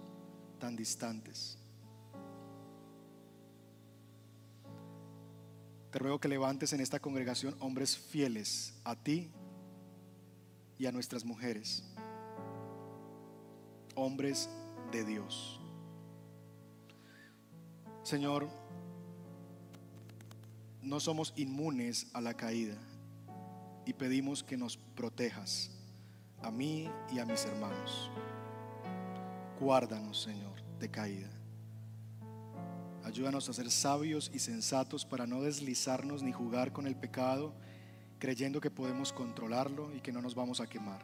tan 0.59 0.75
distantes. 0.75 1.57
Te 5.91 5.99
ruego 5.99 6.19
que 6.19 6.29
levantes 6.29 6.71
en 6.71 6.79
esta 6.79 6.99
congregación 6.99 7.55
hombres 7.59 7.97
fieles 7.97 8.73
a 8.85 8.95
ti 8.95 9.29
y 10.77 10.85
a 10.85 10.91
nuestras 10.91 11.25
mujeres, 11.25 11.83
hombres 13.95 14.49
de 14.91 15.03
Dios. 15.03 15.59
Señor, 18.03 18.47
no 20.81 20.99
somos 20.99 21.33
inmunes 21.35 22.07
a 22.13 22.21
la 22.21 22.33
caída 22.33 22.75
y 23.85 23.93
pedimos 23.93 24.43
que 24.43 24.57
nos 24.57 24.77
protejas 24.77 25.71
a 26.41 26.51
mí 26.51 26.89
y 27.11 27.19
a 27.19 27.25
mis 27.25 27.45
hermanos. 27.45 28.09
Guárdanos, 29.59 30.21
Señor, 30.21 30.61
de 30.79 30.89
caída. 30.89 31.29
Ayúdanos 33.03 33.49
a 33.49 33.53
ser 33.53 33.69
sabios 33.69 34.31
y 34.33 34.39
sensatos 34.39 35.05
para 35.05 35.27
no 35.27 35.41
deslizarnos 35.41 36.23
ni 36.23 36.31
jugar 36.31 36.71
con 36.71 36.87
el 36.87 36.95
pecado, 36.95 37.53
creyendo 38.19 38.61
que 38.61 38.71
podemos 38.71 39.11
controlarlo 39.11 39.93
y 39.93 40.01
que 40.01 40.11
no 40.11 40.21
nos 40.21 40.35
vamos 40.35 40.61
a 40.61 40.67
quemar. 40.67 41.01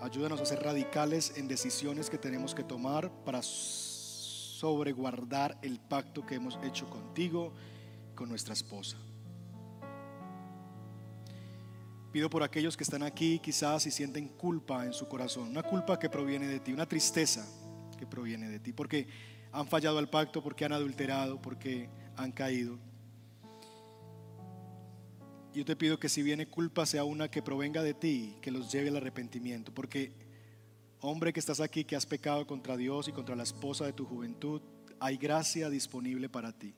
Ayúdanos 0.00 0.40
a 0.40 0.46
ser 0.46 0.62
radicales 0.62 1.34
en 1.36 1.46
decisiones 1.46 2.10
que 2.10 2.18
tenemos 2.18 2.54
que 2.54 2.64
tomar 2.64 3.10
para 3.24 3.40
sobreguardar 3.42 5.58
el 5.62 5.80
pacto 5.80 6.26
que 6.26 6.34
hemos 6.34 6.58
hecho 6.64 6.90
contigo 6.90 7.52
con 8.14 8.28
nuestra 8.28 8.54
esposa. 8.54 8.96
Pido 12.12 12.28
por 12.28 12.42
aquellos 12.42 12.76
que 12.76 12.84
están 12.84 13.02
aquí 13.02 13.38
quizás 13.38 13.86
y 13.86 13.90
sienten 13.90 14.28
culpa 14.28 14.84
en 14.84 14.92
su 14.92 15.08
corazón, 15.08 15.48
una 15.48 15.62
culpa 15.62 15.98
que 15.98 16.10
proviene 16.10 16.46
de 16.46 16.60
ti, 16.60 16.72
una 16.72 16.86
tristeza 16.86 17.46
que 17.98 18.06
proviene 18.06 18.50
de 18.50 18.60
ti, 18.60 18.72
porque 18.72 19.06
han 19.50 19.66
fallado 19.66 19.98
al 19.98 20.10
pacto, 20.10 20.42
porque 20.42 20.64
han 20.64 20.72
adulterado, 20.72 21.40
porque 21.40 21.88
han 22.16 22.32
caído. 22.32 22.78
Yo 25.54 25.64
te 25.64 25.76
pido 25.76 25.98
que 25.98 26.08
si 26.08 26.22
viene 26.22 26.46
culpa 26.46 26.86
sea 26.86 27.04
una 27.04 27.30
que 27.30 27.42
provenga 27.42 27.82
de 27.82 27.94
ti, 27.94 28.36
que 28.40 28.50
los 28.50 28.72
lleve 28.72 28.88
al 28.88 28.96
arrepentimiento, 28.96 29.72
porque 29.72 30.12
hombre 31.00 31.32
que 31.32 31.40
estás 31.40 31.60
aquí, 31.60 31.84
que 31.84 31.96
has 31.96 32.06
pecado 32.06 32.46
contra 32.46 32.76
Dios 32.76 33.08
y 33.08 33.12
contra 33.12 33.36
la 33.36 33.42
esposa 33.42 33.84
de 33.84 33.92
tu 33.92 34.04
juventud, 34.04 34.62
hay 35.00 35.16
gracia 35.16 35.68
disponible 35.68 36.28
para 36.28 36.52
ti. 36.52 36.74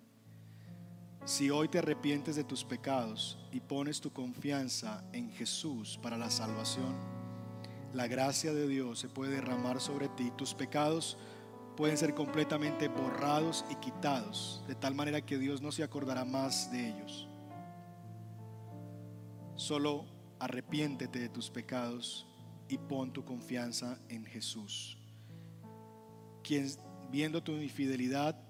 Si 1.26 1.48
hoy 1.48 1.68
te 1.68 1.78
arrepientes 1.78 2.36
de 2.36 2.44
tus 2.44 2.64
pecados 2.64 3.38
y 3.50 3.58
pones 3.60 3.98
tu 3.98 4.12
confianza 4.12 5.02
en 5.14 5.30
Jesús 5.30 5.98
para 6.02 6.18
la 6.18 6.30
salvación, 6.30 6.94
la 7.94 8.06
gracia 8.06 8.52
de 8.52 8.68
Dios 8.68 8.98
se 8.98 9.08
puede 9.08 9.36
derramar 9.36 9.80
sobre 9.80 10.08
ti. 10.08 10.30
Tus 10.36 10.52
pecados 10.52 11.16
pueden 11.78 11.96
ser 11.96 12.14
completamente 12.14 12.88
borrados 12.88 13.64
y 13.70 13.76
quitados, 13.76 14.62
de 14.68 14.74
tal 14.74 14.94
manera 14.94 15.22
que 15.22 15.38
Dios 15.38 15.62
no 15.62 15.72
se 15.72 15.82
acordará 15.82 16.26
más 16.26 16.70
de 16.70 16.90
ellos. 16.90 17.26
Solo 19.56 20.04
arrepiéntete 20.40 21.20
de 21.20 21.30
tus 21.30 21.48
pecados 21.48 22.26
y 22.68 22.76
pon 22.76 23.14
tu 23.14 23.24
confianza 23.24 23.98
en 24.10 24.26
Jesús, 24.26 24.98
quien 26.42 26.68
viendo 27.10 27.42
tu 27.42 27.52
infidelidad 27.52 28.43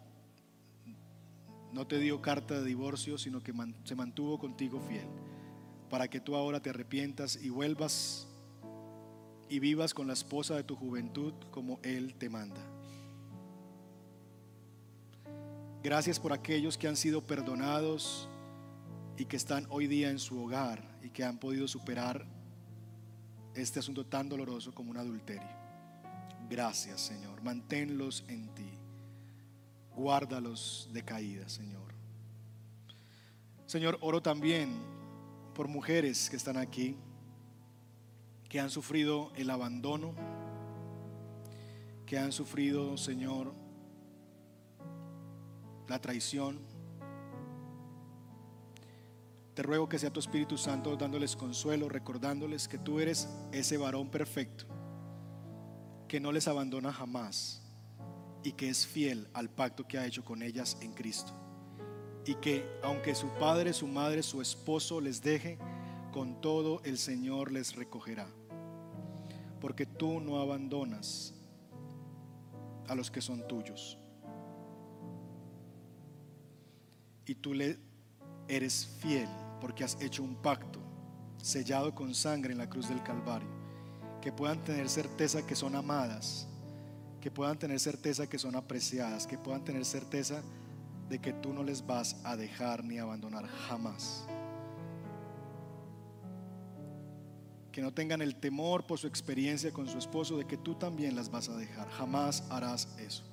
no 1.75 1.87
te 1.87 1.99
dio 1.99 2.23
carta 2.23 2.55
de 2.61 2.65
divorcio, 2.65 3.19
sino 3.19 3.43
que 3.43 3.53
se 3.83 3.97
mantuvo 3.97 4.39
contigo 4.39 4.81
fiel, 4.81 5.09
para 5.91 6.09
que 6.09 6.21
tú 6.21 6.37
ahora 6.37 6.61
te 6.61 6.71
arrepientas 6.71 7.37
y 7.37 7.51
vuelvas 7.51 8.29
y 9.49 9.59
vivas 9.59 9.93
con 9.93 10.07
la 10.07 10.13
esposa 10.13 10.55
de 10.55 10.63
tu 10.63 10.77
juventud 10.77 11.35
como 11.51 11.81
Él 11.83 12.15
te 12.15 12.31
manda. 12.31 12.61
Gracias 15.83 16.19
por 16.19 16.33
aquellos 16.33 16.79
que 16.79 16.89
han 16.89 16.97
sido 16.97 17.27
perdonados 17.27 18.29
y 19.19 19.27
que 19.27 19.37
están 19.37 19.67
hoy 19.69 19.87
día 19.87 20.11
en 20.11 20.19
su 20.19 20.43
hogar 20.43 20.99
y 21.03 21.11
que 21.11 21.25
han 21.25 21.39
podido 21.39 21.69
superar 21.69 22.25
este 23.55 23.81
asunto 23.81 24.07
tan 24.07 24.29
doloroso 24.29 24.73
como 24.73 24.93
un 24.93 24.97
adulterio. 24.97 25.51
Gracias 26.49 27.01
Señor, 27.01 27.43
manténlos 27.43 28.25
en 28.29 28.49
ti. 28.55 28.74
Guárdalos 29.97 30.89
de 30.93 31.05
caída, 31.05 31.49
Señor. 31.49 31.95
Señor, 33.67 33.99
oro 34.01 34.21
también 34.21 34.71
por 35.55 35.69
mujeres 35.69 36.29
que 36.29 36.37
están 36.37 36.57
aquí, 36.57 36.97
que 38.49 38.61
han 38.61 38.71
sufrido 38.71 39.33
el 39.37 39.51
abandono, 39.51 40.15
que 42.07 42.19
han 42.19 42.33
sufrido, 42.33 42.97
Señor, 42.97 43.55
la 45.89 46.01
traición. 46.01 46.61
Te 49.55 49.63
ruego 49.63 49.89
que 49.89 49.99
sea 49.99 50.13
tu 50.13 50.21
Espíritu 50.21 50.59
Santo 50.59 50.97
dándoles 50.97 51.37
consuelo, 51.37 51.89
recordándoles 51.89 52.69
que 52.69 52.79
tú 52.79 53.01
eres 53.01 53.29
ese 53.53 53.77
varón 53.77 54.11
perfecto, 54.11 54.67
que 56.09 56.21
no 56.21 56.33
les 56.33 56.49
abandona 56.49 56.93
jamás 56.93 57.64
y 58.45 58.53
que 58.53 58.69
es 58.69 58.87
fiel 58.87 59.27
al 59.33 59.49
pacto 59.49 59.89
que 59.89 59.99
ha 59.99 60.07
hecho 60.07 60.23
con 60.23 60.43
ellas 60.43 60.77
en 60.83 60.93
Cristo. 60.93 61.33
Y 62.27 62.35
que 62.37 62.69
aunque 62.83 63.15
su 63.15 63.29
padre, 63.41 63.73
su 63.73 63.89
madre, 63.89 64.23
su 64.23 64.41
esposo 64.41 65.01
les 65.01 65.23
deje, 65.23 65.59
con 66.13 66.41
todo 66.41 66.81
el 66.85 66.99
Señor 66.99 67.51
les 67.51 67.75
recogerá. 67.75 68.29
Porque 69.61 69.87
tú 69.87 70.21
no 70.21 70.39
abandonas 70.41 71.35
a 72.87 72.95
los 72.95 73.11
que 73.11 73.23
son 73.23 73.49
tuyos. 73.49 73.99
Y 77.27 77.35
tú 77.35 77.55
le 77.55 77.79
eres 78.47 78.87
fiel 79.01 79.29
porque 79.59 79.85
has 79.85 80.01
hecho 80.03 80.23
un 80.23 80.37
pacto 80.37 80.81
sellado 81.39 81.95
con 81.95 82.15
sangre 82.15 82.53
en 82.53 82.59
la 82.59 82.69
cruz 82.69 82.89
del 82.91 83.03
Calvario. 83.03 83.49
Que 84.21 84.33
puedan 84.33 84.63
tener 84.63 84.91
certeza 84.91 85.47
que 85.47 85.55
son 85.55 85.75
amadas 85.75 86.47
que 87.25 87.31
puedan 87.31 87.59
tener 87.59 87.81
certeza 87.81 88.27
que 88.27 88.39
son 88.39 88.55
apreciadas, 88.55 89.27
que 89.27 89.39
puedan 89.39 89.65
tener 89.65 89.87
certeza 89.87 90.43
de 91.09 91.19
que 91.19 91.33
tú 91.33 91.55
no 91.55 91.63
les 91.63 91.87
vas 91.87 92.17
a 92.23 92.37
dejar 92.37 92.85
ni 92.85 92.99
abandonar 92.99 93.47
jamás. 93.47 94.27
Que 97.73 97.81
no 97.81 97.95
tengan 97.95 98.21
el 98.21 98.37
temor 98.37 98.87
por 98.87 98.99
su 98.99 99.07
experiencia 99.07 99.73
con 99.73 99.89
su 99.89 99.97
esposo 99.97 100.37
de 100.37 100.45
que 100.45 100.59
tú 100.59 100.75
también 100.75 101.17
las 101.17 101.31
vas 101.31 101.49
a 101.49 101.57
dejar. 101.57 101.89
Jamás 101.93 102.45
harás 102.51 102.95
eso. 102.99 103.25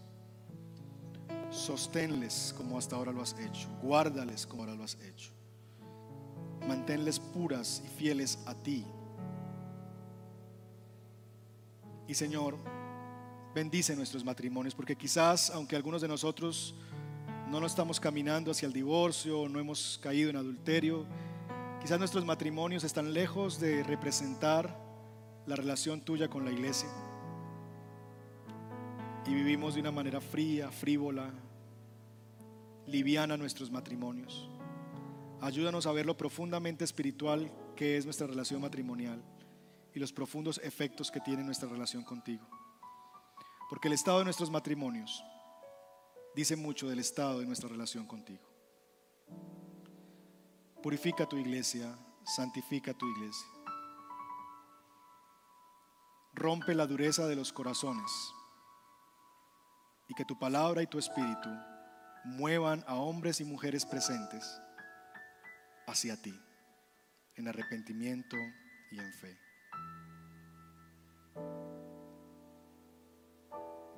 Sosténles 1.49 2.55
como 2.55 2.77
hasta 2.77 2.95
ahora 2.95 3.11
lo 3.11 3.21
has 3.21 3.37
hecho. 3.39 3.67
Guárdales 3.81 4.47
como 4.47 4.63
ahora 4.63 4.73
lo 4.73 4.85
has 4.85 4.97
hecho. 5.01 5.31
Manténles 6.65 7.19
puras 7.19 7.83
y 7.85 7.89
fieles 7.89 8.39
a 8.45 8.55
ti. 8.55 8.85
Y 12.07 12.13
Señor, 12.13 12.55
bendice 13.53 13.95
nuestros 13.95 14.23
matrimonios, 14.23 14.75
porque 14.75 14.95
quizás, 14.95 15.49
aunque 15.49 15.75
algunos 15.75 16.01
de 16.01 16.07
nosotros 16.07 16.75
no 17.49 17.59
nos 17.59 17.73
estamos 17.73 17.99
caminando 17.99 18.51
hacia 18.51 18.65
el 18.65 18.73
divorcio, 18.73 19.49
no 19.49 19.59
hemos 19.59 19.99
caído 20.01 20.29
en 20.29 20.37
adulterio. 20.37 21.05
Quizás 21.81 21.99
nuestros 21.99 22.23
matrimonios 22.23 22.83
están 22.83 23.13
lejos 23.13 23.59
de 23.59 23.83
representar 23.83 24.79
la 25.45 25.55
relación 25.55 26.01
tuya 26.01 26.29
con 26.29 26.45
la 26.45 26.51
iglesia. 26.51 26.89
Y 29.25 29.33
vivimos 29.33 29.75
de 29.75 29.81
una 29.81 29.91
manera 29.91 30.21
fría, 30.21 30.71
frívola, 30.71 31.31
liviana 32.87 33.37
nuestros 33.37 33.69
matrimonios. 33.69 34.49
Ayúdanos 35.41 35.85
a 35.87 35.91
ver 35.91 36.05
lo 36.05 36.15
profundamente 36.15 36.83
espiritual 36.83 37.51
que 37.75 37.97
es 37.97 38.05
nuestra 38.05 38.27
relación 38.27 38.61
matrimonial 38.61 39.21
y 39.93 39.99
los 39.99 40.13
profundos 40.13 40.61
efectos 40.63 41.11
que 41.11 41.19
tiene 41.19 41.43
nuestra 41.43 41.67
relación 41.67 42.03
contigo. 42.03 42.60
Porque 43.71 43.87
el 43.87 43.93
estado 43.93 44.17
de 44.17 44.25
nuestros 44.25 44.51
matrimonios 44.51 45.23
dice 46.35 46.57
mucho 46.57 46.89
del 46.89 46.99
estado 46.99 47.39
de 47.39 47.45
nuestra 47.45 47.69
relación 47.69 48.05
contigo. 48.05 48.45
Purifica 50.83 51.25
tu 51.25 51.37
iglesia, 51.37 51.97
santifica 52.25 52.93
tu 52.93 53.07
iglesia. 53.07 53.47
Rompe 56.33 56.75
la 56.75 56.85
dureza 56.85 57.27
de 57.27 57.37
los 57.37 57.53
corazones 57.53 58.11
y 60.09 60.15
que 60.15 60.25
tu 60.25 60.37
palabra 60.37 60.83
y 60.83 60.87
tu 60.87 60.99
espíritu 60.99 61.49
muevan 62.25 62.83
a 62.87 62.95
hombres 62.95 63.39
y 63.39 63.45
mujeres 63.45 63.85
presentes 63.85 64.59
hacia 65.87 66.21
ti, 66.21 66.37
en 67.37 67.47
arrepentimiento 67.47 68.35
y 68.91 68.99
en 68.99 69.13
fe. 69.13 69.50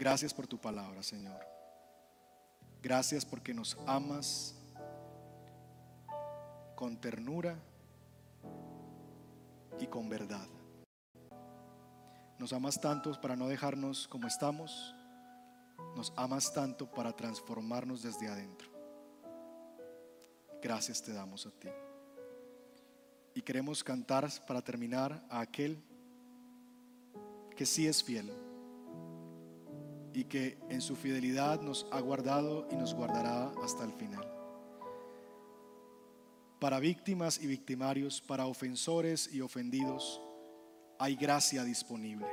Gracias 0.03 0.33
por 0.33 0.45
tu 0.47 0.57
palabra, 0.57 1.01
Señor. 1.01 1.39
Gracias 2.81 3.23
porque 3.23 3.53
nos 3.53 3.77
amas 3.87 4.53
con 6.75 6.99
ternura 6.99 7.55
y 9.79 9.87
con 9.87 10.09
verdad. 10.09 10.45
Nos 12.37 12.51
amas 12.51 12.81
tanto 12.81 13.13
para 13.21 13.37
no 13.37 13.47
dejarnos 13.47 14.09
como 14.09 14.27
estamos. 14.27 14.93
Nos 15.95 16.11
amas 16.17 16.51
tanto 16.51 16.91
para 16.91 17.13
transformarnos 17.13 18.03
desde 18.03 18.27
adentro. 18.27 18.67
Gracias 20.61 21.01
te 21.01 21.13
damos 21.13 21.45
a 21.45 21.51
ti. 21.51 21.69
Y 23.35 23.41
queremos 23.41 23.81
cantar 23.85 24.29
para 24.45 24.61
terminar 24.61 25.25
a 25.29 25.39
aquel 25.39 25.81
que 27.55 27.65
sí 27.65 27.87
es 27.87 28.03
fiel 28.03 28.52
y 30.13 30.25
que 30.25 30.57
en 30.69 30.81
su 30.81 30.95
fidelidad 30.95 31.61
nos 31.61 31.87
ha 31.91 31.99
guardado 31.99 32.67
y 32.71 32.75
nos 32.75 32.93
guardará 32.93 33.51
hasta 33.63 33.83
el 33.83 33.93
final. 33.93 34.29
Para 36.59 36.79
víctimas 36.79 37.41
y 37.41 37.47
victimarios, 37.47 38.21
para 38.21 38.45
ofensores 38.45 39.33
y 39.33 39.41
ofendidos, 39.41 40.21
hay 40.99 41.15
gracia 41.15 41.63
disponible. 41.63 42.27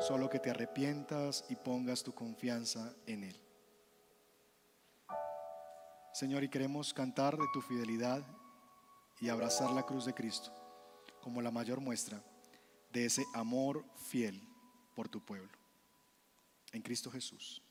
Solo 0.00 0.28
que 0.28 0.40
te 0.40 0.50
arrepientas 0.50 1.44
y 1.48 1.56
pongas 1.56 2.02
tu 2.02 2.12
confianza 2.12 2.92
en 3.06 3.24
Él. 3.24 3.40
Señor, 6.12 6.44
y 6.44 6.48
queremos 6.48 6.92
cantar 6.92 7.36
de 7.36 7.46
tu 7.52 7.60
fidelidad 7.62 8.22
y 9.20 9.28
abrazar 9.28 9.70
la 9.70 9.84
cruz 9.84 10.04
de 10.04 10.14
Cristo 10.14 10.52
como 11.22 11.40
la 11.40 11.50
mayor 11.50 11.80
muestra 11.80 12.22
de 12.92 13.06
ese 13.06 13.24
amor 13.34 13.84
fiel 13.96 14.53
por 14.94 15.08
tu 15.08 15.20
pueblo. 15.20 15.48
En 16.72 16.82
Cristo 16.82 17.10
Jesús. 17.10 17.62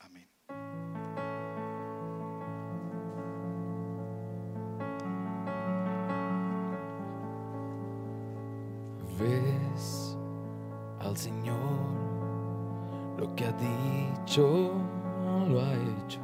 Amén. 0.00 0.28
Ves 9.18 10.16
al 11.00 11.16
Señor, 11.16 11.56
lo 13.18 13.34
que 13.36 13.44
ha 13.44 13.52
dicho 13.52 14.72
lo 15.48 15.60
ha 15.60 15.74
hecho. 15.74 16.20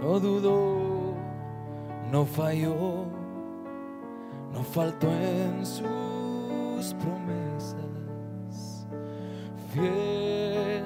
No 0.00 0.20
dudó, 0.20 1.14
no 2.10 2.24
falló, 2.24 3.04
no 4.52 4.62
faltó 4.62 5.10
en 5.10 5.66
sus 5.66 6.94
promesas 6.94 7.97
fiel 9.72 10.84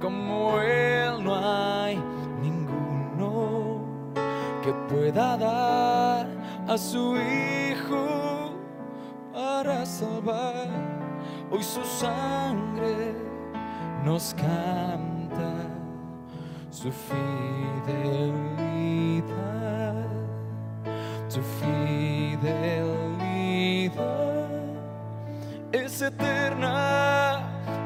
como 0.00 0.60
Él 0.60 1.22
no 1.22 1.34
hay 1.36 1.96
ninguno 2.40 3.82
que 4.62 4.72
pueda 4.88 5.36
dar 5.36 6.26
a 6.68 6.78
su 6.78 7.16
Hijo 7.16 8.54
para 9.32 9.84
salvar. 9.84 10.68
Hoy 11.50 11.62
su 11.62 11.82
sangre 11.84 13.14
nos 14.04 14.34
canta 14.34 15.52
su 16.70 16.90
fidelidad, 16.92 18.36
su 21.28 21.40
fidelidad 21.42 22.90
es 25.72 26.02
eterna 26.02 27.39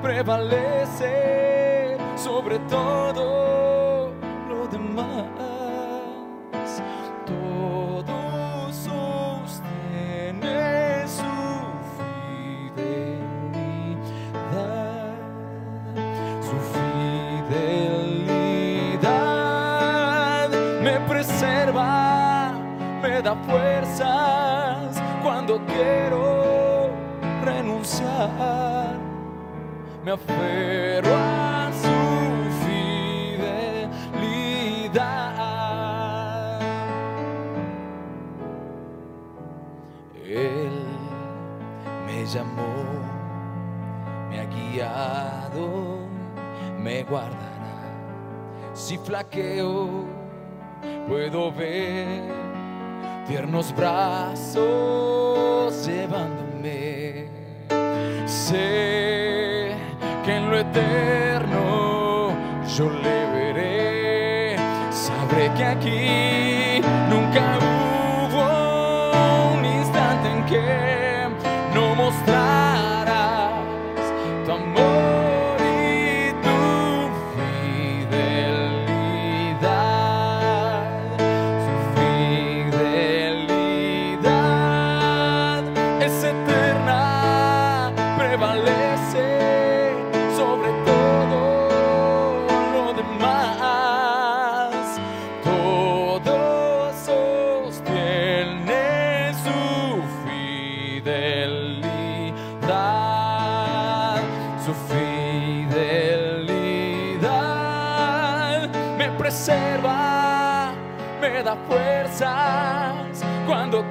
prevalece 0.04 1.96
sobre 2.14 2.58
todo 2.68 4.12
lo 4.50 4.66
demás. 4.68 5.24
Todo 7.24 8.70
sostiene 8.70 9.48
su 11.08 11.34
fidelidad, 12.76 13.14
su 16.42 16.56
fidelidad 17.48 18.50
me 20.82 21.00
preserva, 21.08 22.52
me 23.00 23.22
da 23.22 23.34
fuerzas 23.46 25.00
cuando 25.22 25.64
quiero 25.64 26.90
renunciar 27.42 28.63
me 30.04 30.12
aferro 30.12 31.14
a 31.16 31.70
su 31.72 31.88
fidelidad. 34.20 35.00
Él 40.26 40.70
me 42.06 42.26
llamó, 42.26 42.74
me 44.28 44.40
ha 44.40 44.44
guiado, 44.44 46.00
me 46.78 47.02
guardará. 47.04 47.40
Si 48.74 48.98
flaqueo, 48.98 50.04
puedo 51.08 51.50
ver 51.50 52.30
tiernos 53.26 53.74
brazos 53.74 54.66
llevándome. 55.86 57.30
Sé 58.26 59.23
eterno 60.58 62.32
yo 62.76 62.90
le 62.90 63.26
veré. 63.32 64.56
Sabré 64.90 65.50
que 65.56 65.64
aquí 65.64 66.33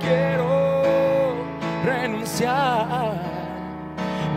quiero 0.04 1.36
renunciar. 1.86 3.14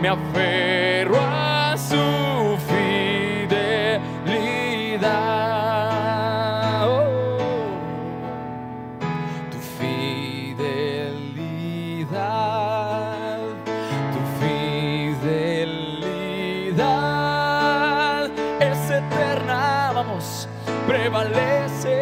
Me 0.01 0.09
aferro 0.09 1.17
a 1.19 1.75
su 1.77 2.57
fidelidad. 2.67 3.97
Oh, 6.87 7.67
tu 9.51 9.57
fidelidad, 9.79 11.07
tu 14.13 14.19
fidelidad 14.39 15.89
es 18.59 18.91
eterna, 18.91 19.91
vamos, 19.93 20.47
prevalece 20.87 21.97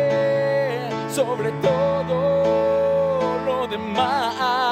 sobre 1.09 1.51
todo 1.61 1.84
lo 3.77 3.83
demás. 3.83 4.64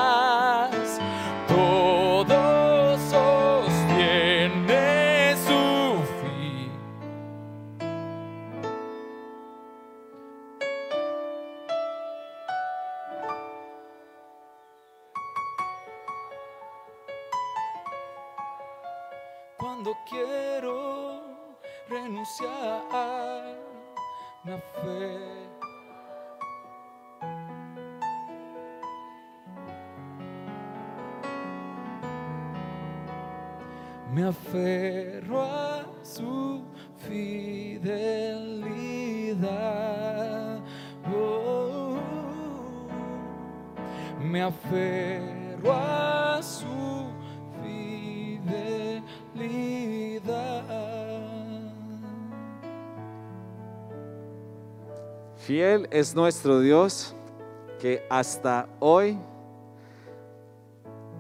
Es 55.93 56.15
nuestro 56.15 56.59
Dios 56.59 57.15
que 57.79 58.03
hasta 58.09 58.67
hoy 58.79 59.15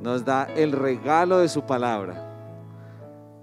nos 0.01 0.25
da 0.25 0.45
el 0.45 0.71
regalo 0.71 1.37
de 1.37 1.47
su 1.47 1.61
palabra. 1.61 2.15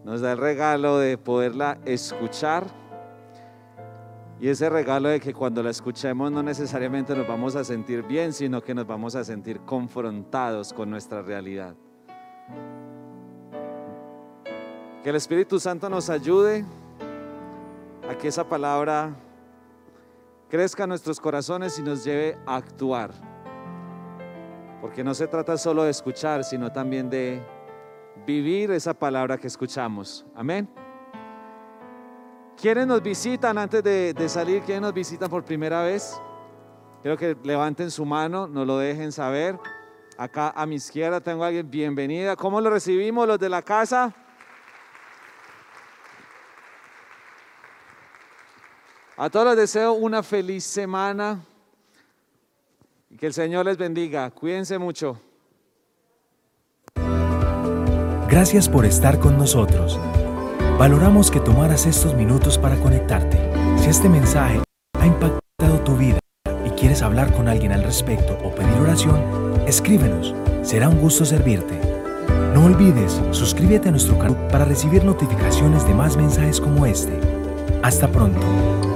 Nos 0.02 0.22
da 0.22 0.32
el 0.32 0.38
regalo 0.38 0.98
de 0.98 1.16
poderla 1.16 1.78
escuchar. 1.84 2.66
Y 4.40 4.48
ese 4.48 4.68
regalo 4.70 5.08
de 5.08 5.20
que 5.20 5.32
cuando 5.32 5.62
la 5.62 5.70
escuchemos 5.70 6.32
no 6.32 6.42
necesariamente 6.42 7.14
nos 7.14 7.28
vamos 7.28 7.54
a 7.54 7.62
sentir 7.62 8.02
bien, 8.02 8.32
sino 8.32 8.60
que 8.60 8.74
nos 8.74 8.88
vamos 8.88 9.14
a 9.14 9.22
sentir 9.22 9.60
confrontados 9.60 10.72
con 10.72 10.90
nuestra 10.90 11.22
realidad. 11.22 11.76
Que 15.04 15.10
el 15.10 15.16
Espíritu 15.16 15.60
Santo 15.60 15.88
nos 15.88 16.10
ayude 16.10 16.64
a 18.10 18.18
que 18.18 18.26
esa 18.26 18.42
palabra 18.48 19.14
crezca 20.50 20.86
nuestros 20.86 21.20
corazones 21.20 21.78
y 21.78 21.82
nos 21.82 22.04
lleve 22.04 22.36
a 22.44 22.56
actuar. 22.56 23.12
Porque 24.80 25.04
no 25.04 25.14
se 25.14 25.28
trata 25.28 25.56
solo 25.56 25.84
de 25.84 25.90
escuchar, 25.90 26.42
sino 26.42 26.72
también 26.72 27.08
de 27.08 27.42
vivir 28.26 28.70
esa 28.72 28.92
palabra 28.92 29.38
que 29.38 29.46
escuchamos. 29.46 30.26
Amén. 30.34 30.68
¿Quiénes 32.60 32.86
nos 32.86 33.02
visitan 33.02 33.56
antes 33.56 33.82
de, 33.82 34.12
de 34.12 34.28
salir? 34.28 34.62
¿Quiénes 34.62 34.82
nos 34.82 34.92
visitan 34.92 35.30
por 35.30 35.44
primera 35.44 35.82
vez? 35.82 36.20
Quiero 37.00 37.16
que 37.16 37.36
levanten 37.44 37.90
su 37.90 38.04
mano, 38.04 38.46
nos 38.46 38.66
lo 38.66 38.76
dejen 38.76 39.12
saber. 39.12 39.58
Acá 40.18 40.52
a 40.54 40.66
mi 40.66 40.74
izquierda 40.74 41.20
tengo 41.20 41.44
a 41.44 41.46
alguien, 41.46 41.70
bienvenida. 41.70 42.36
¿Cómo 42.36 42.60
lo 42.60 42.68
recibimos 42.68 43.26
los 43.26 43.38
de 43.38 43.48
la 43.48 43.62
casa? 43.62 44.14
A 49.22 49.28
todos 49.28 49.48
les 49.48 49.56
deseo 49.56 49.92
una 49.92 50.22
feliz 50.22 50.64
semana 50.64 51.40
y 53.10 53.18
que 53.18 53.26
el 53.26 53.34
Señor 53.34 53.66
les 53.66 53.76
bendiga. 53.76 54.30
Cuídense 54.30 54.78
mucho. 54.78 55.20
Gracias 58.30 58.66
por 58.66 58.86
estar 58.86 59.18
con 59.18 59.36
nosotros. 59.36 60.00
Valoramos 60.78 61.30
que 61.30 61.38
tomaras 61.38 61.84
estos 61.84 62.14
minutos 62.14 62.56
para 62.56 62.80
conectarte. 62.80 63.38
Si 63.76 63.90
este 63.90 64.08
mensaje 64.08 64.62
ha 64.98 65.06
impactado 65.06 65.80
tu 65.84 65.98
vida 65.98 66.18
y 66.64 66.70
quieres 66.70 67.02
hablar 67.02 67.30
con 67.34 67.46
alguien 67.46 67.72
al 67.72 67.82
respecto 67.82 68.38
o 68.42 68.54
pedir 68.54 68.72
oración, 68.80 69.22
escríbenos. 69.66 70.34
Será 70.62 70.88
un 70.88 70.98
gusto 70.98 71.26
servirte. 71.26 71.78
No 72.54 72.64
olvides, 72.64 73.20
suscríbete 73.32 73.90
a 73.90 73.92
nuestro 73.92 74.18
canal 74.18 74.48
para 74.48 74.64
recibir 74.64 75.04
notificaciones 75.04 75.86
de 75.86 75.92
más 75.92 76.16
mensajes 76.16 76.58
como 76.58 76.86
este. 76.86 77.20
Hasta 77.82 78.10
pronto. 78.10 78.89